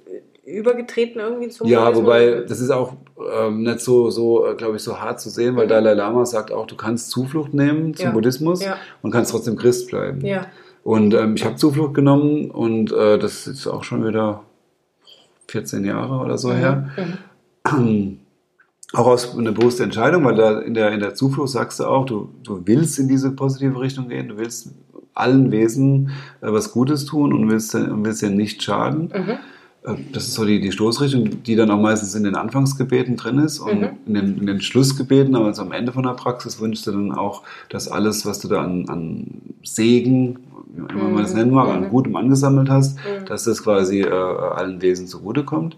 übergetreten 0.48 1.20
irgendwie 1.20 1.50
zum 1.50 1.68
Ja, 1.68 1.86
Buddhismus? 1.86 2.06
wobei 2.06 2.46
das 2.48 2.60
ist 2.62 2.70
auch 2.70 2.94
ähm, 3.38 3.64
nicht 3.64 3.82
so, 3.82 4.10
so 4.10 4.48
äh, 4.48 4.56
glaube 4.56 4.78
ich, 4.78 4.82
so 4.82 5.00
hart 5.00 5.20
zu 5.20 5.30
sehen, 5.30 5.56
weil 5.58 5.66
mhm. 5.66 5.70
Dalai 5.70 5.94
Lama 5.94 6.26
sagt 6.26 6.52
auch, 6.52 6.66
du 6.66 6.76
kannst 6.76 7.10
Zuflucht 7.10 7.54
nehmen 7.54 7.94
zum 7.94 8.06
ja. 8.06 8.12
Buddhismus 8.12 8.64
ja. 8.64 8.78
und 9.02 9.12
kannst 9.12 9.32
trotzdem 9.32 9.58
Christ 9.58 9.90
bleiben. 9.90 10.26
Ja. 10.26 10.48
Und 10.84 11.14
ähm, 11.14 11.36
ich 11.36 11.44
habe 11.44 11.58
Zuflucht 11.58 11.94
genommen 11.94 12.50
und 12.50 12.94
äh, 12.94 13.20
das 13.20 13.46
ist 13.46 13.68
auch 13.68 13.84
schon 13.84 14.08
wieder 14.08 14.44
14 15.50 15.84
Jahre 15.84 16.24
oder 16.24 16.38
so 16.38 16.50
mhm. 16.50 16.56
her. 16.56 16.90
Mhm. 17.70 18.20
auch 18.94 19.08
aus 19.08 19.38
einer 19.38 19.52
bewussten 19.52 19.84
Entscheidung, 19.84 20.24
weil 20.24 20.36
da 20.36 20.62
in 20.62 20.74
der, 20.74 20.94
in 20.94 21.02
der 21.02 21.14
Zuflucht 21.14 21.50
sagst 21.50 21.82
du 21.82 21.86
auch, 21.86 22.06
du, 22.06 22.30
du 22.44 22.62
willst 22.66 23.00
in 23.00 23.10
diese 23.10 23.32
positive 23.32 23.82
Richtung 23.82 24.08
gehen, 24.08 24.30
du 24.30 24.38
willst 24.38 24.72
allen 25.14 25.52
Wesen 25.52 26.12
äh, 26.40 26.54
was 26.54 26.72
Gutes 26.72 27.06
tun 27.06 27.34
und 27.34 27.50
willst, 27.50 27.76
und 27.76 28.06
willst 28.06 28.22
ja 28.22 28.30
nicht 28.30 28.64
schaden. 28.64 29.12
Mhm. 29.14 29.38
Äh, 29.88 29.96
das 30.12 30.28
ist 30.28 30.34
so 30.34 30.46
die, 30.46 30.60
die 30.60 30.72
Stoßrichtung, 30.72 31.44
die 31.44 31.56
dann 31.56 31.72
auch 31.72 31.80
meistens 31.80 32.14
in 32.16 32.24
den 32.24 32.36
Anfangsgebeten 32.36 33.16
drin 33.16 33.40
ist 33.40 33.60
und 33.60 33.80
mhm. 33.80 33.90
in, 34.06 34.14
den, 34.14 34.38
in 34.40 34.48
den 34.48 34.62
Schlussgebeten, 34.62 35.36
aber 35.36 35.46
also 35.46 35.62
am 35.62 35.72
Ende 35.72 35.92
von 35.92 36.04
der 36.04 36.12
Praxis 36.12 36.60
wünschst 36.60 36.88
du 36.88 36.92
dann 36.92 37.12
auch, 37.12 37.44
dass 37.70 37.88
alles, 37.88 38.26
was 38.26 38.40
du 38.40 38.48
da 38.48 38.62
an, 38.62 38.88
an 38.90 39.42
Segen, 39.64 40.40
wie 40.76 40.82
man 40.82 41.14
mhm. 41.14 41.18
das 41.18 41.34
nennen 41.34 41.52
mag, 41.52 41.70
an 41.70 41.86
mhm. 41.86 41.90
Gutem 41.90 42.16
angesammelt 42.16 42.70
hast, 42.70 42.98
mhm. 42.98 43.26
dass 43.26 43.46
das 43.46 43.64
quasi 43.64 44.02
äh, 44.02 44.12
allen 44.12 44.82
Wesen 44.82 45.08
zugutekommt. 45.08 45.78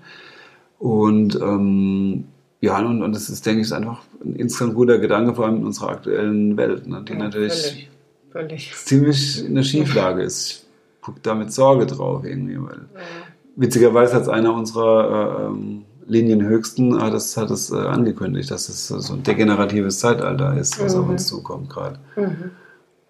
Und 0.80 1.36
ähm, 1.36 2.26
ja, 2.62 2.80
und, 2.80 3.02
und 3.04 3.16
das 3.16 3.30
ist, 3.30 3.46
denke 3.46 3.62
ich, 3.62 3.74
einfach 3.74 4.02
ein 4.24 4.36
insgesamt 4.36 4.76
guter 4.76 4.98
Gedanke, 4.98 5.34
vor 5.34 5.46
allem 5.46 5.58
in 5.58 5.66
unserer 5.66 5.90
aktuellen 5.90 6.58
Welt, 6.58 6.88
ne, 6.88 7.04
die 7.08 7.14
ja, 7.14 7.20
natürlich 7.20 7.90
völlig, 8.32 8.74
völlig. 8.74 8.76
ziemlich 8.76 9.46
in 9.46 9.56
der 9.56 9.64
Schieflage 9.64 10.24
ist. 10.24 10.66
Ich 10.96 11.02
gucke 11.02 11.20
da 11.22 11.34
mit 11.36 11.54
Sorge 11.54 11.86
drauf 11.86 12.26
irgendwie, 12.26 12.62
weil 12.62 12.80
ja. 12.94 13.00
Witzigerweise 13.60 14.16
hat 14.16 14.30
einer 14.30 14.54
unserer 14.54 15.44
äh, 15.44 15.46
ähm, 15.46 15.86
Linienhöchsten 16.08 17.02
hat 17.02 17.14
es, 17.14 17.38
hat 17.38 17.52
es 17.52 17.72
äh, 17.72 17.76
angekündigt, 17.76 18.50
dass 18.50 18.68
es 18.68 18.88
so 18.88 19.14
ein 19.14 19.24
degeneratives 19.24 20.00
Zeitalter 20.00 20.58
ist, 20.58 20.84
was 20.84 20.96
mhm. 20.96 21.02
auf 21.02 21.10
uns 21.10 21.28
zukommt 21.28 21.70
gerade. 21.70 22.00
Mhm. 22.16 22.52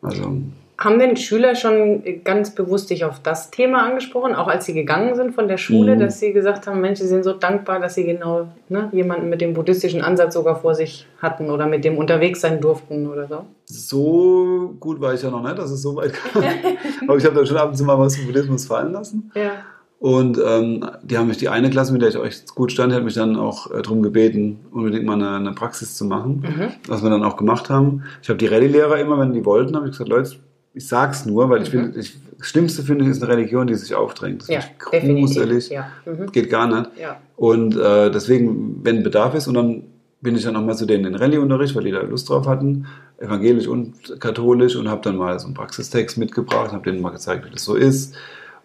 Also 0.01 0.41
haben 0.79 0.97
denn 0.97 1.17
Schüler 1.17 1.55
schon 1.55 2.03
ganz 2.23 2.55
bewusst 2.55 2.87
sich 2.87 3.03
auf 3.03 3.19
das 3.21 3.51
Thema 3.51 3.83
angesprochen, 3.85 4.33
auch 4.33 4.47
als 4.47 4.65
sie 4.65 4.73
gegangen 4.73 5.13
sind 5.13 5.35
von 5.35 5.49
der 5.49 5.57
Schule, 5.57 5.95
mhm. 5.95 5.99
dass 5.99 6.21
sie 6.21 6.31
gesagt 6.31 6.67
haben, 6.67 6.79
Mensch, 6.79 6.99
sie 6.99 7.07
sind 7.07 7.23
so 7.23 7.33
dankbar, 7.33 7.81
dass 7.81 7.95
sie 7.95 8.05
genau 8.05 8.47
ne, 8.69 8.87
jemanden 8.93 9.27
mit 9.29 9.41
dem 9.41 9.53
buddhistischen 9.53 10.01
Ansatz 10.01 10.35
sogar 10.35 10.55
vor 10.55 10.75
sich 10.75 11.05
hatten 11.21 11.49
oder 11.49 11.67
mit 11.67 11.83
dem 11.83 11.97
unterwegs 11.97 12.39
sein 12.39 12.61
durften 12.61 13.07
oder 13.07 13.27
so? 13.27 13.45
So 13.65 14.73
gut 14.79 15.01
war 15.01 15.13
ich 15.13 15.21
ja 15.21 15.29
noch 15.29 15.43
nicht, 15.43 15.57
dass 15.57 15.69
es 15.69 15.81
so 15.81 15.97
weit 15.97 16.13
kam. 16.13 16.43
Aber 17.07 17.17
ich 17.17 17.25
habe 17.25 17.35
da 17.35 17.45
schon 17.45 17.57
ab 17.57 17.69
und 17.69 17.75
zu 17.75 17.83
mal 17.83 17.99
was 17.99 18.13
zum 18.13 18.25
Buddhismus 18.25 18.65
fallen 18.65 18.93
lassen. 18.93 19.31
Ja. 19.35 19.51
Und 19.99 20.39
ähm, 20.43 20.89
die 21.03 21.17
haben 21.17 21.27
mich, 21.27 21.37
die 21.37 21.49
eine 21.49 21.69
Klasse, 21.69 21.91
mit 21.91 22.01
der 22.01 22.09
ich 22.09 22.17
euch 22.17 22.45
gut 22.55 22.71
stand, 22.71 22.93
hat 22.93 23.03
mich 23.03 23.15
dann 23.15 23.35
auch 23.35 23.69
äh, 23.69 23.81
darum 23.81 24.01
gebeten, 24.01 24.61
unbedingt 24.71 25.05
mal 25.05 25.15
eine, 25.15 25.31
eine 25.31 25.51
Praxis 25.51 25.95
zu 25.95 26.05
machen, 26.05 26.45
mhm. 26.47 26.71
was 26.87 27.03
wir 27.03 27.09
dann 27.09 27.23
auch 27.23 27.35
gemacht 27.35 27.69
haben. 27.69 28.03
Ich 28.21 28.29
habe 28.29 28.37
die 28.37 28.47
Rallye-Lehrer 28.47 28.97
immer, 28.97 29.19
wenn 29.19 29.33
die 29.33 29.43
wollten, 29.43 29.75
habe 29.75 29.87
ich 29.87 29.91
gesagt, 29.91 30.09
Leute, 30.09 30.37
ich 30.73 30.87
sag's 30.87 31.25
nur, 31.25 31.49
weil 31.49 31.63
ich 31.63 31.73
mhm. 31.73 31.91
finde, 31.91 31.97
das 31.97 32.47
Schlimmste 32.47 32.83
finde 32.83 33.03
ich 33.03 33.11
ist 33.11 33.21
eine 33.21 33.33
Religion, 33.33 33.67
die 33.67 33.75
sich 33.75 33.93
aufdrängt. 33.93 34.43
Das 34.43 34.47
ja, 34.47 34.61
gruselig. 34.77 35.69
Ja. 35.69 35.87
Mhm. 36.05 36.31
Geht 36.31 36.49
gar 36.49 36.67
nicht. 36.67 36.91
Ja. 36.97 37.17
Und 37.35 37.75
äh, 37.75 38.09
deswegen, 38.09 38.79
wenn 38.83 39.03
Bedarf 39.03 39.35
ist, 39.35 39.47
und 39.47 39.55
dann 39.55 39.83
bin 40.21 40.35
ich 40.35 40.43
dann 40.43 40.53
nochmal 40.53 40.77
zu 40.77 40.85
denen 40.85 41.05
in 41.05 41.15
Rallye-Unterricht, 41.15 41.75
weil 41.75 41.83
die 41.83 41.91
da 41.91 42.01
Lust 42.01 42.29
drauf 42.29 42.47
hatten, 42.47 42.85
evangelisch 43.17 43.67
und 43.67 44.19
katholisch, 44.21 44.77
und 44.77 44.87
habe 44.87 45.01
dann 45.01 45.17
mal 45.17 45.37
so 45.39 45.47
einen 45.47 45.55
Praxistext 45.55 46.17
mitgebracht, 46.17 46.71
habe 46.71 46.89
denen 46.89 47.01
mal 47.01 47.09
gezeigt, 47.09 47.45
wie 47.45 47.51
das 47.51 47.65
so 47.65 47.75
ist. 47.75 48.15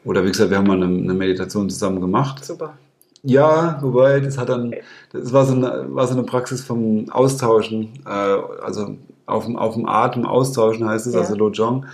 Oder 0.05 0.25
wie 0.25 0.29
gesagt, 0.29 0.51
wir 0.51 0.59
haben 0.59 0.67
mal 0.67 0.83
eine, 0.83 0.87
eine 0.87 1.15
Meditation 1.15 1.69
zusammen 1.71 2.01
gemacht. 2.01 2.45
Super. 2.45 2.75
Ja, 3.23 3.79
wobei, 3.81 4.21
das 4.21 4.37
hat 4.37 4.51
dann, 4.51 4.75
das 5.13 5.33
war 5.33 5.47
so 5.47 5.55
eine, 5.55 5.87
war 5.89 6.07
so 6.07 6.13
eine 6.13 6.25
Praxis 6.25 6.63
vom 6.63 7.09
Austauschen, 7.11 7.89
äh, 8.05 8.09
also 8.09 8.97
auf 9.25 9.47
dem, 9.47 9.57
auf 9.57 9.75
dem 9.75 9.89
Atem 9.89 10.27
austauschen 10.27 10.87
heißt 10.87 11.07
es, 11.07 11.15
ja. 11.15 11.21
also 11.21 11.35
Lojong. 11.35 11.87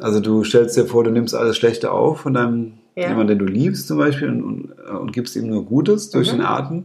Also 0.00 0.18
du 0.18 0.42
stellst 0.42 0.76
dir 0.76 0.86
vor, 0.86 1.04
du 1.04 1.10
nimmst 1.10 1.34
alles 1.34 1.56
Schlechte 1.56 1.92
auf 1.92 2.22
von 2.22 2.34
deinem 2.34 2.72
ja. 2.96 3.08
jemanden, 3.08 3.28
den 3.28 3.38
du 3.38 3.44
liebst 3.46 3.86
zum 3.86 3.98
Beispiel 3.98 4.28
und, 4.28 4.42
und, 4.42 4.72
und 4.72 5.12
gibst 5.12 5.36
ihm 5.36 5.46
nur 5.46 5.64
Gutes 5.64 6.10
durch 6.10 6.32
mhm. 6.32 6.38
den 6.38 6.46
Atem. 6.46 6.84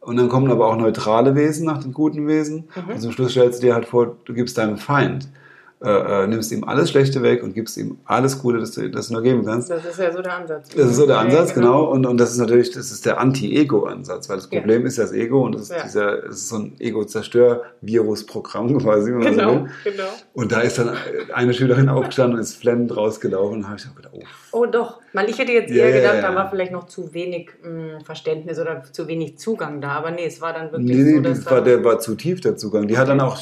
Und 0.00 0.16
dann 0.16 0.28
kommen 0.28 0.50
aber 0.50 0.66
auch 0.66 0.76
neutrale 0.76 1.36
Wesen 1.36 1.66
nach 1.66 1.78
den 1.78 1.92
guten 1.92 2.26
Wesen. 2.26 2.68
Mhm. 2.74 2.94
Und 2.94 3.00
zum 3.00 3.12
Schluss 3.12 3.30
stellst 3.32 3.62
du 3.62 3.66
dir 3.66 3.74
halt 3.74 3.86
vor, 3.86 4.16
du 4.24 4.34
gibst 4.34 4.58
deinem 4.58 4.78
Feind 4.78 5.28
äh, 5.82 6.24
äh, 6.24 6.26
nimmst 6.26 6.52
ihm 6.52 6.62
alles 6.64 6.90
Schlechte 6.90 7.22
weg 7.22 7.42
und 7.42 7.54
gibst 7.54 7.78
ihm 7.78 8.00
alles 8.04 8.38
Gute, 8.38 8.58
das 8.58 8.72
du, 8.72 8.90
das 8.90 9.08
du 9.08 9.14
nur 9.14 9.22
geben 9.22 9.46
kannst. 9.46 9.70
Das 9.70 9.82
ist 9.82 9.98
ja 9.98 10.12
so 10.12 10.20
der 10.20 10.34
Ansatz. 10.34 10.68
Das 10.68 10.90
ist 10.90 10.96
so 10.96 11.06
der 11.06 11.18
Ansatz, 11.18 11.54
genau. 11.54 11.84
Und, 11.84 12.04
und 12.04 12.18
das 12.18 12.32
ist 12.32 12.36
natürlich, 12.36 12.70
das 12.70 12.90
ist 12.90 13.06
der 13.06 13.18
Anti-Ego-Ansatz, 13.18 14.28
weil 14.28 14.36
das 14.36 14.48
Problem 14.48 14.82
ja. 14.82 14.88
ist 14.88 14.98
das 14.98 15.12
Ego 15.12 15.46
und 15.46 15.54
das 15.54 15.62
ist, 15.62 15.70
ja. 15.70 15.82
dieser, 15.82 16.20
das 16.20 16.34
ist 16.34 16.50
so 16.50 16.56
ein 16.56 16.76
Ego-Zerstör-Virus-Programm 16.78 18.78
quasi. 18.78 19.10
Wenn 19.10 19.20
man 19.20 19.32
genau, 19.32 19.52
so 19.52 19.62
will. 19.62 19.70
genau. 19.84 20.08
Und 20.34 20.52
da 20.52 20.60
ist 20.60 20.78
dann 20.78 20.94
eine 21.32 21.54
Schülerin 21.54 21.88
aufgestanden 21.88 22.34
und 22.34 22.42
ist 22.42 22.56
flemmend 22.56 22.94
rausgelaufen 22.94 23.60
und 23.60 23.66
habe 23.66 23.78
ich 23.78 23.86
auch 23.90 23.96
gedacht, 23.96 24.12
oh. 24.14 24.22
Oh 24.52 24.66
doch, 24.66 25.00
weil 25.14 25.30
ich 25.30 25.38
hätte 25.38 25.52
jetzt 25.52 25.70
eher 25.70 25.92
gedacht, 25.92 26.22
da 26.22 26.34
war 26.34 26.50
vielleicht 26.50 26.72
noch 26.72 26.88
zu 26.88 27.14
wenig 27.14 27.52
mh, 27.62 27.68
hm, 27.68 28.04
Verständnis 28.04 28.58
oder 28.58 28.82
zu 28.92 29.08
wenig 29.08 29.38
Zugang 29.38 29.80
da. 29.80 29.92
Aber 29.92 30.10
nee, 30.10 30.26
es 30.26 30.42
war 30.42 30.52
dann 30.52 30.72
wirklich 30.72 30.94
nee, 30.94 31.14
so, 31.14 31.20
dass 31.22 31.46
war, 31.46 31.62
der 31.62 31.82
war 31.82 32.00
zu 32.00 32.16
tief 32.16 32.42
der 32.42 32.58
Zugang. 32.58 32.86
Die 32.86 32.98
hat 32.98 33.08
dann 33.08 33.22
auch 33.22 33.38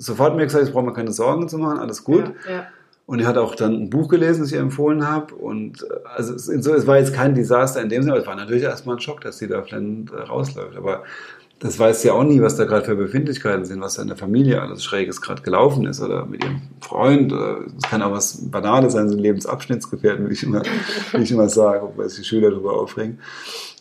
sofort 0.00 0.34
mir 0.34 0.44
gesagt, 0.44 0.66
ich 0.66 0.72
brauche 0.72 0.84
mir 0.84 0.92
keine 0.92 1.12
Sorgen 1.12 1.48
zu 1.48 1.58
machen, 1.58 1.78
alles 1.78 2.02
gut. 2.02 2.32
Ja, 2.46 2.52
ja. 2.52 2.66
Und 3.06 3.18
er 3.18 3.26
hat 3.26 3.38
auch 3.38 3.56
dann 3.56 3.72
ein 3.72 3.90
Buch 3.90 4.08
gelesen, 4.08 4.42
das 4.42 4.50
ich 4.50 4.54
ihr 4.54 4.62
empfohlen 4.62 5.06
habe. 5.06 5.34
Und 5.34 5.82
äh, 5.82 5.86
also 6.14 6.34
es, 6.34 6.48
es, 6.48 6.86
war 6.86 6.98
jetzt 6.98 7.12
kein 7.12 7.34
Desaster 7.34 7.82
in 7.82 7.88
dem 7.88 8.02
Sinne, 8.02 8.12
aber 8.12 8.22
es 8.22 8.26
war 8.26 8.36
natürlich 8.36 8.62
erstmal 8.62 8.96
ein 8.96 9.00
Schock, 9.00 9.20
dass 9.20 9.38
sie 9.38 9.48
da 9.48 9.62
flennend 9.62 10.12
äh, 10.12 10.16
rausläuft. 10.16 10.76
Aber 10.76 11.02
das 11.58 11.78
weiß 11.78 12.04
ja 12.04 12.14
auch 12.14 12.22
nie, 12.22 12.40
was 12.40 12.56
da 12.56 12.64
gerade 12.64 12.86
für 12.86 12.94
Befindlichkeiten 12.94 13.66
sind, 13.66 13.80
was 13.80 13.94
da 13.94 14.02
in 14.02 14.08
der 14.08 14.16
Familie 14.16 14.62
alles 14.62 14.82
Schräges 14.82 15.20
gerade 15.20 15.42
gelaufen 15.42 15.86
ist 15.86 16.00
oder 16.00 16.24
mit 16.24 16.42
ihrem 16.42 16.62
Freund. 16.80 17.32
Es 17.32 17.82
kann 17.90 18.00
auch 18.00 18.12
was 18.12 18.48
Banales 18.50 18.94
sein, 18.94 19.10
so 19.10 19.16
ein 19.16 19.20
Lebensabschnittsgefährten, 19.20 20.26
wie 20.28 20.32
ich 20.32 20.42
immer, 20.42 20.62
wie 21.12 21.22
ich 21.22 21.32
immer 21.32 21.50
sage, 21.50 21.86
weil 21.96 22.08
sich 22.08 22.20
die 22.20 22.24
Schüler 22.24 22.50
darüber 22.50 22.80
aufregen. 22.80 23.18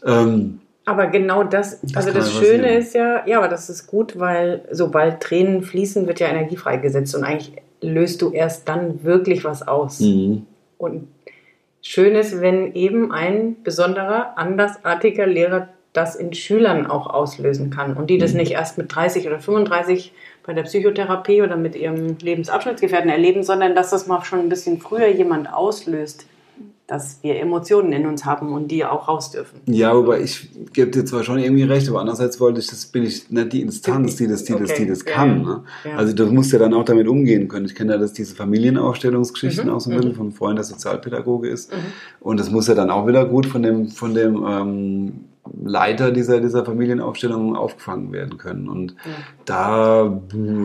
Ähm, 0.04 0.60
aber 0.90 1.08
genau 1.08 1.44
das, 1.44 1.80
das 1.82 1.96
also 1.96 2.12
das 2.12 2.32
Schöne 2.34 2.64
passieren. 2.64 2.78
ist 2.78 2.96
ja, 2.96 3.28
ja, 3.28 3.38
aber 3.38 3.48
das 3.48 3.70
ist 3.70 3.88
gut, 3.88 4.20
weil 4.20 4.64
sobald 4.72 5.22
Tränen 5.22 5.64
fließen, 5.64 6.08
wird 6.08 6.20
ja 6.20 6.28
Energie 6.28 6.58
freigesetzt 6.58 7.16
und 7.16 7.24
eigentlich 7.24 7.54
löst 7.82 8.22
du 8.22 8.32
erst 8.32 8.68
dann 8.68 9.04
wirklich 9.04 9.44
was 9.44 9.68
aus. 9.68 10.00
Mhm. 10.00 10.46
Und 10.78 11.08
schön 11.82 12.16
ist, 12.16 12.42
wenn 12.42 12.74
eben 12.74 13.12
ein 13.12 13.58
besonderer, 13.64 14.38
andersartiger 14.38 15.26
Lehrer 15.26 15.70
das 15.94 16.16
in 16.16 16.34
Schülern 16.34 16.86
auch 16.86 17.08
auslösen 17.08 17.72
kann 17.72 17.96
und 17.96 18.10
die 18.10 18.18
das 18.18 18.34
mhm. 18.34 18.40
nicht 18.40 18.52
erst 18.52 18.78
mit 18.78 18.94
30 18.94 19.28
oder 19.28 19.40
35 19.40 20.14
bei 20.46 20.54
der 20.54 20.64
Psychotherapie 20.64 21.42
oder 21.42 21.58
mit 21.58 21.76
ihrem 21.76 22.18
Lebensabschnittsgefährten 22.20 23.10
erleben, 23.10 23.44
sondern 23.44 23.76
dass 23.76 23.90
das 23.90 24.08
mal 24.08 24.24
schon 24.24 24.40
ein 24.40 24.50
bisschen 24.50 24.80
früher 24.80 25.08
jemand 25.08 25.52
auslöst, 25.52 26.26
dass 26.90 27.20
wir 27.22 27.40
Emotionen 27.40 27.94
in 27.94 28.08
uns 28.08 28.26
haben 28.26 28.52
und 28.52 28.70
die 28.70 28.84
auch 28.84 29.08
raus 29.08 29.30
dürfen. 29.30 29.60
Ja, 29.68 29.96
wobei 29.96 30.22
ich 30.22 30.50
gebe 30.74 30.90
dir 30.90 31.06
zwar 31.06 31.24
schon 31.24 31.38
irgendwie 31.38 31.62
recht, 31.62 31.88
aber 31.88 32.00
andererseits 32.00 32.40
wollte 32.40 32.60
ich, 32.60 32.68
das 32.68 32.88
bin 32.88 33.04
ich 33.04 33.30
nicht 33.30 33.54
die 33.54 33.62
Instanz, 33.62 34.16
die 34.16 34.28
das, 34.28 34.44
die 34.44 34.54
okay. 34.54 34.64
das, 34.68 34.74
die 34.76 34.88
das 34.88 35.06
kann. 35.06 35.44
Ne? 35.44 35.64
Ja. 35.86 35.98
Also 35.98 36.14
du 36.14 36.26
musst 36.32 36.52
ja 36.52 36.58
dann 36.58 36.74
auch 36.74 36.84
damit 36.84 37.08
umgehen 37.08 37.48
können. 37.48 37.68
Ich 37.68 37.76
kenne 37.76 37.94
ja 37.94 38.00
das, 38.00 38.14
diese 38.14 38.36
Familienaufstellungsgeschichten 38.36 39.68
mhm. 39.68 39.74
auch 39.74 39.80
so 39.80 39.92
ein 39.92 39.98
bisschen 39.98 40.14
mhm. 40.14 40.16
von 40.16 40.32
Freund, 40.32 40.58
der 40.58 40.66
Sozialpädagoge 40.66 41.48
ist. 41.48 41.72
Mhm. 41.72 41.78
Und 42.22 42.40
das 42.40 42.50
muss 42.50 42.68
ja 42.68 42.74
dann 42.74 42.90
auch 42.90 43.06
wieder 43.06 43.24
gut 43.26 43.46
von 43.46 43.62
dem, 43.62 43.90
von 43.90 44.16
dem 44.16 44.44
ähm, 44.44 45.14
Leiter 45.64 46.12
dieser, 46.12 46.40
dieser 46.40 46.66
Familienaufstellung 46.66 47.56
aufgefangen 47.56 48.12
werden 48.12 48.38
können. 48.38 48.70
Und 48.70 48.92
ja. 48.92 49.12
da, 49.46 50.22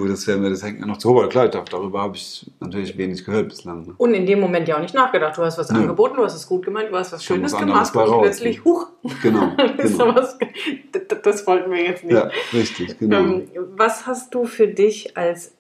das 0.09 0.27
wäre 0.27 0.39
mir, 0.39 0.51
das 0.51 0.63
hängt 0.63 0.81
mir 0.81 0.87
noch 0.87 0.99
zu 0.99 1.11
hoch. 1.11 1.29
Klar, 1.29 1.49
darüber 1.49 2.03
habe 2.03 2.17
ich 2.17 2.51
natürlich 2.61 2.97
wenig 2.99 3.25
gehört 3.25 3.49
bislang. 3.49 3.87
Ne? 3.87 3.95
Und 3.97 4.15
in 4.15 4.27
dem 4.27 4.41
Moment 4.41 4.69
ja 4.69 4.77
auch 4.77 4.81
nicht 4.81 4.95
nachgedacht. 4.95 5.37
Du 5.37 5.43
hast 5.43 5.59
was 5.59 5.71
ja. 5.71 5.77
angeboten, 5.77 6.17
du 6.17 6.25
hast 6.25 6.35
es 6.35 6.47
gut 6.47 6.65
gemeint, 6.65 6.91
du 6.91 6.97
hast 6.97 7.13
was 7.13 7.25
Schönes 7.25 7.57
gemacht 7.57 7.95
und 7.95 8.21
plötzlich, 8.21 8.65
huch, 8.65 8.89
genau, 9.23 9.53
genau. 9.77 10.15
Was, 10.15 10.39
das 11.23 11.47
wollten 11.47 11.71
wir 11.71 11.83
jetzt 11.83 12.05
nicht. 12.05 12.15
Ja, 12.15 12.31
richtig, 12.53 12.99
genau. 12.99 13.19
Ähm, 13.19 13.49
was 13.77 14.07
hast 14.07 14.35
du 14.35 14.45
für 14.45 14.69
dich 14.69 15.17
als 15.17 15.55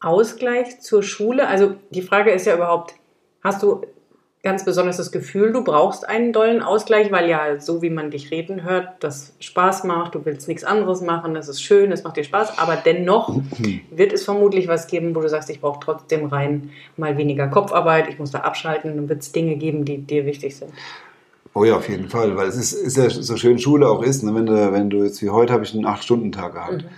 Ausgleich 0.00 0.80
zur 0.80 1.02
Schule? 1.02 1.48
Also 1.48 1.74
die 1.90 2.02
Frage 2.02 2.30
ist 2.30 2.46
ja 2.46 2.54
überhaupt, 2.54 2.94
hast 3.42 3.62
du 3.62 3.82
ganz 4.42 4.64
besonders 4.64 4.96
das 4.96 5.12
Gefühl, 5.12 5.52
du 5.52 5.62
brauchst 5.62 6.08
einen 6.08 6.32
dollen 6.32 6.62
Ausgleich, 6.62 7.12
weil 7.12 7.28
ja, 7.28 7.60
so 7.60 7.80
wie 7.80 7.90
man 7.90 8.10
dich 8.10 8.32
reden 8.32 8.64
hört, 8.64 8.88
das 9.00 9.34
Spaß 9.38 9.84
macht, 9.84 10.16
du 10.16 10.24
willst 10.24 10.48
nichts 10.48 10.64
anderes 10.64 11.00
machen, 11.00 11.34
das 11.34 11.48
ist 11.48 11.62
schön, 11.62 11.92
es 11.92 12.02
macht 12.02 12.16
dir 12.16 12.24
Spaß, 12.24 12.58
aber 12.58 12.76
dennoch 12.76 13.40
wird 13.90 14.12
es 14.12 14.24
vermutlich 14.24 14.66
was 14.66 14.88
geben, 14.88 15.14
wo 15.14 15.20
du 15.20 15.28
sagst, 15.28 15.48
ich 15.50 15.60
brauche 15.60 15.78
trotzdem 15.80 16.26
rein 16.26 16.70
mal 16.96 17.16
weniger 17.16 17.46
Kopfarbeit, 17.46 18.08
ich 18.08 18.18
muss 18.18 18.32
da 18.32 18.40
abschalten, 18.40 18.96
dann 18.96 19.08
wird 19.08 19.22
es 19.22 19.30
Dinge 19.30 19.56
geben, 19.56 19.84
die 19.84 19.98
dir 19.98 20.26
wichtig 20.26 20.56
sind. 20.56 20.72
Oh 21.54 21.64
ja, 21.64 21.76
auf 21.76 21.88
jeden 21.88 22.08
Fall, 22.08 22.36
weil 22.36 22.48
es 22.48 22.56
ist, 22.56 22.72
ist 22.72 22.96
ja 22.96 23.10
so 23.10 23.36
schön 23.36 23.58
Schule 23.58 23.88
auch 23.88 24.02
ist, 24.02 24.24
ne? 24.24 24.34
wenn, 24.34 24.46
du, 24.46 24.72
wenn 24.72 24.90
du 24.90 25.04
jetzt 25.04 25.22
wie 25.22 25.30
heute 25.30 25.52
habe 25.52 25.62
ich 25.62 25.74
einen 25.74 25.86
8-Stunden-Tag 25.86 26.54
gehabt. 26.54 26.82
Mhm. 26.82 26.88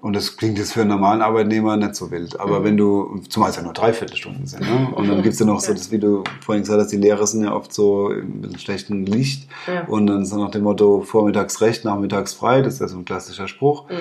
Und 0.00 0.14
das 0.14 0.36
klingt 0.36 0.58
jetzt 0.58 0.74
für 0.74 0.82
einen 0.82 0.90
normalen 0.90 1.22
Arbeitnehmer 1.22 1.76
nicht 1.76 1.96
so 1.96 2.12
wild. 2.12 2.38
Aber 2.38 2.60
mhm. 2.60 2.64
wenn 2.64 2.76
du, 2.76 3.20
zumal 3.28 3.50
es 3.50 3.56
ja 3.56 3.62
nur 3.62 3.72
Dreiviertelstunden 3.72 4.46
sind, 4.46 4.60
ne? 4.60 4.92
und 4.94 5.08
dann 5.08 5.22
gibt's 5.22 5.40
ja 5.40 5.46
noch 5.46 5.58
so, 5.58 5.72
das, 5.72 5.90
wie 5.90 5.98
du 5.98 6.22
vorhin 6.40 6.62
gesagt 6.62 6.80
hast, 6.80 6.92
die 6.92 6.98
Lehrer 6.98 7.26
sind 7.26 7.42
ja 7.42 7.52
oft 7.52 7.74
so 7.74 8.10
mit 8.10 8.44
einem 8.44 8.58
schlechten 8.58 9.06
Licht. 9.06 9.48
Ja. 9.66 9.86
Und 9.86 10.06
dann 10.06 10.22
ist 10.22 10.32
dann 10.32 10.38
nach 10.38 10.52
dem 10.52 10.62
Motto, 10.62 11.00
vormittags 11.00 11.60
recht, 11.62 11.84
nachmittags 11.84 12.32
frei, 12.32 12.62
das 12.62 12.74
ist 12.74 12.80
ja 12.80 12.86
so 12.86 12.96
ein 12.96 13.04
klassischer 13.04 13.48
Spruch. 13.48 13.90
Mhm. 13.90 13.96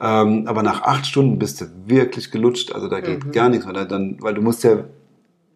Ähm, 0.00 0.44
aber 0.46 0.62
nach 0.62 0.82
acht 0.82 1.04
Stunden 1.04 1.40
bist 1.40 1.60
du 1.60 1.64
wirklich 1.84 2.30
gelutscht, 2.30 2.72
also 2.72 2.86
da 2.86 3.00
geht 3.00 3.24
mhm. 3.24 3.32
gar 3.32 3.48
nichts 3.48 3.66
mehr. 3.66 3.84
Dann, 3.84 4.18
weil 4.20 4.34
du 4.34 4.42
musst 4.42 4.62
ja 4.62 4.84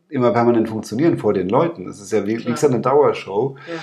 immer 0.08 0.32
permanent 0.32 0.68
funktionieren 0.68 1.18
vor 1.18 1.34
den 1.34 1.48
Leuten. 1.48 1.84
Das 1.84 2.00
ist 2.00 2.10
ja 2.10 2.26
wie, 2.26 2.38
wie 2.38 2.50
gesagt 2.50 2.72
eine 2.72 2.82
Dauershow. 2.82 3.56
Ja. 3.68 3.74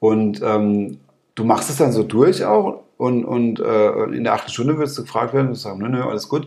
Und 0.00 0.42
ähm, 0.42 0.98
du 1.36 1.44
machst 1.44 1.70
es 1.70 1.76
dann 1.76 1.92
so 1.92 2.02
durch 2.02 2.44
auch 2.44 2.82
und, 3.00 3.24
und 3.24 3.60
äh, 3.60 4.04
in 4.14 4.24
der 4.24 4.34
achten 4.34 4.50
Stunde 4.50 4.78
wirst 4.78 4.98
du 4.98 5.02
gefragt 5.02 5.32
werden 5.32 5.48
und 5.48 5.54
sagst, 5.54 5.78
nö, 5.78 5.88
nö, 5.88 6.02
alles 6.02 6.28
gut. 6.28 6.46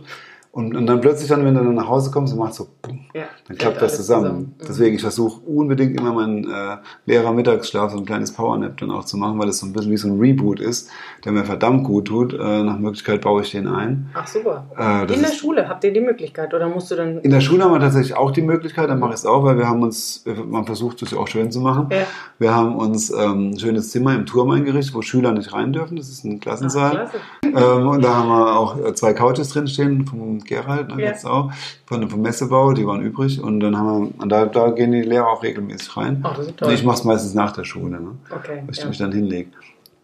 Und, 0.55 0.75
und 0.75 0.85
dann 0.85 1.01
plötzlich 1.01 1.27
dann, 1.29 1.43
wenn 1.45 1.55
du 1.55 1.63
dann 1.63 1.73
nach 1.73 1.87
Hause 1.87 2.11
kommst 2.11 2.31
und 2.31 2.37
machst 2.37 2.57
so, 2.57 2.67
bumm, 2.83 2.99
ja, 3.15 3.23
dann 3.47 3.57
klappt 3.57 3.81
das 3.81 3.95
zusammen. 3.95 4.23
zusammen. 4.23 4.55
Mhm. 4.59 4.65
Deswegen, 4.67 4.95
ich 4.95 5.01
versuche 5.01 5.41
unbedingt 5.41 5.99
immer 5.99 6.13
meinen 6.13 6.43
äh, 6.43 6.77
Lehrer-Mittagsschlaf, 7.07 7.91
so 7.91 7.97
ein 7.97 8.05
kleines 8.05 8.33
Powernap 8.33 8.77
dann 8.77 8.91
auch 8.91 9.03
zu 9.03 9.17
machen, 9.17 9.39
weil 9.39 9.47
das 9.47 9.57
so 9.57 9.65
ein 9.65 9.73
bisschen 9.73 9.89
wie 9.89 9.97
so 9.97 10.09
ein 10.09 10.19
Reboot 10.19 10.59
ist, 10.59 10.91
der 11.25 11.31
mir 11.31 11.43
verdammt 11.43 11.85
gut 11.85 12.05
tut. 12.05 12.33
Äh, 12.33 12.61
nach 12.61 12.77
Möglichkeit 12.77 13.21
baue 13.21 13.41
ich 13.41 13.49
den 13.49 13.65
ein. 13.65 14.11
Ach 14.13 14.27
super. 14.27 14.67
Äh, 14.77 15.11
in 15.11 15.21
der 15.21 15.31
Schule 15.31 15.67
habt 15.67 15.83
ihr 15.85 15.91
die 15.91 16.01
Möglichkeit 16.01 16.53
oder 16.53 16.69
musst 16.69 16.91
du 16.91 16.95
dann... 16.97 17.17
In 17.21 17.31
der 17.31 17.41
Schule 17.41 17.63
haben 17.63 17.71
wir 17.71 17.79
tatsächlich 17.79 18.15
auch 18.15 18.29
die 18.29 18.43
Möglichkeit, 18.43 18.91
dann 18.91 18.99
mache 18.99 19.13
ich 19.13 19.21
es 19.21 19.25
auch, 19.25 19.43
weil 19.43 19.57
wir 19.57 19.67
haben 19.67 19.81
uns, 19.81 20.23
man 20.45 20.67
versucht 20.67 21.01
es 21.01 21.15
auch 21.15 21.27
schön 21.27 21.51
zu 21.51 21.61
machen. 21.61 21.87
Ja. 21.89 22.05
Wir 22.37 22.53
haben 22.53 22.75
uns 22.75 23.09
ähm, 23.09 23.53
ein 23.53 23.59
schönes 23.59 23.89
Zimmer 23.89 24.13
im 24.13 24.27
Turm 24.27 24.51
eingerichtet, 24.51 24.93
wo 24.93 25.01
Schüler 25.01 25.31
nicht 25.31 25.51
rein 25.51 25.73
dürfen. 25.73 25.97
Das 25.97 26.09
ist 26.09 26.23
ein 26.23 26.39
Klassensaal. 26.39 27.09
Ach, 27.11 27.43
ähm, 27.43 27.87
und 27.87 28.03
da 28.03 28.17
haben 28.17 28.29
wir 28.29 28.55
auch 28.55 28.77
äh, 28.77 28.93
zwei 28.93 29.13
Couches 29.13 29.49
drin 29.49 29.67
stehen 29.67 30.05
vom 30.05 30.42
Gerald, 30.45 30.89
ne, 30.89 31.01
ja. 31.01 31.09
jetzt 31.09 31.25
auch, 31.25 31.51
von, 31.85 32.09
vom 32.09 32.21
Messebau, 32.21 32.73
die 32.73 32.85
waren 32.85 33.01
übrig. 33.01 33.41
Und 33.41 33.59
dann 33.59 33.77
haben 33.77 33.87
wir, 33.87 34.21
und 34.21 34.29
da, 34.29 34.45
da 34.45 34.71
gehen 34.71 34.91
die 34.91 35.01
Lehrer 35.01 35.27
auch 35.27 35.43
regelmäßig 35.43 35.95
rein. 35.97 36.19
Ach, 36.23 36.35
das 36.35 36.47
ist 36.47 36.57
toll. 36.57 36.67
Und 36.67 36.73
ich 36.73 36.83
mache 36.83 36.97
es 36.97 37.03
meistens 37.03 37.33
nach 37.33 37.51
der 37.51 37.63
Schule, 37.63 37.99
ne? 37.99 38.11
okay, 38.29 38.61
weil 38.65 38.71
ich 38.71 38.77
ja. 38.77 38.87
mich 38.87 38.97
dann 38.97 39.11
hinlege. 39.11 39.49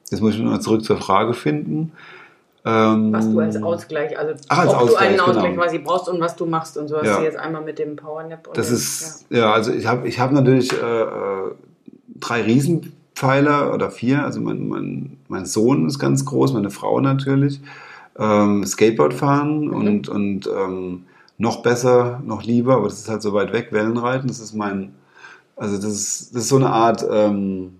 Jetzt 0.10 0.21
muss 0.21 0.34
ich 0.34 0.39
nur 0.39 0.60
zurück 0.60 0.84
zur 0.84 0.97
Frage 0.97 1.34
finden. 1.34 1.91
Ähm, 2.65 3.13
was 3.13 3.32
du 3.32 3.39
als 3.39 3.62
Ausgleich, 3.62 4.17
also 4.19 4.34
ach, 4.49 4.60
als 4.60 4.73
ob 4.73 4.82
Ausgleich, 4.82 4.99
du 4.99 5.06
einen 5.06 5.19
Ausgleich 5.21 5.52
genau. 5.52 5.63
quasi 5.63 5.80
brauchst 5.80 6.10
und 6.10 6.19
was 6.19 6.36
du 6.36 6.45
machst 6.45 6.78
und 6.78 6.88
so 6.89 6.97
hast 6.97 7.06
ja. 7.06 7.17
du 7.17 7.23
jetzt 7.23 7.38
einmal 7.38 7.63
mit 7.63 7.80
dem 7.80 7.95
Powernap. 7.95 8.47
Und 8.47 8.58
das 8.58 8.69
ist, 8.69 9.28
ja. 9.30 9.39
ja, 9.39 9.54
also 9.54 9.71
ich 9.71 9.88
habe 9.88 10.08
ich 10.08 10.19
hab 10.19 10.32
natürlich 10.32 10.73
äh, 10.73 11.02
äh, 11.02 11.52
drei 12.19 12.41
Riesenpfeiler 12.41 13.73
oder 13.73 13.91
vier. 13.91 14.25
Also 14.25 14.41
mein, 14.41 14.67
mein, 14.67 15.17
mein 15.30 15.45
Sohn 15.45 15.88
ist 15.88 15.99
ganz 15.99 16.25
groß, 16.25 16.54
meine 16.54 16.69
Frau 16.69 16.99
natürlich 16.99 17.62
ähm, 18.19 18.65
Skateboard 18.65 19.13
fahren 19.13 19.67
mhm. 19.67 19.73
und, 19.73 20.10
und 20.10 20.47
ähm, 20.47 21.03
noch 21.38 21.63
besser, 21.63 22.21
noch 22.25 22.43
lieber, 22.43 22.75
aber 22.75 22.89
das 22.89 22.99
ist 22.99 23.10
halt 23.10 23.21
so 23.21 23.34
weit 23.34 23.53
weg, 23.53 23.69
Wellenreiten. 23.71 24.27
Das 24.27 24.39
ist 24.39 24.53
mein, 24.53 24.93
also 25.55 25.77
das 25.77 25.93
ist, 25.93 26.36
das 26.36 26.43
ist 26.43 26.49
so 26.49 26.58
eine 26.58 26.69
Art 26.69 27.05
ähm, 27.10 27.75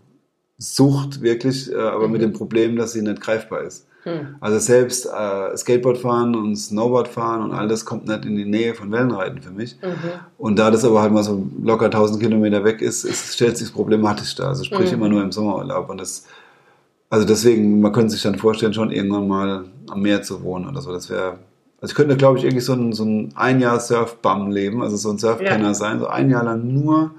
Sucht 0.58 1.22
wirklich, 1.22 1.72
äh, 1.72 1.76
aber 1.76 2.08
mhm. 2.08 2.14
mit 2.14 2.22
dem 2.22 2.34
Problem, 2.34 2.76
dass 2.76 2.94
sie 2.94 3.02
nicht 3.02 3.22
greifbar 3.22 3.62
ist. 3.62 3.86
Mhm. 4.06 4.36
Also 4.40 4.60
selbst 4.60 5.06
äh, 5.06 5.58
Skateboard 5.58 5.98
fahren 5.98 6.36
und 6.36 6.56
Snowboard 6.56 7.08
fahren 7.08 7.44
und 7.44 7.52
all 7.52 7.68
das 7.68 7.86
kommt 7.86 8.08
nicht 8.08 8.26
in 8.26 8.36
die 8.36 8.46
Nähe 8.46 8.74
von 8.76 8.92
Wellenreiten 8.92 9.42
für 9.42 9.52
mich. 9.52 9.78
Mhm. 9.82 10.20
Und 10.38 10.58
da 10.58 10.72
das 10.72 10.86
aber 10.86 11.02
halt 11.02 11.12
mal 11.12 11.24
so 11.24 11.46
locker 11.62 11.86
1000 11.86 12.22
Kilometer 12.22 12.64
weg 12.64 12.82
ist, 12.82 13.04
ist 13.04 13.36
stellt 13.36 13.58
sich 13.58 13.74
problematisch 13.74 14.36
dar. 14.36 14.50
Also 14.50 14.64
sprich 14.64 14.92
mhm. 14.92 14.98
immer 14.98 15.10
nur 15.10 15.24
im 15.24 15.32
Sommerurlaub 15.32 15.90
und 15.90 16.00
das 16.00 16.26
also 17.10 17.26
deswegen, 17.26 17.82
man 17.82 17.92
könnte 17.92 18.12
sich 18.12 18.22
dann 18.22 18.36
vorstellen, 18.36 18.74
schon 18.74 18.92
irgendwann 18.92 19.28
mal 19.28 19.66
am 19.90 20.02
Meer 20.02 20.22
zu 20.22 20.44
wohnen 20.44 20.68
oder 20.68 20.82
so. 20.82 20.92
Das 20.92 21.10
wäre, 21.10 21.40
also 21.82 21.92
ich 21.92 21.96
könnte, 21.96 22.18
glaube 22.18 22.38
ich, 22.38 22.44
irgendwie 22.44 22.62
so 22.62 22.74
ein, 22.74 22.94
so 22.94 23.04
ein 23.04 23.32
ein 23.36 23.60
Jahr 23.60 23.80
Surfbum 23.80 24.52
leben, 24.52 24.82
also 24.82 24.96
so 24.96 25.10
ein 25.10 25.18
Surfkenner 25.18 25.68
ja. 25.68 25.74
sein, 25.74 26.00
so 26.00 26.08
ein 26.08 26.30
Jahr 26.30 26.44
lang 26.44 26.72
nur 26.72 27.12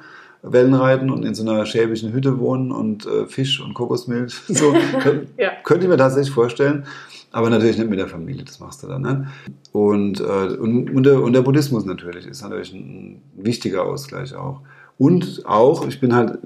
Wellen 0.42 0.74
reiten 0.74 1.11
und 1.11 1.24
in 1.24 1.35
so 1.35 1.42
einer 1.42 1.66
schäbischen 1.66 2.12
Hütte 2.12 2.38
wohnen 2.38 2.72
und 2.72 3.05
äh, 3.07 3.26
Fisch 3.26 3.61
und 3.61 3.74
Kokosmilch. 3.74 4.34
So 4.49 4.74
ja. 5.36 5.51
könnte 5.64 5.84
ich 5.84 5.91
mir 5.91 5.97
tatsächlich 5.97 6.34
vorstellen. 6.34 6.84
Aber 7.32 7.49
natürlich 7.49 7.78
nicht 7.78 7.88
mit 7.88 7.99
der 7.99 8.09
Familie, 8.09 8.43
das 8.43 8.59
machst 8.59 8.82
du 8.82 8.88
dann. 8.88 9.03
Ne? 9.03 9.28
Und, 9.70 10.18
äh, 10.18 10.24
und, 10.24 10.91
und, 10.91 11.05
der, 11.05 11.22
und 11.22 11.32
der 11.32 11.43
Buddhismus 11.43 11.84
natürlich 11.84 12.26
ist 12.26 12.43
natürlich 12.43 12.72
ein, 12.72 13.20
ein 13.38 13.45
wichtiger 13.45 13.84
Ausgleich 13.84 14.34
auch. 14.34 14.62
Und 14.99 15.47
auch, 15.47 15.86
ich 15.86 16.01
bin 16.01 16.14
halt 16.14 16.38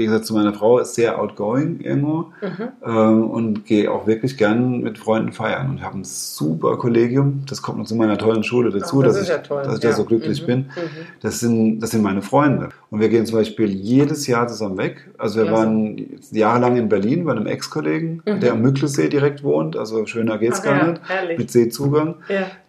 Gegensatz 0.00 0.26
zu 0.26 0.34
meiner 0.34 0.52
Frau 0.52 0.82
sehr 0.82 1.20
outgoing 1.20 1.80
irgendwo 1.80 2.32
mhm. 2.40 2.68
ähm, 2.84 3.30
und 3.30 3.66
gehe 3.66 3.90
auch 3.90 4.06
wirklich 4.06 4.36
gern 4.36 4.80
mit 4.80 4.98
Freunden 4.98 5.32
feiern 5.32 5.70
und 5.70 5.82
habe 5.82 5.98
ein 5.98 6.04
super 6.04 6.76
Kollegium. 6.76 7.42
Das 7.48 7.62
kommt 7.62 7.78
noch 7.78 7.86
zu 7.86 7.94
meiner 7.94 8.18
tollen 8.18 8.42
Schule 8.42 8.70
dazu, 8.70 9.00
Ach, 9.00 9.04
das 9.04 9.14
dass, 9.14 9.22
ich, 9.24 9.28
ja 9.28 9.38
dass 9.38 9.78
ich 9.78 9.84
ja. 9.84 9.90
da 9.90 9.96
so 9.96 10.04
glücklich 10.04 10.42
mhm. 10.42 10.46
bin. 10.46 10.58
Mhm. 10.58 11.06
Das, 11.20 11.40
sind, 11.40 11.80
das 11.80 11.90
sind 11.90 12.02
meine 12.02 12.22
Freunde. 12.22 12.70
Und 12.90 13.00
wir 13.00 13.08
gehen 13.08 13.26
zum 13.26 13.36
Beispiel 13.38 13.68
jedes 13.68 14.26
Jahr 14.26 14.48
zusammen 14.48 14.78
weg. 14.78 15.10
Also 15.18 15.40
wir 15.40 15.46
ja, 15.46 15.52
waren 15.52 16.18
jahrelang 16.32 16.76
in 16.76 16.88
Berlin 16.88 17.24
bei 17.24 17.32
einem 17.32 17.46
Ex-Kollegen, 17.46 18.22
mhm. 18.26 18.40
der 18.40 18.52
am 18.52 18.62
Mücklesee 18.62 19.08
direkt 19.08 19.44
wohnt. 19.44 19.76
Also 19.76 20.06
schöner 20.06 20.38
geht's 20.38 20.60
Ach, 20.60 20.64
gar 20.64 20.86
nicht. 20.86 21.02
Herrlich. 21.06 21.38
Mit 21.38 21.50
Seezugang. 21.50 22.16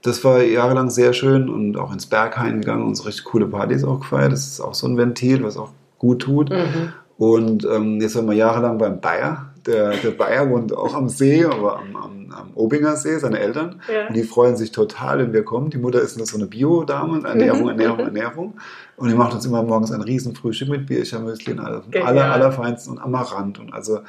Das 0.01 0.23
war 0.23 0.41
jahrelang 0.41 0.89
sehr 0.89 1.13
schön 1.13 1.49
und 1.49 1.77
auch 1.77 1.93
ins 1.93 2.05
Berghain 2.05 2.61
gegangen 2.61 2.83
und 2.83 2.95
so 2.95 3.03
richtig 3.03 3.25
coole 3.25 3.47
Partys 3.47 3.83
auch 3.83 3.99
gefeiert. 4.01 4.31
Das 4.31 4.47
ist 4.47 4.59
auch 4.61 4.73
so 4.73 4.87
ein 4.87 4.97
Ventil, 4.97 5.43
was 5.43 5.57
auch 5.57 5.69
gut 5.97 6.23
tut. 6.23 6.49
Mhm. 6.49 6.93
Und 7.21 7.67
ähm, 7.71 8.01
jetzt 8.01 8.15
waren 8.15 8.25
wir 8.25 8.33
jahrelang 8.33 8.79
beim 8.79 8.99
Bayer. 8.99 9.51
Der, 9.67 9.91
der 9.91 10.09
Bayer 10.09 10.49
wohnt 10.49 10.75
auch 10.75 10.95
am 10.95 11.07
See, 11.07 11.45
aber 11.45 11.77
am, 11.77 11.95
am, 11.95 12.31
am 12.31 12.49
Obinger 12.55 12.95
See, 12.95 13.15
seine 13.19 13.37
Eltern. 13.37 13.79
Ja. 13.93 14.07
Und 14.07 14.17
die 14.17 14.23
freuen 14.23 14.57
sich 14.57 14.71
total, 14.71 15.19
wenn 15.19 15.31
wir 15.31 15.45
kommen. 15.45 15.69
Die 15.69 15.77
Mutter 15.77 16.01
ist 16.01 16.17
nur 16.17 16.25
so 16.25 16.35
eine 16.35 16.47
Bio-Dame, 16.47 17.23
Ernährung, 17.27 17.69
Ernährung, 17.69 17.99
Ernährung. 17.99 18.53
Und 18.97 19.09
die 19.09 19.13
macht 19.13 19.35
uns 19.35 19.45
immer 19.45 19.61
morgens 19.61 19.91
ein 19.91 20.01
riesen 20.01 20.35
Frühstück 20.35 20.69
mit 20.69 20.87
Bierchermüsli 20.87 21.53
und 21.53 21.59
alles. 21.59 21.83
Aller, 22.03 22.31
allerfeinsten 22.31 22.93
und 22.93 22.99
Amaranth. 22.99 23.59
Und 23.59 23.71
also 23.71 23.99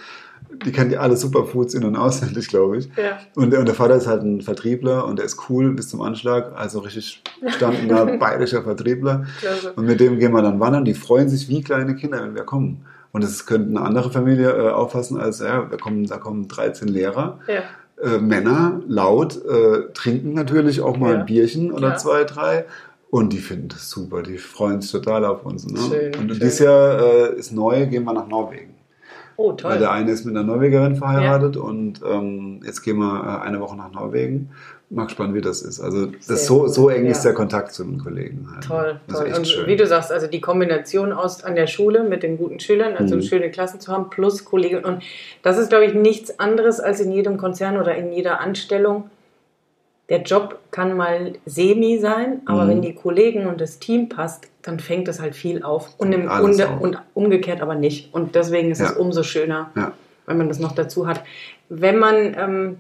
die 0.65 0.73
kennen 0.73 0.89
die 0.89 0.97
alle 0.97 1.19
Superfoods 1.19 1.75
in- 1.75 1.85
und 1.85 1.97
auswendig, 1.97 2.49
glaube 2.49 2.79
ich. 2.79 2.87
Ja. 2.97 3.19
Und, 3.35 3.55
und, 3.55 3.69
der 3.69 3.75
Vater 3.75 3.97
ist 3.97 4.07
halt 4.07 4.23
ein 4.23 4.41
Vertriebler 4.41 5.05
und 5.05 5.19
der 5.19 5.27
ist 5.27 5.51
cool 5.51 5.75
bis 5.75 5.91
zum 5.91 6.01
Anschlag, 6.01 6.53
also 6.57 6.79
richtig 6.79 7.23
gestandener 7.43 8.07
bayerischer 8.19 8.63
Vertriebler. 8.63 9.27
Klasse. 9.39 9.75
Und 9.75 9.85
mit 9.85 10.01
dem 10.01 10.19
gehen 10.19 10.33
wir 10.33 10.41
dann 10.41 10.61
wandern. 10.61 10.87
Die 10.87 10.95
freuen 10.95 11.29
sich 11.29 11.51
wie 11.51 11.61
kleine 11.61 11.95
Kinder, 11.95 12.23
wenn 12.23 12.35
wir 12.35 12.45
kommen. 12.45 12.87
Und 13.13 13.23
das 13.23 13.47
könnte 13.47 13.69
eine 13.69 13.83
andere 13.83 14.11
Familie 14.11 14.51
äh, 14.51 14.71
auffassen 14.71 15.19
als, 15.19 15.41
ja, 15.41 15.69
da 15.71 15.77
kommen, 15.77 16.07
da 16.07 16.17
kommen 16.17 16.49
13 16.49 16.89
Lehrer. 16.89 17.39
Ja. 17.47 17.63
Äh, 18.03 18.19
Männer 18.19 18.81
laut, 18.89 19.45
äh, 19.45 19.93
trinken 19.93 20.33
natürlich 20.33 20.81
auch 20.81 20.97
mal 20.97 21.13
ja. 21.13 21.21
ein 21.21 21.27
Bierchen 21.27 21.71
oder 21.71 21.89
Klar. 21.89 21.99
zwei, 21.99 22.25
drei. 22.25 22.65
Und 23.11 23.35
die 23.35 23.39
finden 23.39 23.69
das 23.69 23.91
super, 23.91 24.23
die 24.23 24.39
freuen 24.39 24.81
sich 24.81 24.91
total 24.91 25.27
auf 25.27 25.45
uns. 25.45 25.67
Ne? 25.67 25.79
Schön, 25.79 26.15
und 26.15 26.31
schön. 26.31 26.41
dieses 26.41 26.59
Jahr 26.61 26.99
äh, 27.01 27.39
ist 27.39 27.53
neu, 27.53 27.87
gehen 27.87 28.05
wir 28.05 28.15
nach 28.15 28.27
Norwegen. 28.27 28.75
Oh, 29.37 29.53
toll. 29.53 29.73
Weil 29.73 29.79
der 29.79 29.93
eine 29.93 30.11
ist 30.11 30.25
mit 30.25 30.37
einer 30.37 30.45
Norwegerin 30.45 30.97
verheiratet 30.97 31.57
ja. 31.57 31.63
und 31.63 32.01
ähm, 32.09 32.61
jetzt 32.65 32.83
gehen 32.83 32.99
wir 32.99 33.23
äh, 33.25 33.47
eine 33.47 33.61
Woche 33.61 33.77
nach 33.77 33.93
Norwegen. 33.93 34.51
Mag 34.91 35.11
spannend, 35.11 35.35
wie 35.35 35.41
das 35.41 35.63
ist. 35.63 35.81
Also 35.81 36.09
das 36.29 36.47
so, 36.47 36.69
so 36.69 36.91
eng 36.91 37.07
ja. 37.07 37.13
ist 37.13 37.23
der 37.23 37.33
Kontakt 37.33 37.73
zu 37.73 37.83
den 37.83 37.99
Kollegen. 37.99 38.47
Halt. 38.53 38.65
Toll, 38.65 39.01
toll. 39.09 39.33
Und 39.35 39.49
schön. 39.49 39.67
wie 39.67 39.77
du 39.77 39.87
sagst, 39.87 40.13
also 40.13 40.27
die 40.27 40.43
Kombination 40.43 41.13
aus 41.13 41.45
an 41.45 41.55
der 41.55 41.67
Schule 41.67 42.05
mit 42.05 42.23
den 42.23 42.37
guten 42.37 42.61
Schülern, 42.61 42.97
also 42.97 43.17
mhm. 43.17 43.23
schöne 43.23 43.51
Klassen 43.51 43.81
zu 43.81 43.91
haben, 43.91 44.11
plus 44.11 44.45
Kollegen. 44.45 44.85
Und 44.85 45.03
das 45.43 45.57
ist, 45.57 45.71
glaube 45.71 45.87
ich, 45.87 45.95
nichts 45.95 46.39
anderes 46.39 46.79
als 46.79 47.01
in 47.01 47.11
jedem 47.11 47.39
Konzern 47.39 47.79
oder 47.79 47.95
in 47.95 48.13
jeder 48.13 48.41
Anstellung 48.41 49.05
der 50.13 50.21
Job 50.21 50.59
kann 50.71 50.95
mal 50.95 51.33
semi 51.47 51.99
sein, 51.99 52.43
aber 52.45 52.65
mhm. 52.65 52.69
wenn 52.69 52.83
die 52.83 52.95
Kollegen 52.95 53.47
und 53.47 53.63
das 53.63 53.79
Team 53.79 54.11
passt, 54.11 54.47
dann 54.61 54.79
fängt 54.79 55.09
es 55.09 55.23
halt 55.23 55.35
viel 55.35 55.63
auf. 55.63 55.89
Und, 55.97 56.13
im, 56.13 56.31
und, 56.31 56.61
und 56.81 56.99
umgekehrt 57.15 57.63
aber 57.63 57.77
nicht. 57.77 58.13
Und 58.13 58.35
deswegen 58.35 58.71
ist 58.71 58.81
ja. 58.81 58.91
es 58.91 58.93
umso 58.93 59.23
schöner, 59.23 59.71
ja. 59.75 59.93
wenn 60.27 60.37
man 60.37 60.49
das 60.49 60.59
noch 60.59 60.73
dazu 60.73 61.07
hat. 61.07 61.25
Wenn 61.71 61.97
man 61.97 62.37
ähm, 62.39 62.77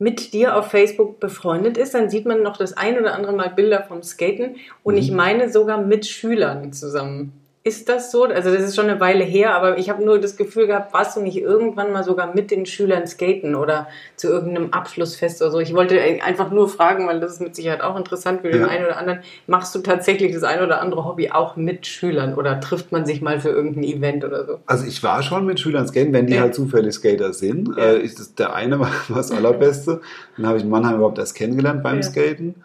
mit 0.00 0.32
dir 0.32 0.56
auf 0.56 0.66
Facebook 0.66 1.20
befreundet 1.20 1.78
ist, 1.78 1.94
dann 1.94 2.10
sieht 2.10 2.26
man 2.26 2.42
noch 2.42 2.56
das 2.56 2.76
ein 2.76 2.98
oder 2.98 3.14
andere 3.14 3.34
Mal 3.34 3.50
Bilder 3.50 3.84
vom 3.84 4.02
Skaten 4.02 4.56
und 4.82 4.94
mhm. 4.94 5.00
ich 5.00 5.12
meine 5.12 5.48
sogar 5.48 5.80
mit 5.80 6.06
Schülern 6.06 6.72
zusammen. 6.72 7.40
Ist 7.64 7.88
das 7.88 8.10
so? 8.10 8.24
Also 8.24 8.52
das 8.52 8.62
ist 8.62 8.74
schon 8.74 8.88
eine 8.88 8.98
Weile 8.98 9.22
her, 9.22 9.54
aber 9.54 9.78
ich 9.78 9.88
habe 9.88 10.04
nur 10.04 10.18
das 10.18 10.36
Gefühl 10.36 10.66
gehabt, 10.66 10.92
warst 10.92 11.16
du 11.16 11.20
nicht 11.20 11.36
irgendwann 11.36 11.92
mal 11.92 12.02
sogar 12.02 12.34
mit 12.34 12.50
den 12.50 12.66
Schülern 12.66 13.06
skaten 13.06 13.54
oder 13.54 13.86
zu 14.16 14.26
irgendeinem 14.26 14.72
Abschlussfest 14.72 15.40
oder 15.42 15.52
so? 15.52 15.60
Ich 15.60 15.72
wollte 15.72 16.00
einfach 16.00 16.50
nur 16.50 16.68
fragen, 16.68 17.06
weil 17.06 17.20
das 17.20 17.34
ist 17.34 17.40
mit 17.40 17.54
Sicherheit 17.54 17.80
auch 17.80 17.96
interessant 17.96 18.40
für 18.40 18.50
den 18.50 18.64
einen 18.64 18.86
oder 18.86 18.96
anderen. 18.96 19.20
Machst 19.46 19.72
du 19.76 19.78
tatsächlich 19.78 20.34
das 20.34 20.42
ein 20.42 20.60
oder 20.60 20.80
andere 20.80 21.04
Hobby 21.04 21.30
auch 21.30 21.54
mit 21.54 21.86
Schülern 21.86 22.34
oder 22.34 22.60
trifft 22.60 22.90
man 22.90 23.06
sich 23.06 23.22
mal 23.22 23.38
für 23.38 23.50
irgendein 23.50 23.84
Event 23.84 24.24
oder 24.24 24.44
so? 24.44 24.58
Also 24.66 24.84
ich 24.84 25.00
war 25.04 25.22
schon 25.22 25.46
mit 25.46 25.60
Schülern 25.60 25.86
skaten, 25.86 26.12
wenn 26.12 26.26
die 26.26 26.34
ja. 26.34 26.40
halt 26.40 26.56
zufällig 26.56 26.94
Skater 26.94 27.32
sind. 27.32 27.76
Ja. 27.76 27.92
Äh, 27.92 28.00
ist 28.00 28.18
das, 28.18 28.34
der 28.34 28.54
eine 28.54 28.80
war, 28.80 28.90
war 29.08 29.16
das 29.18 29.30
allerbeste. 29.30 30.00
Dann 30.36 30.46
habe 30.46 30.58
ich 30.58 30.64
in 30.64 30.70
Mannheim 30.70 30.96
überhaupt 30.96 31.18
erst 31.18 31.36
kennengelernt 31.36 31.84
beim 31.84 31.98
ja. 31.98 32.02
Skaten. 32.02 32.56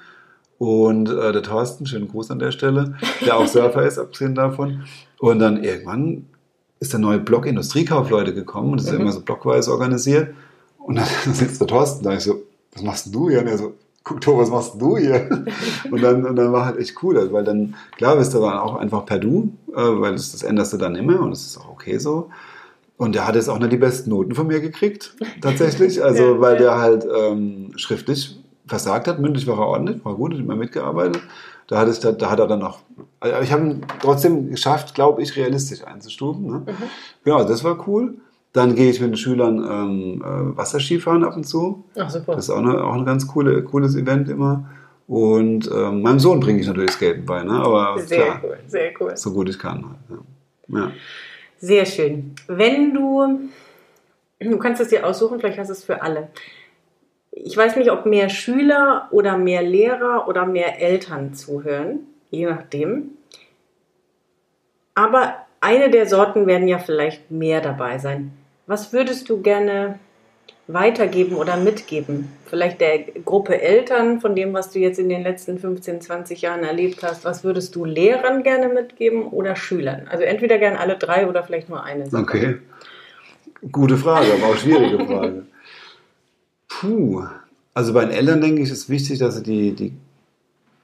Und 0.58 1.10
äh, 1.10 1.32
der 1.32 1.44
Thorsten, 1.44 1.86
schönen 1.86 2.08
Gruß 2.08 2.32
an 2.32 2.40
der 2.40 2.52
Stelle, 2.52 2.96
der 3.26 3.38
auch 3.38 3.48
Surfer 3.48 3.84
ist, 3.84 4.00
abgesehen 4.00 4.34
davon. 4.34 4.84
Und 5.20 5.40
dann 5.40 5.64
irgendwann 5.64 6.26
ist 6.80 6.94
der 6.94 7.00
neue 7.00 7.20
Block 7.20 7.46
Industriekaufleute 7.46 8.34
gekommen 8.34 8.72
und 8.72 8.80
das 8.80 8.88
ist 8.88 8.94
mhm. 8.94 9.02
immer 9.02 9.12
so 9.12 9.22
blockweise 9.22 9.72
organisiert. 9.72 10.34
Und 10.80 10.96
dann 10.96 11.08
sitzt 11.34 11.60
der 11.60 11.68
Thorsten 11.68 12.04
da, 12.04 12.14
ich 12.14 12.24
so, 12.24 12.42
was 12.74 12.84
machst 12.84 13.14
du 13.14 13.30
hier? 13.30 13.42
Und 13.42 13.48
er 13.48 13.58
so, 13.58 13.74
guck 14.04 14.22
doch, 14.22 14.38
was 14.38 14.50
machst 14.50 14.74
du 14.80 14.98
hier? 14.98 15.30
und, 15.92 16.02
dann, 16.02 16.26
und 16.26 16.36
dann 16.36 16.52
war 16.52 16.66
halt 16.66 16.78
echt 16.78 17.02
cool, 17.04 17.18
also, 17.18 17.32
weil 17.34 17.44
dann, 17.44 17.76
klar 17.98 18.16
bist 18.16 18.34
du 18.34 18.40
dann 18.40 18.58
auch 18.58 18.76
einfach 18.76 19.06
per 19.06 19.20
Du, 19.20 19.54
äh, 19.70 19.76
weil 19.76 20.14
das, 20.14 20.32
das 20.32 20.44
änderst 20.44 20.74
du 20.74 20.78
dann 20.78 20.96
immer 20.96 21.20
und 21.22 21.32
das 21.32 21.46
ist 21.46 21.58
auch 21.58 21.70
okay 21.70 21.98
so. 21.98 22.30
Und 22.98 23.14
der 23.14 23.28
hat 23.28 23.36
jetzt 23.36 23.48
auch 23.48 23.60
nicht 23.60 23.72
die 23.72 23.78
besten 23.78 24.10
Noten 24.10 24.34
von 24.34 24.48
mir 24.48 24.60
gekriegt, 24.60 25.16
tatsächlich. 25.42 26.02
Also, 26.04 26.40
weil 26.40 26.58
der 26.58 26.80
halt 26.80 27.06
ähm, 27.06 27.74
schriftlich 27.76 28.40
versagt 28.68 29.08
hat. 29.08 29.20
Mündlich 29.20 29.48
war 29.48 29.60
er 29.60 29.68
ordentlich, 29.68 30.04
war 30.06 30.16
gut, 30.16 30.34
hat 30.34 30.40
immer 30.40 30.56
mitgearbeitet. 30.56 31.22
Da 31.68 31.80
hat, 31.80 31.88
es, 31.88 32.00
da, 32.00 32.12
da 32.14 32.30
hat 32.30 32.40
er 32.40 32.48
dann 32.48 32.60
noch. 32.60 32.80
Also 33.20 33.42
ich 33.42 33.52
habe 33.52 33.66
ihn 33.66 33.86
trotzdem 34.02 34.50
geschafft, 34.50 34.96
glaube 34.96 35.22
ich, 35.22 35.36
realistisch 35.36 35.86
einzustufen. 35.86 36.46
Ne? 36.46 36.58
Mhm. 36.60 36.76
Genau, 37.24 37.44
das 37.44 37.64
war 37.64 37.88
cool. 37.88 38.16
Dann 38.54 38.76
gehe 38.76 38.90
ich 38.90 39.02
mit 39.02 39.10
den 39.10 39.18
Schülern 39.18 39.58
ähm, 39.58 40.24
äh, 40.24 40.58
Wasserskifahren 40.58 41.24
ab 41.26 41.36
und 41.36 41.44
zu. 41.44 41.84
Ach, 41.98 42.10
super. 42.10 42.36
Das 42.36 42.46
ist 42.46 42.50
auch, 42.50 42.60
eine, 42.60 42.84
auch 42.84 42.94
ein 42.94 43.06
ganz 43.06 43.28
coole, 43.28 43.62
cooles 43.64 43.96
Event 43.96 44.30
immer. 44.30 44.70
Und 45.08 45.70
ähm, 45.74 46.02
meinem 46.02 46.20
Sohn 46.20 46.40
bringe 46.40 46.60
ich 46.60 46.68
natürlich 46.68 46.92
Skaten 46.92 47.26
bei, 47.26 47.44
ne? 47.44 47.54
aber 47.54 47.98
sehr 48.00 48.26
klar, 48.26 48.42
cool, 48.44 48.58
sehr 48.68 48.92
cool. 49.00 49.16
So 49.16 49.32
gut 49.32 49.48
ich 49.48 49.58
kann. 49.58 49.86
Halt, 49.86 50.22
ja. 50.68 50.80
ja. 50.80 50.92
Sehr 51.60 51.86
schön. 51.86 52.36
Wenn 52.48 52.94
du, 52.94 53.50
du 54.40 54.58
kannst 54.58 54.82
es 54.82 54.90
dir 54.90 55.06
aussuchen, 55.06 55.40
vielleicht 55.40 55.60
hast 55.60 55.70
du 55.70 55.74
es 55.74 55.84
für 55.84 56.02
alle 56.02 56.30
ich 57.44 57.56
weiß 57.56 57.76
nicht, 57.76 57.92
ob 57.92 58.06
mehr 58.06 58.30
Schüler 58.30 59.08
oder 59.12 59.38
mehr 59.38 59.62
Lehrer 59.62 60.28
oder 60.28 60.46
mehr 60.46 60.82
Eltern 60.82 61.34
zuhören, 61.34 62.00
je 62.30 62.46
nachdem. 62.46 63.12
Aber 64.96 65.36
eine 65.60 65.90
der 65.90 66.08
Sorten 66.08 66.48
werden 66.48 66.68
ja 66.68 66.80
vielleicht 66.80 67.30
mehr 67.32 67.62
dabei 67.62 67.98
sein. 67.98 68.32
Was 68.66 68.94
würdest 68.94 69.30
du 69.30 69.42
gerne 69.42 70.00
weitergeben 70.68 71.36
oder 71.36 71.58
mitgeben? 71.58 72.30
Vielleicht 72.46 72.82
der 72.82 73.00
Gruppe 73.00 73.62
Eltern 73.62 74.20
von 74.20 74.36
dem, 74.36 74.54
was 74.54 74.72
du 74.72 74.80
jetzt 74.80 75.00
in 75.00 75.10
den 75.10 75.24
letzten 75.24 75.58
15, 75.60 76.02
20 76.02 76.42
Jahren 76.42 76.64
erlebt 76.64 77.04
hast. 77.04 77.26
Was 77.26 77.44
würdest 77.44 77.76
du 77.76 77.86
Lehrern 77.86 78.44
gerne 78.44 78.70
mitgeben 78.70 79.28
oder 79.28 79.56
Schülern? 79.56 80.08
Also 80.10 80.24
entweder 80.24 80.58
gern 80.58 80.76
alle 80.76 80.98
drei 80.98 81.28
oder 81.28 81.44
vielleicht 81.44 81.70
nur 81.70 81.84
eine. 81.84 82.10
Sache. 82.10 82.24
Okay. 82.24 82.56
Gute 83.72 83.98
Frage, 83.98 84.34
aber 84.34 84.54
auch 84.54 84.58
schwierige 84.58 85.06
Frage. 85.06 85.46
Puh. 86.80 87.24
Also 87.74 87.94
bei 87.94 88.06
den 88.06 88.14
Eltern 88.14 88.42
denke 88.42 88.62
ich, 88.62 88.72
ist 88.72 88.90
wichtig, 88.90 89.20
dass 89.20 89.36
sie 89.38 89.44
die, 89.44 89.72
die, 89.74 89.94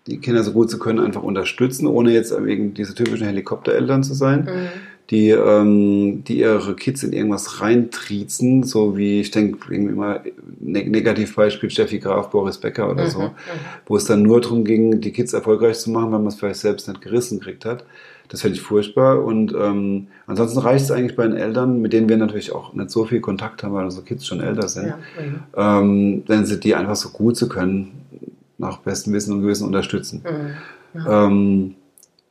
die 0.07 0.19
Kinder 0.19 0.43
so 0.43 0.51
gut 0.51 0.69
sie 0.69 0.79
können 0.79 0.99
einfach 0.99 1.23
unterstützen, 1.23 1.87
ohne 1.87 2.11
jetzt 2.11 2.33
wegen 2.43 2.73
diese 2.73 2.93
typischen 2.93 3.25
Helikoptereltern 3.25 4.03
zu 4.03 4.13
sein. 4.13 4.41
Mhm. 4.41 4.67
Die, 5.09 5.29
ähm, 5.31 6.23
die 6.23 6.39
ihre 6.39 6.75
Kids 6.75 7.03
in 7.03 7.11
irgendwas 7.11 7.59
reintriezen, 7.59 8.63
so 8.63 8.95
wie 8.95 9.19
ich 9.19 9.31
denke, 9.31 9.59
irgendwie 9.69 9.93
mal 9.93 10.21
Negativbeispiel 10.61 11.69
Steffi 11.69 11.99
Graf, 11.99 12.29
Boris 12.29 12.57
Becker 12.57 12.89
oder 12.89 13.09
so, 13.09 13.23
mhm. 13.23 13.31
wo 13.85 13.97
es 13.97 14.05
dann 14.05 14.21
nur 14.21 14.39
darum 14.39 14.63
ging, 14.63 15.01
die 15.01 15.11
Kids 15.11 15.33
erfolgreich 15.33 15.77
zu 15.79 15.91
machen, 15.91 16.13
weil 16.13 16.19
man 16.19 16.27
es 16.27 16.35
vielleicht 16.35 16.61
selbst 16.61 16.87
nicht 16.87 17.01
gerissen 17.01 17.39
gekriegt 17.39 17.65
hat. 17.65 17.83
Das 18.29 18.41
fände 18.41 18.55
ich 18.55 18.61
furchtbar. 18.61 19.23
Und 19.23 19.53
ähm, 19.53 20.07
ansonsten 20.27 20.59
reicht 20.59 20.85
es 20.85 20.91
eigentlich 20.91 21.15
bei 21.15 21.27
den 21.27 21.35
Eltern, 21.35 21.81
mit 21.81 21.93
denen 21.93 22.09
wir 22.09 22.17
natürlich 22.17 22.51
auch 22.51 22.73
nicht 22.73 22.89
so 22.89 23.05
viel 23.05 23.21
Kontakt 23.21 23.63
haben, 23.63 23.73
weil 23.73 23.85
unsere 23.85 24.03
Kids 24.03 24.25
schon 24.25 24.39
älter 24.39 24.67
sind, 24.67 24.93
ja, 25.55 25.79
ähm, 25.79 26.23
wenn 26.27 26.45
sie 26.45 26.59
die 26.59 26.75
einfach 26.75 26.95
so 26.95 27.09
gut 27.09 27.37
sie 27.37 27.49
können, 27.49 28.01
nach 28.57 28.77
bestem 28.77 29.13
Wissen 29.13 29.33
und 29.33 29.41
Gewissen 29.41 29.67
unterstützen. 29.67 30.23
Mhm. 30.23 30.99
Ja. 30.99 31.25
Ähm, 31.25 31.75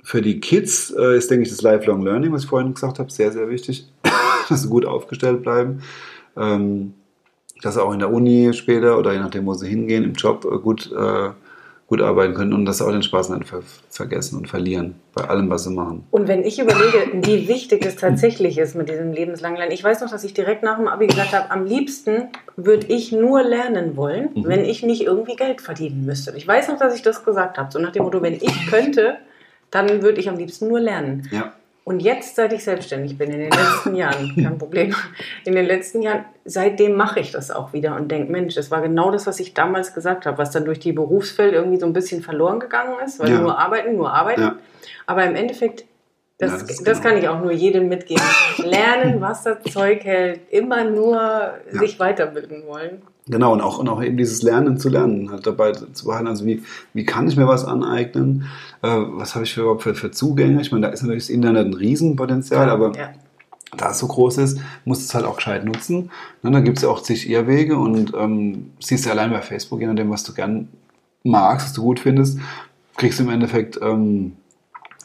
für 0.03 0.23
die 0.23 0.41
Kids 0.41 0.91
äh, 0.91 1.17
ist, 1.17 1.31
denke 1.31 1.45
ich, 1.45 1.51
das 1.51 1.63
Lifelong 1.63 2.03
Learning, 2.03 2.33
was 2.33 2.45
ich 2.45 2.49
vorhin 2.49 2.75
gesagt 2.75 2.99
habe, 2.99 3.11
sehr, 3.11 3.31
sehr 3.33 3.49
wichtig, 3.49 3.89
dass 4.49 4.63
sie 4.63 4.69
gut 4.69 4.85
aufgestellt 4.85 5.43
bleiben. 5.43 5.83
Ähm, 6.37 6.95
dass 7.63 7.75
sie 7.75 7.83
auch 7.83 7.93
in 7.93 8.01
der 8.01 8.13
Uni 8.13 8.53
später 8.53 8.99
oder 8.99 9.13
je 9.13 9.21
nachdem, 9.21 9.47
wo 9.47 9.55
sie 9.55 9.69
hingehen, 9.69 10.05
im 10.05 10.15
Job 10.15 10.45
äh, 10.45 10.59
gut 10.59 10.91
äh, 10.93 11.31
gut 11.93 12.01
arbeiten 12.01 12.33
können 12.33 12.55
und 12.55 12.65
das 12.65 12.81
auch 12.81 12.91
den 12.91 13.03
Spaß 13.03 13.29
nicht 13.29 13.47
ver 13.47 13.61
vergessen 13.91 14.39
und 14.39 14.49
verlieren 14.49 14.95
bei 15.13 15.25
allem, 15.25 15.51
was 15.51 15.65
sie 15.65 15.71
machen. 15.71 16.07
Und 16.11 16.27
wenn 16.27 16.43
ich 16.43 16.59
überlege, 16.59 17.21
wie 17.21 17.49
wichtig 17.49 17.85
es 17.85 17.97
tatsächlich 17.97 18.57
ist 18.57 18.75
mit 18.75 18.89
diesem 18.89 19.13
lebenslangen 19.13 19.59
Lernen. 19.59 19.73
Ich 19.73 19.85
weiß 19.85 20.01
noch, 20.01 20.11
dass 20.11 20.25
ich 20.25 20.33
direkt 20.33 20.63
nach 20.63 20.79
dem 20.79 20.89
Abi 20.89 21.07
gesagt 21.07 21.35
habe, 21.35 21.51
am 21.51 21.67
liebsten 21.67 22.29
würde 22.57 22.87
ich 22.87 23.13
nur 23.13 23.43
lernen 23.43 23.95
wollen, 23.95 24.31
mhm. 24.35 24.45
wenn 24.47 24.65
ich 24.65 24.83
nicht 24.83 25.03
irgendwie 25.03 25.37
Geld 25.37 25.61
verdienen 25.61 26.07
müsste. 26.07 26.35
Ich 26.35 26.49
weiß 26.49 26.69
noch, 26.69 26.79
dass 26.79 26.95
ich 26.95 27.03
das 27.03 27.27
gesagt 27.27 27.59
habe, 27.59 27.71
so 27.71 27.79
nach 27.79 27.93
dem 27.93 28.05
Motto, 28.05 28.23
wenn 28.23 28.37
ich 28.37 28.71
könnte, 28.71 29.19
dann 29.71 30.01
würde 30.01 30.19
ich 30.19 30.31
am 30.31 30.39
liebsten 30.39 30.69
nur 30.69 30.81
lernen. 30.81 31.29
Ja. 31.31 31.53
Und 31.85 32.01
jetzt, 32.01 32.37
seit 32.37 32.53
ich 32.53 32.63
selbstständig 32.63 33.19
bin, 33.19 33.31
in 33.33 33.41
den 33.41 33.51
letzten 33.51 33.95
Jahren, 33.97 34.35
kein 34.43 34.57
Problem, 34.57 34.95
in 35.45 35.55
den 35.55 35.67
letzten 35.67 36.01
Jahren, 36.01 36.25
seitdem 36.45 36.95
mache 36.95 37.19
ich 37.21 37.33
das 37.33 37.51
auch 37.51 37.73
wieder 37.73 37.97
und 37.97 38.09
denke, 38.11 38.31
Mensch, 38.31 38.55
das 38.55 38.71
war 38.71 38.83
genau 38.83 39.11
das, 39.11 39.27
was 39.27 39.41
ich 39.41 39.53
damals 39.53 39.93
gesagt 39.93 40.25
habe, 40.27 40.39
was 40.39 40.53
dann 40.53 40.65
durch 40.65 40.79
die 40.79 40.93
Berufsfeld 40.93 41.55
irgendwie 41.55 41.81
so 41.81 41.87
ein 41.87 41.93
bisschen 41.93 42.23
verloren 42.23 42.61
gegangen 42.61 42.95
ist, 43.05 43.19
weil 43.19 43.31
Ja. 43.31 43.41
nur 43.41 43.59
arbeiten, 43.59 43.97
nur 43.97 44.13
arbeiten. 44.13 44.41
Ja. 44.43 44.57
Aber 45.07 45.25
im 45.25 45.35
Endeffekt, 45.35 45.85
das, 46.39 46.53
Ja, 46.53 46.59
das 46.59 46.67
das, 46.69 46.85
genau. 46.85 47.01
kann 47.01 47.19
ich 47.19 47.29
auch 47.29 47.41
nur 47.41 47.53
jedem 47.53 47.89
mitgeben. 47.89 48.23
Lernen, 48.59 49.21
was 49.21 49.43
das 49.43 49.59
Zeug 49.73 50.05
hält, 50.05 50.41
immer 50.51 50.85
nur 50.85 51.55
sich 51.71 51.99
weiterbilden 51.99 52.65
wollen. 52.67 53.03
Genau, 53.29 53.53
und 53.53 53.61
auch, 53.61 53.79
und 53.79 53.89
auch 53.89 54.03
eben 54.03 54.17
dieses 54.17 54.43
Lernen 54.43 54.79
zu 54.79 54.89
lernen, 54.89 55.31
halt 55.31 55.47
dabei 55.47 55.73
zu 55.73 56.07
behalten. 56.07 56.27
Also 56.27 56.45
wie, 56.45 56.63
wie 56.93 57.05
kann 57.05 57.29
ich 57.29 57.37
mir 57.37 57.47
was 57.47 57.65
aneignen? 57.65 58.47
Äh, 58.83 58.89
was 58.89 59.35
habe 59.35 59.45
ich 59.45 59.55
für, 59.55 59.61
überhaupt 59.61 59.85
für, 59.85 59.95
für 59.95 60.11
Zugänge? 60.11 60.61
Ich 60.61 60.73
meine, 60.73 60.87
da 60.87 60.93
ist 60.93 61.03
natürlich 61.03 61.25
das 61.25 61.31
Internet 61.31 61.67
ein 61.67 61.75
Riesenpotenzial, 61.75 62.69
aber 62.69 62.93
ja. 62.97 63.11
da 63.77 63.91
es 63.91 64.01
so 64.01 64.09
groß 64.09 64.39
ist, 64.39 64.59
musst 64.85 65.03
du 65.03 65.05
es 65.05 65.15
halt 65.15 65.25
auch 65.25 65.37
gescheit 65.37 65.65
nutzen. 65.65 66.11
Ne, 66.43 66.51
da 66.51 66.61
gibt 66.61 66.79
es 66.79 66.83
ja 66.83 66.89
auch 66.89 67.01
zig 67.01 67.31
Irrwege 67.31 67.79
und 67.79 68.13
ähm, 68.19 68.73
siehst 68.81 69.07
ja 69.07 69.13
allein 69.13 69.31
bei 69.31 69.41
Facebook, 69.41 69.81
je 69.81 69.87
nachdem, 69.87 70.11
was 70.11 70.25
du 70.25 70.35
gern 70.35 70.69
magst, 71.23 71.67
was 71.67 71.73
du 71.75 71.83
gut 71.83 72.01
findest, 72.01 72.41
kriegst 72.97 73.21
du 73.21 73.23
im 73.23 73.31
Endeffekt 73.31 73.79
ähm, 73.81 74.33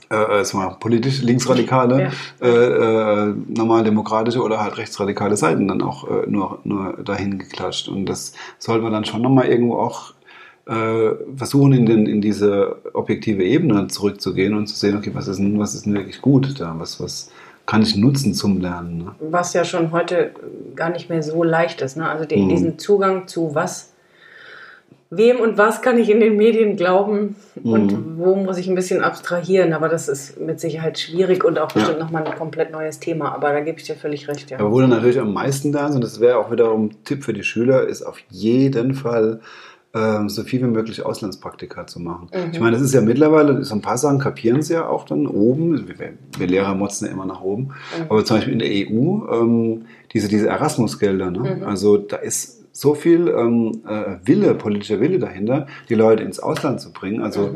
äh, 0.10 0.42
äh, 0.42 0.56
mal, 0.56 0.78
politisch 0.80 1.22
linksradikale, 1.22 2.12
äh, 2.42 2.48
äh, 2.48 3.34
normal 3.48 3.84
demokratische 3.84 4.42
oder 4.42 4.62
halt 4.62 4.78
rechtsradikale 4.78 5.36
Seiten 5.36 5.68
dann 5.68 5.82
auch 5.82 6.08
äh, 6.10 6.28
nur, 6.28 6.60
nur 6.64 6.94
dahin 7.04 7.40
geklatscht. 7.40 7.90
Und 7.90 8.06
das 8.06 8.34
sollte 8.58 8.84
man 8.84 8.94
dann 8.94 9.06
schon 9.06 9.22
nochmal 9.22 9.48
irgendwo 9.48 9.78
auch 9.78 10.14
äh, 10.66 11.12
versuchen, 11.36 11.74
in, 11.74 11.86
den, 11.86 12.06
in 12.06 12.22
diese 12.22 12.78
objektive 12.94 13.44
Ebene 13.44 13.88
zurückzugehen 13.88 14.54
und 14.54 14.68
zu 14.68 14.76
sehen, 14.76 14.98
okay, 14.98 15.12
was 15.14 15.28
ist 15.28 15.40
denn, 15.40 15.60
was 15.60 15.76
ist 15.76 15.86
denn 15.86 15.94
wirklich 15.94 16.22
gut 16.22 16.60
da? 16.60 16.76
Was, 16.78 17.02
was 17.02 17.32
kann 17.66 17.82
ich 17.82 17.96
nutzen 17.98 18.34
zum 18.34 18.62
Lernen? 18.62 18.98
Ne? 19.00 19.16
Was 19.20 19.54
ja 19.54 19.66
schon 19.66 19.92
heute 19.92 20.32
gar 20.76 20.90
nicht 20.90 21.10
mehr 21.10 21.22
so 21.22 21.44
leicht 21.44 21.82
ist. 21.82 21.98
Ne? 21.98 22.08
Also 22.08 22.26
die, 22.26 22.38
Mhm. 22.38 22.50
diesen 22.50 22.80
Zugang 22.80 23.28
zu 23.28 23.56
was, 23.56 23.94
wem 25.10 25.40
und 25.40 25.58
was 25.58 25.82
kann 25.82 25.98
ich 25.98 26.10
in 26.10 26.20
den 26.20 26.36
Medien 26.36 26.76
glauben 26.76 27.36
und 27.64 27.92
Mhm. 27.94 28.14
wo 28.18 28.36
muss 28.36 28.58
ich 28.58 28.68
ein 28.68 28.76
bisschen 28.76 29.02
abstrahieren. 29.02 29.74
Aber 29.74 29.88
das 29.88 30.08
ist 30.10 30.40
mit 30.40 30.60
Sicherheit 30.60 31.00
schwierig 31.00 31.44
und 31.46 31.58
auch 31.60 31.70
Ja. 31.72 31.80
bestimmt 31.80 32.00
nochmal 32.00 32.26
ein 32.26 32.36
komplett 32.38 32.72
neues 32.72 33.00
Thema. 33.00 33.34
Aber 33.34 33.52
da 33.54 33.62
gebe 33.62 33.78
ich 33.80 33.86
dir 33.86 33.96
völlig 33.96 34.28
recht. 34.28 34.52
Ja. 34.52 34.60
Aber 34.60 34.72
wo 34.72 34.82
du 34.82 34.88
natürlich 34.88 35.20
am 35.20 35.32
meisten 35.34 35.72
lernst, 35.72 35.96
und 35.96 36.04
das 36.04 36.20
wäre 36.20 36.38
auch 36.38 36.52
wiederum 36.52 36.90
Tipp 37.06 37.24
für 37.24 37.34
die 37.34 37.44
Schüler, 37.44 37.88
ist 37.88 38.02
auf 38.04 38.20
jeden 38.30 38.94
Fall 38.94 39.40
ähm, 39.96 40.28
so 40.30 40.44
viel 40.44 40.60
wie 40.62 40.66
möglich 40.66 41.04
Auslandspraktika 41.04 41.88
zu 41.88 42.00
machen. 42.02 42.28
Mhm. 42.34 42.52
Ich 42.52 42.60
meine, 42.60 42.74
das 42.74 42.82
ist 42.82 42.94
ja 42.94 43.02
mittlerweile, 43.02 43.64
so 43.64 43.74
ein 43.74 43.82
paar 43.82 43.98
Sachen 43.98 44.20
kapieren 44.20 44.62
sie 44.62 44.74
ja 44.74 44.88
auch 44.88 45.06
dann 45.06 45.26
oben. 45.26 45.88
Wir, 45.88 46.14
wir 46.38 46.48
Lehrer 46.48 46.76
motzen 46.76 47.08
ja 47.08 47.14
immer 47.14 47.26
nach 47.26 47.42
oben. 47.42 47.64
Mhm. 47.98 48.04
Aber 48.10 48.24
zum 48.26 48.38
Beispiel 48.38 48.54
in 48.54 48.60
der 48.60 48.70
EU, 48.70 49.26
ähm, 49.32 49.86
diese, 50.14 50.28
diese 50.28 50.50
Erasmus-Gelder, 50.50 51.32
ne? 51.32 51.56
Mhm. 51.62 51.64
also 51.64 51.98
da 51.98 52.18
ist 52.18 52.57
so 52.78 52.94
viel 52.94 53.28
ähm, 53.30 53.82
äh, 53.88 54.18
Wille, 54.26 54.54
politischer 54.54 55.00
Wille 55.00 55.18
dahinter, 55.20 55.66
die 55.90 55.96
Leute 55.96 56.24
ins 56.24 56.40
Ausland 56.40 56.80
zu 56.80 56.92
bringen. 56.92 57.22
Also 57.22 57.48
Mhm. 57.48 57.56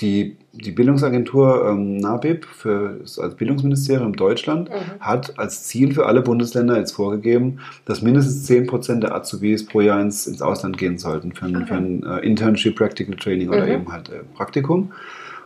die, 0.00 0.36
die 0.52 0.72
Bildungsagentur 0.72 1.68
ähm, 1.70 1.96
NABIB 1.98 2.44
für, 2.44 3.00
als 3.18 3.34
Bildungsministerium 3.34 4.14
Deutschland 4.14 4.68
Mhm. 4.70 5.00
hat 5.00 5.38
als 5.38 5.64
Ziel 5.64 5.92
für 5.94 6.06
alle 6.06 6.22
Bundesländer 6.22 6.78
jetzt 6.78 6.92
vorgegeben, 6.92 7.58
dass 7.86 8.02
mindestens 8.02 8.46
10% 8.46 9.00
der 9.00 9.14
Azubis 9.14 9.64
pro 9.66 9.80
Jahr 9.82 10.00
ins, 10.00 10.26
ins 10.26 10.40
Ausland 10.42 10.76
gehen 10.78 10.96
sollten 10.98 11.32
für 11.32 11.46
ein, 11.46 11.56
Okay. 11.56 11.66
für 11.66 11.74
ein 11.74 12.02
äh, 12.02 12.18
Internship, 12.26 12.76
Practical 12.76 13.16
Training 13.16 13.48
oder 13.50 13.64
Mhm. 13.66 13.72
eben 13.72 13.92
halt 13.92 14.08
äh, 14.10 14.20
Praktikum. 14.34 14.92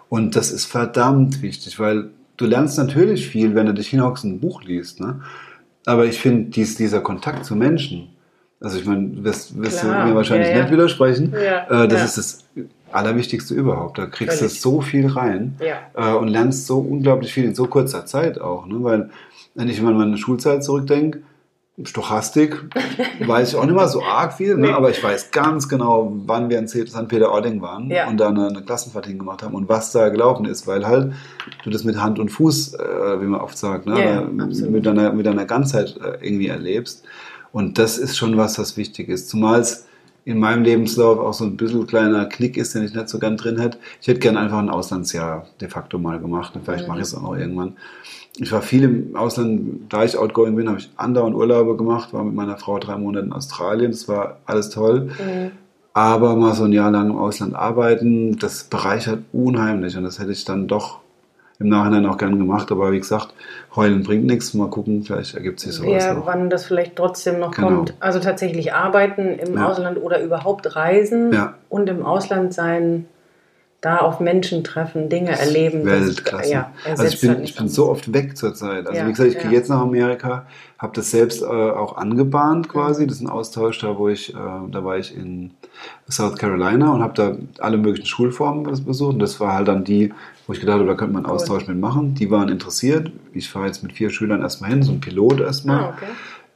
Und 0.09 0.35
das 0.37 0.51
ist 0.53 0.67
verdammt 0.67 1.43
wichtig, 1.43 1.79
weil 1.79 2.11
du 2.37 2.47
lernst 2.47 2.79
natürlich 2.79 3.29
viel, 3.29 3.55
wenn 3.55 3.67
du 3.67 3.75
dich 3.75 3.89
hinhockst 3.89 4.25
und 4.25 4.33
ein 4.35 4.41
Buch 4.41 4.63
liest. 4.65 4.99
Ne? 5.01 5.21
Aber 5.87 6.07
ich 6.07 6.19
finde, 6.21 6.51
dies, 6.51 6.77
dieser 6.77 7.01
Kontakt 7.01 7.45
zu 7.45 7.55
Menschen, 7.57 8.09
also 8.61 8.79
ich 8.79 8.85
meine, 8.85 9.25
wirst, 9.25 9.61
wirst 9.61 9.83
du 9.83 9.87
mir 9.89 10.15
wahrscheinlich 10.15 10.49
ja, 10.49 10.57
ja. 10.57 10.63
nicht 10.63 10.73
widersprechen, 10.73 11.33
Ja, 11.33 11.85
äh, 11.85 11.89
das 11.89 12.05
ist 12.05 12.19
das 12.19 12.45
Allerwichtigste 12.93 13.55
überhaupt. 13.55 13.99
Da 13.99 14.07
kriegst 14.07 14.43
du 14.43 14.49
so 14.49 14.81
viel 14.81 15.07
rein 15.07 15.57
äh, 15.95 16.13
und 16.13 16.29
lernst 16.29 16.67
so 16.67 16.79
unglaublich 16.79 17.33
viel 17.33 17.45
in 17.45 17.55
so 17.55 17.67
kurzer 17.67 18.05
Zeit 18.05 18.41
auch. 18.41 18.67
Ne? 18.67 18.83
Weil, 18.83 19.11
wenn 19.55 19.69
ich 19.69 19.81
an 19.81 19.97
meine 19.97 20.19
Schulzeit 20.19 20.63
zurückdenke, 20.65 21.23
Stochastik 21.85 22.63
weiß 23.27 23.51
ich 23.51 23.57
auch 23.57 23.65
nicht 23.65 23.75
mal 23.75 23.89
so 23.89 24.03
arg 24.03 24.35
viel, 24.35 24.57
ne? 24.57 24.75
Aber 24.75 24.91
ich 24.91 25.03
weiß 25.03 25.31
ganz 25.31 25.69
genau, 25.69 26.13
wann 26.27 26.51
wir 26.51 26.59
in 26.59 26.69
St. 26.69 27.09
Peter-Ording 27.09 27.63
waren 27.63 27.89
Ja. 27.91 28.09
und 28.09 28.19
da 28.19 28.29
eine, 28.29 28.49
eine 28.49 28.63
Klassenfahrt 28.63 29.07
hingemacht 29.07 29.43
haben 29.43 29.55
und 29.55 29.69
was 29.69 29.93
da 29.93 30.11
gelaufen 30.11 30.45
ist, 30.45 30.67
weil 30.67 30.87
halt 30.87 31.15
du 31.65 31.71
das 31.71 31.85
mit 31.85 31.97
Hand 31.97 32.19
und 32.19 32.29
Fuß, 32.29 32.75
äh, 32.75 33.21
wie 33.21 33.27
man 33.27 33.41
oft 33.41 33.57
sagt, 33.57 33.87
ne? 33.87 33.99
Ja, 33.99 34.45
absolut. 34.45 34.71
mit, 34.71 34.85
deiner, 34.85 35.13
mit 35.13 35.25
deiner 35.25 35.47
Ganzheit 35.47 35.97
äh, 35.97 36.19
irgendwie 36.21 36.49
erlebst. 36.49 37.05
Und 37.53 37.79
das 37.79 37.99
ist 37.99 38.17
schon 38.17 38.37
was, 38.37 38.59
was 38.59 38.77
wichtig 38.77 39.09
ist. 39.09 39.29
Zumal 39.29 39.61
es 39.61 39.87
in 40.25 40.39
meinem 40.39 40.63
Lebenslauf 40.63 41.19
auch 41.19 41.33
so 41.33 41.45
ein 41.45 41.57
bisschen 41.57 41.87
kleiner 41.87 42.27
Knick 42.27 42.57
ist, 42.57 42.75
den 42.75 42.85
ich 42.85 42.95
nicht 42.95 43.09
so 43.09 43.19
gern 43.19 43.37
drin 43.37 43.59
hätte. 43.59 43.79
Ich 44.01 44.09
hätte 44.09 44.21
gern 44.21 44.37
einfach 44.37 44.59
ein 44.59 44.69
Auslandsjahr 44.71 45.47
de 45.61 45.69
facto 45.69 45.99
mal 45.99 46.21
gemacht 46.21 46.55
und 46.55 46.65
vielleicht 46.65 46.85
Mhm. 46.85 46.89
mache 46.89 46.99
ich 46.99 47.05
es 47.05 47.15
auch 47.15 47.23
noch 47.23 47.37
irgendwann. 47.37 47.73
Ich 48.37 48.53
war 48.53 48.63
viel 48.63 48.85
im 48.85 49.17
Ausland, 49.17 49.93
da 49.93 50.05
ich 50.05 50.17
outgoing 50.17 50.55
bin, 50.55 50.69
habe 50.69 50.79
ich 50.79 50.91
andauernd 50.97 51.35
Urlaube 51.35 51.77
gemacht, 51.77 52.13
war 52.13 52.23
mit 52.23 52.35
meiner 52.35 52.57
Frau 52.59 52.79
drei 52.79 52.97
Monate 52.97 53.27
in 53.27 53.33
Australien, 53.33 53.91
das 53.91 54.09
war 54.09 54.39
alles 54.47 54.71
toll. 54.71 55.07
Mhm. 55.19 55.51
Aber 55.93 56.37
mal 56.37 56.55
so 56.55 56.65
ein 56.65 56.73
Jahr 56.73 56.91
lang 56.91 57.11
im 57.11 57.17
Ausland 57.17 57.55
arbeiten, 57.57 58.39
das 58.39 58.65
bereichert 58.65 59.21
unheimlich 59.33 59.97
und 59.97 60.05
das 60.05 60.19
hätte 60.21 60.31
ich 60.31 60.45
dann 60.45 60.69
doch 60.69 61.01
im 61.61 61.69
Nachhinein 61.69 62.07
auch 62.07 62.17
gern 62.17 62.39
gemacht. 62.39 62.73
Aber 62.73 62.91
wie 62.91 62.99
gesagt, 62.99 63.29
heulen 63.77 64.03
bringt 64.03 64.25
nichts. 64.27 64.55
Mal 64.55 64.69
gucken, 64.69 65.03
vielleicht 65.05 65.35
ergibt 65.35 65.61
sich 65.61 65.73
sowas 65.73 66.05
Ja, 66.05 66.15
noch. 66.15 66.27
wann 66.27 66.51
das 66.51 66.65
vielleicht 66.65 66.97
trotzdem 66.97 67.39
noch 67.39 67.53
Genau. 67.53 67.69
kommt. 67.69 67.95
Also 68.01 68.19
tatsächlich 68.19 68.73
arbeiten 68.73 69.39
im 69.39 69.55
Ja. 69.55 69.69
Ausland 69.69 69.99
oder 70.03 70.21
überhaupt 70.23 70.75
reisen 70.75 71.33
Ja. 71.33 71.55
und 71.69 71.89
im 71.89 72.05
Ausland 72.05 72.53
sein, 72.55 73.07
da 73.81 73.99
auf 73.99 74.21
Menschen 74.21 74.63
treffen, 74.63 75.09
Dinge 75.09 75.31
erleben. 75.39 75.85
das- 75.85 76.07
Weltklasse. 76.07 76.51
Ja, 76.53 76.71
also 76.85 77.05
ich 77.05 77.21
bin, 77.21 77.29
halt 77.31 77.39
ich 77.39 77.43
nichts 77.45 77.59
bin 77.59 77.69
so 77.69 77.89
oft 77.89 78.13
weg 78.13 78.37
zurzeit. 78.37 78.87
Also 78.87 78.99
Ja, 79.01 79.07
wie 79.07 79.11
gesagt, 79.13 79.31
ich 79.31 79.37
gehe 79.39 79.47
ja. 79.47 79.51
jetzt 79.53 79.69
nach 79.71 79.81
Amerika, 79.81 80.45
habe 80.79 80.93
das 80.95 81.11
selbst 81.11 81.43
äh, 81.43 81.47
auch 81.47 81.97
angebahnt 81.97 82.69
quasi. 82.69 83.07
Das 83.07 83.17
ist 83.17 83.23
ein 83.23 83.31
Austausch, 83.31 83.79
da 83.79 83.97
wo 83.97 84.09
ich, 84.09 84.35
äh, 84.35 84.39
da 84.71 84.85
war 84.85 84.99
ich 84.99 85.17
in 85.17 85.53
South 86.11 86.37
Carolina 86.37 86.93
und 86.93 87.03
habe 87.03 87.15
da 87.15 87.37
alle 87.63 87.79
möglichen 87.79 88.07
Schulformen 88.07 88.67
bes- 88.67 88.85
besucht. 88.85 89.15
Und 89.15 89.19
das 89.21 89.41
war 89.41 89.55
halt 89.55 89.69
dann 89.69 89.85
die, 89.85 90.13
wo 90.47 90.53
ich 90.53 90.61
gedacht 90.61 90.77
habe, 90.79 90.87
da 90.87 90.95
könnte 90.95 91.15
man 91.15 91.25
einen 91.25 91.31
Cool. 91.33 91.37
Austausch 91.41 91.67
mitmachen. 91.67 92.15
Die 92.15 92.31
waren 92.31 92.49
interessiert. 92.51 93.11
Ich 93.33 93.49
fahre 93.49 93.67
jetzt 93.67 93.83
mit 93.83 93.93
vier 93.95 94.11
Schülern 94.11 94.43
erstmal 94.43 94.71
hin, 94.71 94.83
so 94.83 94.93
ein 94.93 95.01
Pilot 95.01 95.41
erstmal. 95.41 95.85
Ah, 95.85 95.95
okay. 95.97 96.07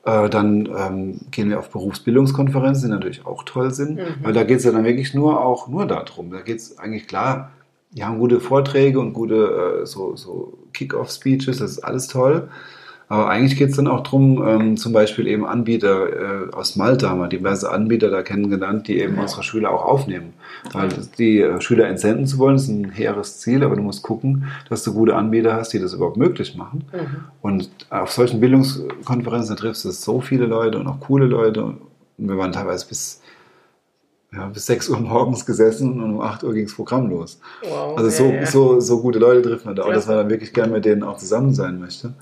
Äh, 0.06 0.28
dann 0.28 0.68
ähm, 0.76 1.20
gehen 1.30 1.48
wir 1.48 1.58
auf 1.58 1.70
Berufsbildungskonferenzen, 1.70 2.88
die 2.88 2.94
natürlich 2.94 3.24
auch 3.26 3.42
toll 3.44 3.70
sind, 3.72 3.96
Mhm. 3.96 4.02
weil 4.22 4.32
da 4.34 4.44
geht 4.44 4.58
es 4.58 4.64
ja 4.64 4.72
dann 4.72 4.84
wirklich 4.84 5.14
nur 5.14 5.44
auch 5.44 5.68
nur 5.68 5.86
darum. 5.86 6.30
Da 6.30 6.40
geht 6.42 6.58
es 6.58 6.78
eigentlich 6.78 7.06
klar, 7.08 7.50
die 7.92 8.04
haben 8.04 8.18
gute 8.18 8.40
Vorträge 8.40 8.98
und 9.00 9.12
gute 9.14 9.80
äh, 9.82 9.86
so, 9.86 10.16
so 10.16 10.58
Kick-Off-Speeches, 10.74 11.58
das 11.58 11.70
ist 11.72 11.78
alles 11.84 12.08
toll. 12.08 12.48
Aber 13.08 13.28
eigentlich 13.28 13.58
geht 13.58 13.70
es 13.70 13.76
dann 13.76 13.86
auch 13.86 14.00
darum, 14.02 14.42
ähm, 14.46 14.76
zum 14.76 14.92
Beispiel 14.92 15.26
eben 15.26 15.44
Anbieter 15.44 16.48
äh, 16.48 16.52
aus 16.52 16.74
Malta 16.76 17.10
haben 17.10 17.20
wir 17.20 17.28
diverse 17.28 17.70
Anbieter 17.70 18.10
da 18.10 18.22
kennengelernt, 18.22 18.88
die 18.88 18.98
eben 18.98 19.16
Ja. 19.16 19.22
unsere 19.22 19.42
Schüler 19.42 19.70
auch 19.70 19.84
aufnehmen. 19.84 20.32
Weil 20.72 20.88
die 21.18 21.40
äh, 21.40 21.60
Schüler 21.60 21.86
entsenden 21.86 22.26
zu 22.26 22.38
wollen, 22.38 22.56
ist 22.56 22.68
ein 22.68 22.90
hehres 22.90 23.40
Ziel, 23.40 23.62
aber 23.62 23.76
du 23.76 23.82
musst 23.82 24.02
gucken, 24.02 24.46
dass 24.70 24.82
du 24.84 24.94
gute 24.94 25.14
Anbieter 25.16 25.54
hast, 25.54 25.74
die 25.74 25.78
das 25.80 25.92
überhaupt 25.92 26.16
möglich 26.16 26.56
machen. 26.56 26.84
Mhm. 26.92 27.24
Und 27.42 27.70
auf 27.90 28.10
solchen 28.10 28.40
Bildungskonferenzen 28.40 29.56
triffst 29.56 29.84
du 29.84 29.90
so 29.90 30.20
viele 30.20 30.46
Leute 30.46 30.78
und 30.78 30.86
auch 30.86 31.00
coole 31.00 31.26
Leute. 31.26 31.62
Und 31.64 31.80
wir 32.16 32.38
waren 32.38 32.52
teilweise 32.52 32.86
bis, 32.88 33.20
ja, 34.32 34.46
bis 34.46 34.64
6 34.66 34.88
Uhr 34.88 35.00
morgens 35.00 35.44
gesessen 35.44 36.00
und 36.02 36.14
um 36.14 36.20
8 36.22 36.42
Uhr 36.42 36.54
ging 36.54 36.64
das 36.64 36.74
Programm 36.74 37.10
los. 37.10 37.38
Wow. 37.62 37.98
Also 37.98 38.08
so, 38.10 38.24
ja, 38.24 38.34
ja. 38.40 38.46
so, 38.46 38.80
so 38.80 39.00
gute 39.00 39.18
Leute 39.18 39.42
trifft 39.42 39.66
man 39.66 39.76
da, 39.76 39.82
auch, 39.82 39.92
dass 39.92 40.06
man 40.06 40.16
dann 40.16 40.30
wirklich 40.30 40.54
gern 40.54 40.72
mit 40.72 40.84
denen 40.86 41.02
auch 41.02 41.18
zusammen 41.18 41.52
sein 41.54 41.78
möchte. 41.78 42.14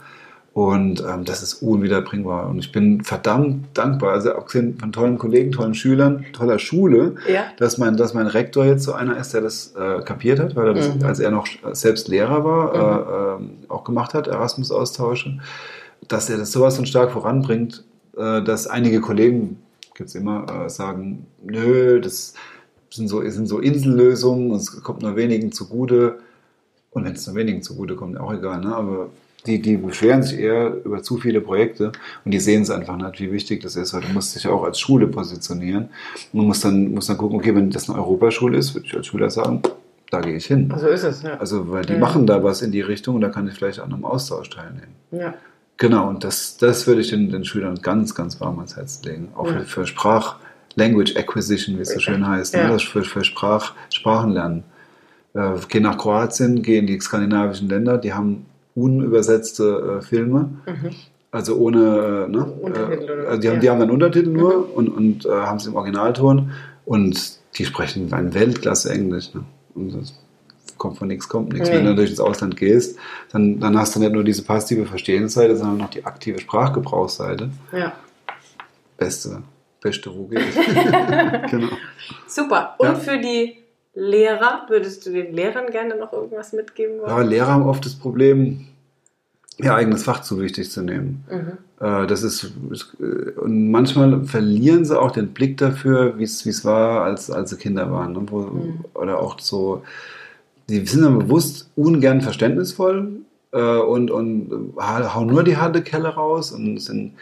Und 0.55 1.03
ähm, 1.09 1.24
das 1.24 1.42
ist 1.42 1.62
unwiederbringbar. 1.62 2.48
Und 2.50 2.59
ich 2.59 2.72
bin 2.72 3.03
verdammt 3.03 3.66
dankbar, 3.72 4.12
also 4.12 4.32
abgesehen 4.34 4.76
von 4.78 4.92
tollen 4.92 5.16
Kollegen, 5.16 5.50
tollen 5.50 5.74
Schülern, 5.74 6.26
toller 6.34 6.59
Schule, 6.59 7.14
Ja. 7.26 7.44
dass 7.57 7.78
mein, 7.78 7.96
dass 7.96 8.12
mein 8.12 8.26
Rektor 8.26 8.66
jetzt 8.66 8.84
so 8.84 8.92
einer 8.92 9.16
ist, 9.16 9.32
der 9.32 9.40
das 9.40 9.74
äh, 9.74 10.03
kapiert 10.03 10.40
hat, 10.40 10.55
weil 10.55 10.66
er 10.68 10.74
das, 10.74 10.94
Mhm. 10.94 11.05
als 11.05 11.20
er 11.20 11.30
noch 11.30 11.46
selbst 11.72 12.09
Lehrer 12.09 12.44
war, 12.44 13.38
äh, 13.38 13.42
ähm, 13.42 13.50
auch 13.68 13.82
gemacht 13.84 14.12
hat, 14.12 14.26
Erasmus-Austausche, 14.26 15.38
dass 16.09 16.28
er 16.28 16.36
das 16.36 16.53
sowas 16.53 16.76
von 16.76 16.84
stark 16.84 17.12
voranbringt, 17.12 17.84
äh, 18.18 18.42
dass 18.42 18.66
einige 18.66 19.00
Kollegen, 19.00 19.59
gibt's 19.94 20.14
immer, 20.14 20.66
äh, 20.66 20.68
sagen, 20.68 21.26
nö, 21.42 21.98
das 22.00 22.34
sind 22.90 23.09
so, 23.09 23.22
sind 23.26 23.46
so 23.46 23.59
Insellösungen 23.59 24.50
und 24.50 24.59
es 24.59 24.82
kommt 24.82 25.00
nur 25.00 25.16
wenigen 25.16 25.50
zugute. 25.50 26.18
Und 26.90 27.07
wenn 27.07 27.12
es 27.14 27.26
nur 27.26 27.36
wenigen 27.36 27.62
zugute 27.62 27.94
kommt, 27.96 28.20
auch 28.20 28.34
egal, 28.34 28.61
ne? 28.61 28.74
aber 28.76 29.09
die, 29.47 29.61
die 29.61 29.76
beschweren 29.76 30.22
sich 30.22 30.38
eher 30.38 30.72
über 30.84 31.03
zu 31.03 31.16
viele 31.18 31.40
Projekte 31.40 31.93
und 32.24 32.32
die 32.32 32.38
sehen 32.40 32.62
es 32.62 32.70
einfach 32.70 32.97
nicht, 32.97 33.20
wie 33.20 33.32
wichtig 33.32 33.62
das 33.62 33.76
ist, 33.76 33.93
weil 33.93 34.03
du 34.03 34.09
musst 34.09 34.34
dich 34.36 34.45
ja 34.45 34.51
auch 34.51 34.62
als 34.64 34.78
Schule 34.78 35.09
positionieren 35.09 35.88
und 36.32 36.47
musst 36.47 36.64
dann, 36.64 36.93
musst 36.93 37.09
dann 37.09 37.18
gucken, 37.18 37.38
okay, 37.38 37.55
wenn 37.55 37.70
das 37.70 37.88
eine 37.90 37.99
Europaschule 37.99 38.57
ist, 38.59 38.74
würde 38.74 38.86
ich 38.86 38.95
als 38.97 39.07
Schüler 39.09 39.30
sagen, 39.30 39.62
da 40.11 40.20
gehe 40.20 40.36
ich 40.36 40.47
hin. 40.47 40.72
So 40.78 40.86
ist 40.88 41.03
es, 41.05 41.22
ja. 41.22 41.38
Also, 41.38 41.70
weil 41.70 41.84
die 41.84 41.95
Mhm. 41.95 42.01
machen 42.01 42.26
da 42.26 42.45
was 42.45 42.62
in 42.62 42.70
die 42.70 42.82
Richtung 42.82 43.14
und 43.16 43.20
da 43.22 43.30
kann 43.30 43.49
ich 43.49 43.55
vielleicht 43.55 43.80
an 43.80 43.93
einem 43.93 44.05
Austausch 44.05 44.51
teilnehmen. 44.51 44.95
ja. 45.11 45.34
Genau, 45.78 46.09
und 46.09 46.22
das, 46.22 46.59
das 46.59 46.86
würde 46.86 47.01
ich 47.01 47.09
den, 47.09 47.30
den 47.30 47.45
Schülern 47.45 47.74
ganz, 47.82 48.14
ganz 48.14 48.40
warm 48.40 48.59
ans 48.59 48.76
Herz 48.76 49.03
legen. 49.05 49.28
Auch 49.34 49.47
Ja. 49.49 49.55
für, 49.61 49.64
für 49.64 49.86
Sprach, 49.86 50.36
Language 50.76 51.16
Acquisition, 51.16 51.76
wie 51.76 51.80
es 51.82 51.93
so 51.93 51.99
schön 51.99 52.24
heißt. 52.24 52.55
Ja. 52.55 52.66
Ne? 52.66 52.72
Das 52.74 52.82
für, 52.84 53.03
für 53.03 53.24
Sprach, 53.24 53.72
Sprachenlernen. 53.93 54.62
Äh, 55.34 55.55
geh 55.68 55.80
nach 55.80 55.99
Kroatien, 55.99 56.62
geh 56.62 56.78
in 56.78 56.86
die 56.86 57.01
skandinavischen 57.01 57.68
Länder, 57.68 57.99
die 57.99 58.12
haben 58.12 58.47
unübersetzte 58.74 59.98
äh, 60.00 60.02
Filme. 60.02 60.50
Mhm. 60.66 60.90
Also 61.30 61.56
ohne, 61.56 62.26
äh, 62.26 62.30
ne? 62.30 62.44
Untertitel 62.44 63.02
äh, 63.08 63.12
oder- 63.12 63.28
also 63.28 63.40
die, 63.40 63.48
haben, 63.48 63.54
ja. 63.54 63.60
die 63.60 63.70
haben 63.70 63.80
dann 63.80 63.90
Untertitel 63.90 64.28
nur 64.30 64.56
Mhm. 64.68 64.72
und, 64.74 64.88
und 64.88 65.26
äh, 65.26 65.30
haben 65.30 65.56
es 65.56 65.66
im 65.66 65.74
Originalton 65.74 66.50
und 66.84 67.38
die 67.56 67.64
sprechen 67.64 68.12
ein 68.12 68.34
Weltklasse 68.34 68.90
Englisch. 68.92 69.32
Ne? 69.34 69.44
Und 69.74 69.94
das 69.94 70.14
kommt 70.78 70.98
von 70.98 71.08
nichts, 71.08 71.28
kommt 71.28 71.52
nichts. 71.52 71.68
Nee. 71.68 71.76
Wenn 71.76 71.86
du 71.86 71.94
durch 71.94 72.10
ins 72.10 72.20
Ausland 72.20 72.56
gehst, 72.56 72.98
dann, 73.30 73.60
dann 73.60 73.78
hast 73.78 73.94
du 73.94 74.00
nicht 74.00 74.12
nur 74.12 74.24
diese 74.24 74.42
passive 74.42 74.84
Verstehensseite, 74.86 75.56
sondern 75.56 75.78
noch 75.78 75.90
die 75.90 76.04
aktive 76.04 76.38
Sprachgebrauchsseite. 76.40 77.50
ja. 77.72 77.92
Beste, 78.96 79.42
beste, 79.80 80.10
geht. 80.30 80.40
genau. 81.50 81.68
Super. 82.28 82.74
Und 82.78 82.86
Ja. 82.86 82.94
für 82.94 83.18
die 83.18 83.56
Lehrer, 83.95 84.66
würdest 84.68 85.05
du 85.07 85.11
den 85.11 85.34
Lehrern 85.34 85.66
gerne 85.70 85.97
noch 85.97 86.12
irgendwas 86.12 86.53
mitgeben 86.53 86.99
wollen? 87.01 87.11
Ja, 87.11 87.20
Lehrer 87.22 87.49
haben 87.49 87.64
oft 87.64 87.84
das 87.84 87.95
Problem, 87.95 88.66
ihr 89.59 89.74
eigenes 89.74 90.05
Fach 90.05 90.22
zu 90.22 90.40
wichtig 90.40 90.70
zu 90.70 90.82
nehmen. 90.82 91.24
Mhm. 91.30 91.86
Äh, 91.86 92.07
Das 92.07 92.22
ist, 92.22 92.53
äh, 93.01 93.30
und 93.38 93.70
manchmal 93.70 94.24
verlieren 94.24 94.84
sie 94.86 94.99
auch 94.99 95.11
den 95.11 95.28
Blick 95.34 95.59
dafür, 95.59 96.18
wie 96.18 96.24
es 96.24 96.64
war, 96.64 97.05
als, 97.05 97.30
als 97.30 97.51
sie 97.51 97.57
Kinder 97.57 97.90
waren. 97.93 98.12
Ne? 98.14 98.22
Wo, 98.26 98.38
Mhm. 98.40 98.84
Oder 98.95 99.18
auch 99.20 99.38
so, 99.40 99.82
die 100.70 100.86
sind 100.86 101.03
dann 101.03 101.18
bewusst 101.18 101.68
ungern 101.76 102.22
verständnisvoll 102.22 103.09
äh, 103.53 103.76
und, 103.76 104.11
und 104.11 104.72
ha- 104.78 105.14
hauen 105.14 105.26
nur 105.26 105.45
die 105.45 105.59
harte 105.59 105.82
Kelle 105.82 106.09
raus 106.09 106.51
und 106.53 106.78
sind, 106.78 107.12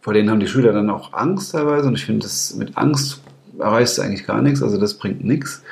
vor 0.00 0.12
denen 0.12 0.28
haben 0.30 0.40
die 0.40 0.48
Schüler 0.48 0.72
dann 0.72 0.90
auch 0.90 1.12
Angst 1.12 1.52
teilweise 1.52 1.86
und 1.86 1.94
ich 1.94 2.04
finde, 2.04 2.22
das 2.26 2.56
mit 2.56 2.76
Angst 2.76 3.20
erreichst 3.60 3.98
du 3.98 4.02
eigentlich 4.02 4.26
gar 4.26 4.42
nichts, 4.42 4.60
also 4.62 4.76
das 4.76 4.94
bringt 4.94 5.24
nichts. 5.24 5.62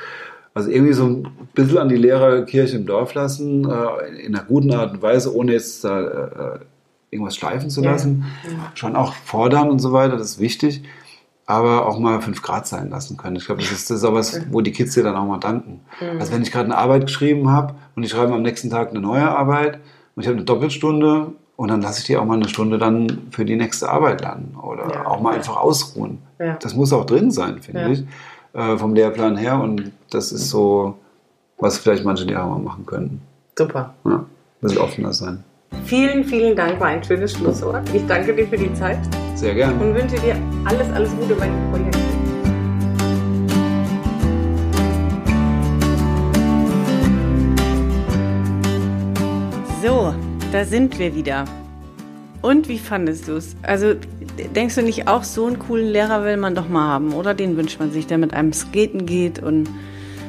Also 0.54 0.70
irgendwie 0.70 0.92
so 0.92 1.04
ein 1.06 1.28
bisschen 1.54 1.78
an 1.78 1.88
die 1.88 1.96
Lehrerkirche 1.96 2.76
im 2.76 2.86
Dorf 2.86 3.14
lassen, 3.14 3.68
äh, 3.68 4.24
in 4.24 4.34
einer 4.34 4.44
guten 4.44 4.72
Art 4.72 4.92
und 4.94 5.02
Weise, 5.02 5.34
ohne 5.34 5.52
jetzt 5.52 5.82
da 5.84 6.00
äh, 6.00 6.58
irgendwas 7.10 7.34
schleifen 7.36 7.70
zu 7.70 7.82
Ja. 7.82 7.90
lassen. 7.92 8.24
Schon 8.74 8.94
auch 8.96 9.14
fordern 9.14 9.68
und 9.70 9.80
so 9.80 9.92
weiter, 9.92 10.16
das 10.16 10.30
ist 10.32 10.38
wichtig. 10.40 10.82
Aber 11.46 11.86
auch 11.86 11.98
mal 11.98 12.22
fünf 12.22 12.40
Grad 12.40 12.66
sein 12.66 12.88
lassen 12.88 13.16
können. 13.18 13.36
Ich 13.36 13.44
glaube, 13.46 13.60
das 13.60 13.70
ist, 13.70 13.90
das 13.90 13.98
ist 13.98 14.04
auch 14.04 14.14
was, 14.14 14.40
wo 14.50 14.62
die 14.62 14.72
Kids 14.72 14.94
dir 14.94 15.02
dann 15.02 15.14
auch 15.14 15.26
mal 15.26 15.38
danken. 15.38 15.80
Mhm. 16.00 16.18
Also 16.20 16.32
wenn 16.32 16.40
ich 16.42 16.50
gerade 16.50 16.64
eine 16.66 16.78
Arbeit 16.78 17.02
geschrieben 17.06 17.50
habe 17.50 17.74
und 17.96 18.02
ich 18.02 18.10
schreibe 18.12 18.32
am 18.32 18.40
nächsten 18.42 18.70
Tag 18.70 18.90
eine 18.90 19.00
neue 19.00 19.28
Arbeit 19.28 19.80
und 20.16 20.22
ich 20.22 20.26
habe 20.26 20.36
eine 20.36 20.44
Doppelstunde 20.46 21.32
und 21.56 21.68
dann 21.68 21.82
lasse 21.82 22.00
ich 22.00 22.06
die 22.06 22.16
auch 22.16 22.24
mal 22.24 22.34
eine 22.36 22.48
Stunde 22.48 22.78
dann 22.78 23.26
für 23.30 23.44
die 23.44 23.56
nächste 23.56 23.90
Arbeit 23.90 24.22
lernen 24.22 24.56
oder 24.62 24.88
Ja, 24.90 25.06
auch 25.06 25.20
mal 25.20 25.32
ja. 25.32 25.36
einfach 25.36 25.56
ausruhen. 25.56 26.18
Ja. 26.38 26.56
Das 26.62 26.74
muss 26.74 26.92
auch 26.94 27.04
drin 27.04 27.30
sein, 27.30 27.60
finde 27.60 27.80
Ja. 27.82 27.88
ich, 27.88 28.04
äh, 28.54 28.78
vom 28.78 28.94
Lehrplan 28.94 29.36
her. 29.36 29.60
Und 29.60 29.92
das 30.10 30.32
ist 30.32 30.48
so, 30.48 30.96
was 31.58 31.78
vielleicht 31.78 32.04
manche 32.04 32.24
Lehrer 32.24 32.46
mal 32.46 32.58
machen 32.58 32.86
könnten. 32.86 33.20
Super. 33.56 33.94
Ja, 34.04 34.16
ein 34.16 34.26
bisschen 34.60 34.78
offener 34.78 35.12
sein. 35.12 35.44
Vielen, 35.84 36.24
vielen 36.24 36.56
Dank. 36.56 36.80
War 36.80 36.88
ein 36.88 37.04
schönes 37.04 37.32
Schlusswort. 37.32 37.82
Ich 37.92 38.06
danke 38.06 38.34
dir 38.34 38.46
für 38.46 38.56
die 38.56 38.72
Zeit 38.74 38.98
Sehr 39.34 39.54
gerne. 39.54 39.74
und 39.74 39.94
wünsche 39.94 40.16
dir 40.16 40.36
alles, 40.64 40.90
alles 40.92 41.10
Gute 41.16 41.34
bei 41.34 41.46
dem 41.46 41.70
Projekt. 41.70 41.98
So, 49.82 50.14
da 50.50 50.64
sind 50.64 50.98
wir 50.98 51.14
wieder. 51.14 51.44
Und 52.44 52.68
wie 52.68 52.78
fandest 52.78 53.26
du 53.26 53.36
es? 53.36 53.56
Also, 53.62 53.94
denkst 54.54 54.74
du 54.74 54.82
nicht 54.82 55.08
auch, 55.08 55.24
so 55.24 55.46
einen 55.46 55.58
coolen 55.58 55.88
Lehrer 55.88 56.26
will 56.26 56.36
man 56.36 56.54
doch 56.54 56.68
mal 56.68 56.88
haben, 56.88 57.14
oder? 57.14 57.32
Den 57.32 57.56
wünscht 57.56 57.80
man 57.80 57.90
sich, 57.90 58.06
der 58.06 58.18
mit 58.18 58.34
einem 58.34 58.52
skaten 58.52 59.06
geht 59.06 59.42
und 59.42 59.66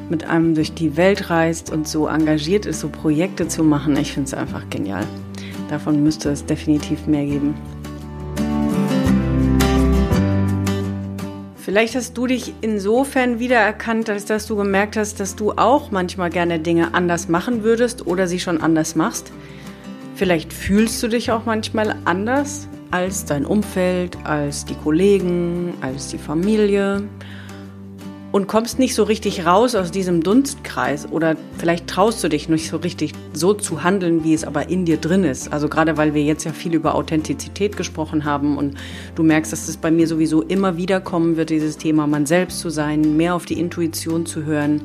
mit 0.08 0.24
einem 0.24 0.54
durch 0.54 0.72
die 0.72 0.96
Welt 0.96 1.28
reist 1.28 1.70
und 1.70 1.86
so 1.86 2.06
engagiert 2.06 2.64
ist, 2.64 2.80
so 2.80 2.88
Projekte 2.88 3.48
zu 3.48 3.62
machen. 3.62 3.98
Ich 3.98 4.14
finde 4.14 4.28
es 4.28 4.32
einfach 4.32 4.62
genial. 4.70 5.04
Davon 5.68 6.02
müsste 6.02 6.30
es 6.30 6.46
definitiv 6.46 7.06
mehr 7.06 7.26
geben. 7.26 7.54
Vielleicht 11.56 11.96
hast 11.96 12.16
du 12.16 12.26
dich 12.26 12.54
insofern 12.62 13.40
wiedererkannt, 13.40 14.08
als 14.08 14.24
dass 14.24 14.46
du 14.46 14.56
gemerkt 14.56 14.96
hast, 14.96 15.20
dass 15.20 15.36
du 15.36 15.52
auch 15.52 15.90
manchmal 15.90 16.30
gerne 16.30 16.60
Dinge 16.60 16.94
anders 16.94 17.28
machen 17.28 17.62
würdest 17.62 18.06
oder 18.06 18.26
sie 18.26 18.40
schon 18.40 18.62
anders 18.62 18.96
machst. 18.96 19.32
Vielleicht 20.16 20.50
fühlst 20.50 21.02
du 21.02 21.08
dich 21.08 21.30
auch 21.30 21.44
manchmal 21.44 21.94
anders 22.06 22.68
als 22.90 23.26
dein 23.26 23.44
Umfeld, 23.44 24.16
als 24.24 24.64
die 24.64 24.74
Kollegen, 24.74 25.74
als 25.82 26.08
die 26.08 26.16
Familie 26.16 27.02
und 28.32 28.48
kommst 28.48 28.78
nicht 28.78 28.94
so 28.94 29.02
richtig 29.02 29.44
raus 29.44 29.74
aus 29.74 29.90
diesem 29.90 30.22
Dunstkreis 30.22 31.06
oder 31.10 31.36
vielleicht 31.58 31.86
traust 31.86 32.24
du 32.24 32.28
dich 32.28 32.48
nicht 32.48 32.66
so 32.68 32.78
richtig 32.78 33.12
so 33.34 33.52
zu 33.52 33.82
handeln, 33.82 34.24
wie 34.24 34.32
es 34.32 34.44
aber 34.44 34.70
in 34.70 34.86
dir 34.86 34.96
drin 34.96 35.22
ist. 35.22 35.52
Also 35.52 35.68
gerade 35.68 35.98
weil 35.98 36.14
wir 36.14 36.22
jetzt 36.22 36.44
ja 36.44 36.52
viel 36.52 36.74
über 36.74 36.94
Authentizität 36.94 37.76
gesprochen 37.76 38.24
haben 38.24 38.56
und 38.56 38.78
du 39.16 39.22
merkst, 39.22 39.52
dass 39.52 39.68
es 39.68 39.76
bei 39.76 39.90
mir 39.90 40.06
sowieso 40.06 40.40
immer 40.40 40.78
wieder 40.78 41.00
kommen 41.00 41.36
wird, 41.36 41.50
dieses 41.50 41.76
Thema 41.76 42.06
man 42.06 42.24
selbst 42.24 42.60
zu 42.60 42.70
sein, 42.70 43.18
mehr 43.18 43.34
auf 43.34 43.44
die 43.44 43.60
Intuition 43.60 44.24
zu 44.24 44.44
hören. 44.44 44.80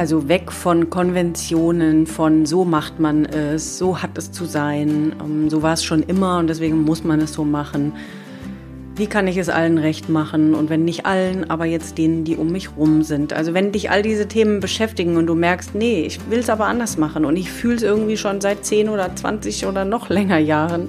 Also 0.00 0.30
weg 0.30 0.50
von 0.50 0.88
Konventionen, 0.88 2.06
von 2.06 2.46
so 2.46 2.64
macht 2.64 2.98
man 3.00 3.26
es, 3.26 3.76
so 3.76 4.00
hat 4.00 4.16
es 4.16 4.32
zu 4.32 4.46
sein, 4.46 5.14
ähm, 5.22 5.50
so 5.50 5.60
war 5.60 5.74
es 5.74 5.84
schon 5.84 6.02
immer 6.02 6.38
und 6.38 6.46
deswegen 6.46 6.84
muss 6.84 7.04
man 7.04 7.20
es 7.20 7.34
so 7.34 7.44
machen 7.44 7.92
wie 8.96 9.06
kann 9.06 9.26
ich 9.26 9.36
es 9.36 9.50
allen 9.50 9.76
recht 9.76 10.08
machen 10.08 10.54
und 10.54 10.70
wenn 10.70 10.86
nicht 10.86 11.04
allen, 11.04 11.50
aber 11.50 11.66
jetzt 11.66 11.98
denen, 11.98 12.24
die 12.24 12.36
um 12.36 12.50
mich 12.50 12.76
rum 12.78 13.02
sind. 13.02 13.34
Also 13.34 13.52
wenn 13.52 13.72
dich 13.72 13.90
all 13.90 14.00
diese 14.02 14.26
Themen 14.26 14.60
beschäftigen 14.60 15.18
und 15.18 15.26
du 15.26 15.34
merkst, 15.34 15.74
nee, 15.74 16.02
ich 16.02 16.18
will 16.30 16.38
es 16.38 16.48
aber 16.48 16.64
anders 16.64 16.96
machen 16.96 17.26
und 17.26 17.36
ich 17.36 17.50
fühle 17.50 17.76
es 17.76 17.82
irgendwie 17.82 18.16
schon 18.16 18.40
seit 18.40 18.64
10 18.64 18.88
oder 18.88 19.14
20 19.14 19.66
oder 19.66 19.84
noch 19.84 20.08
länger 20.08 20.38
Jahren, 20.38 20.88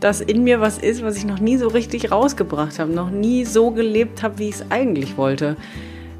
dass 0.00 0.20
in 0.20 0.42
mir 0.42 0.60
was 0.60 0.78
ist, 0.78 1.04
was 1.04 1.16
ich 1.16 1.24
noch 1.24 1.38
nie 1.38 1.56
so 1.56 1.68
richtig 1.68 2.10
rausgebracht 2.10 2.80
habe, 2.80 2.92
noch 2.92 3.10
nie 3.10 3.44
so 3.44 3.70
gelebt 3.70 4.24
habe, 4.24 4.38
wie 4.38 4.48
ich 4.48 4.56
es 4.56 4.70
eigentlich 4.70 5.16
wollte. 5.16 5.56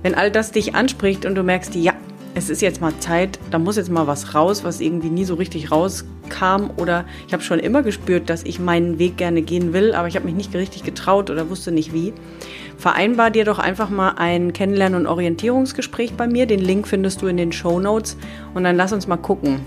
Wenn 0.02 0.14
all 0.14 0.30
das 0.30 0.52
dich 0.52 0.74
anspricht 0.74 1.24
und 1.26 1.34
du 1.34 1.42
merkst, 1.42 1.74
ja, 1.74 1.94
es 2.34 2.50
ist 2.50 2.62
jetzt 2.62 2.80
mal 2.80 2.92
Zeit, 3.00 3.38
da 3.50 3.58
muss 3.58 3.76
jetzt 3.76 3.90
mal 3.90 4.06
was 4.06 4.34
raus, 4.34 4.62
was 4.62 4.80
irgendwie 4.80 5.10
nie 5.10 5.24
so 5.24 5.34
richtig 5.34 5.72
rauskam. 5.72 6.70
Oder 6.76 7.04
ich 7.26 7.32
habe 7.32 7.42
schon 7.42 7.58
immer 7.58 7.82
gespürt, 7.82 8.30
dass 8.30 8.44
ich 8.44 8.60
meinen 8.60 8.98
Weg 8.98 9.16
gerne 9.16 9.42
gehen 9.42 9.72
will, 9.72 9.92
aber 9.92 10.06
ich 10.06 10.14
habe 10.14 10.26
mich 10.26 10.34
nicht 10.34 10.54
richtig 10.54 10.84
getraut 10.84 11.30
oder 11.30 11.50
wusste 11.50 11.72
nicht 11.72 11.92
wie. 11.92 12.12
Vereinbar 12.76 13.32
dir 13.32 13.44
doch 13.44 13.58
einfach 13.58 13.90
mal 13.90 14.10
ein 14.18 14.52
Kennenlernen- 14.52 14.94
und 14.94 15.08
Orientierungsgespräch 15.08 16.12
bei 16.12 16.28
mir. 16.28 16.46
Den 16.46 16.60
Link 16.60 16.86
findest 16.86 17.22
du 17.22 17.26
in 17.26 17.36
den 17.36 17.50
Show 17.50 17.80
Notes. 17.80 18.16
Und 18.54 18.62
dann 18.62 18.76
lass 18.76 18.92
uns 18.92 19.08
mal 19.08 19.16
gucken, 19.16 19.60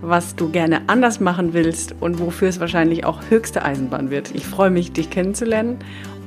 was 0.00 0.34
du 0.34 0.48
gerne 0.50 0.82
anders 0.88 1.20
machen 1.20 1.52
willst 1.52 1.94
und 2.00 2.18
wofür 2.18 2.48
es 2.48 2.58
wahrscheinlich 2.58 3.04
auch 3.04 3.20
höchste 3.30 3.64
Eisenbahn 3.64 4.10
wird. 4.10 4.34
Ich 4.34 4.46
freue 4.46 4.70
mich, 4.70 4.90
dich 4.90 5.10
kennenzulernen 5.10 5.78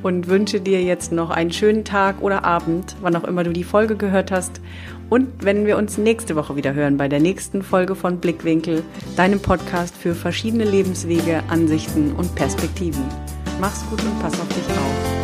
und 0.03 0.27
wünsche 0.27 0.61
dir 0.61 0.81
jetzt 0.81 1.11
noch 1.11 1.29
einen 1.29 1.51
schönen 1.51 1.83
Tag 1.83 2.21
oder 2.21 2.43
Abend, 2.43 2.95
wann 3.01 3.15
auch 3.15 3.23
immer 3.23 3.43
du 3.43 3.53
die 3.53 3.63
Folge 3.63 3.95
gehört 3.95 4.31
hast. 4.31 4.61
Und 5.09 5.43
wenn 5.43 5.65
wir 5.65 5.77
uns 5.77 5.97
nächste 5.97 6.35
Woche 6.35 6.55
wieder 6.55 6.73
hören 6.73 6.97
bei 6.97 7.07
der 7.07 7.19
nächsten 7.19 7.63
Folge 7.63 7.95
von 7.95 8.19
Blickwinkel, 8.19 8.83
deinem 9.15 9.39
Podcast 9.39 9.95
für 9.95 10.13
verschiedene 10.13 10.65
Lebenswege, 10.65 11.43
Ansichten 11.49 12.11
und 12.13 12.35
Perspektiven. 12.35 13.03
Mach's 13.59 13.83
gut 13.89 14.01
und 14.03 14.19
pass 14.21 14.39
auf 14.39 14.47
dich 14.49 14.69
auf. 14.69 15.18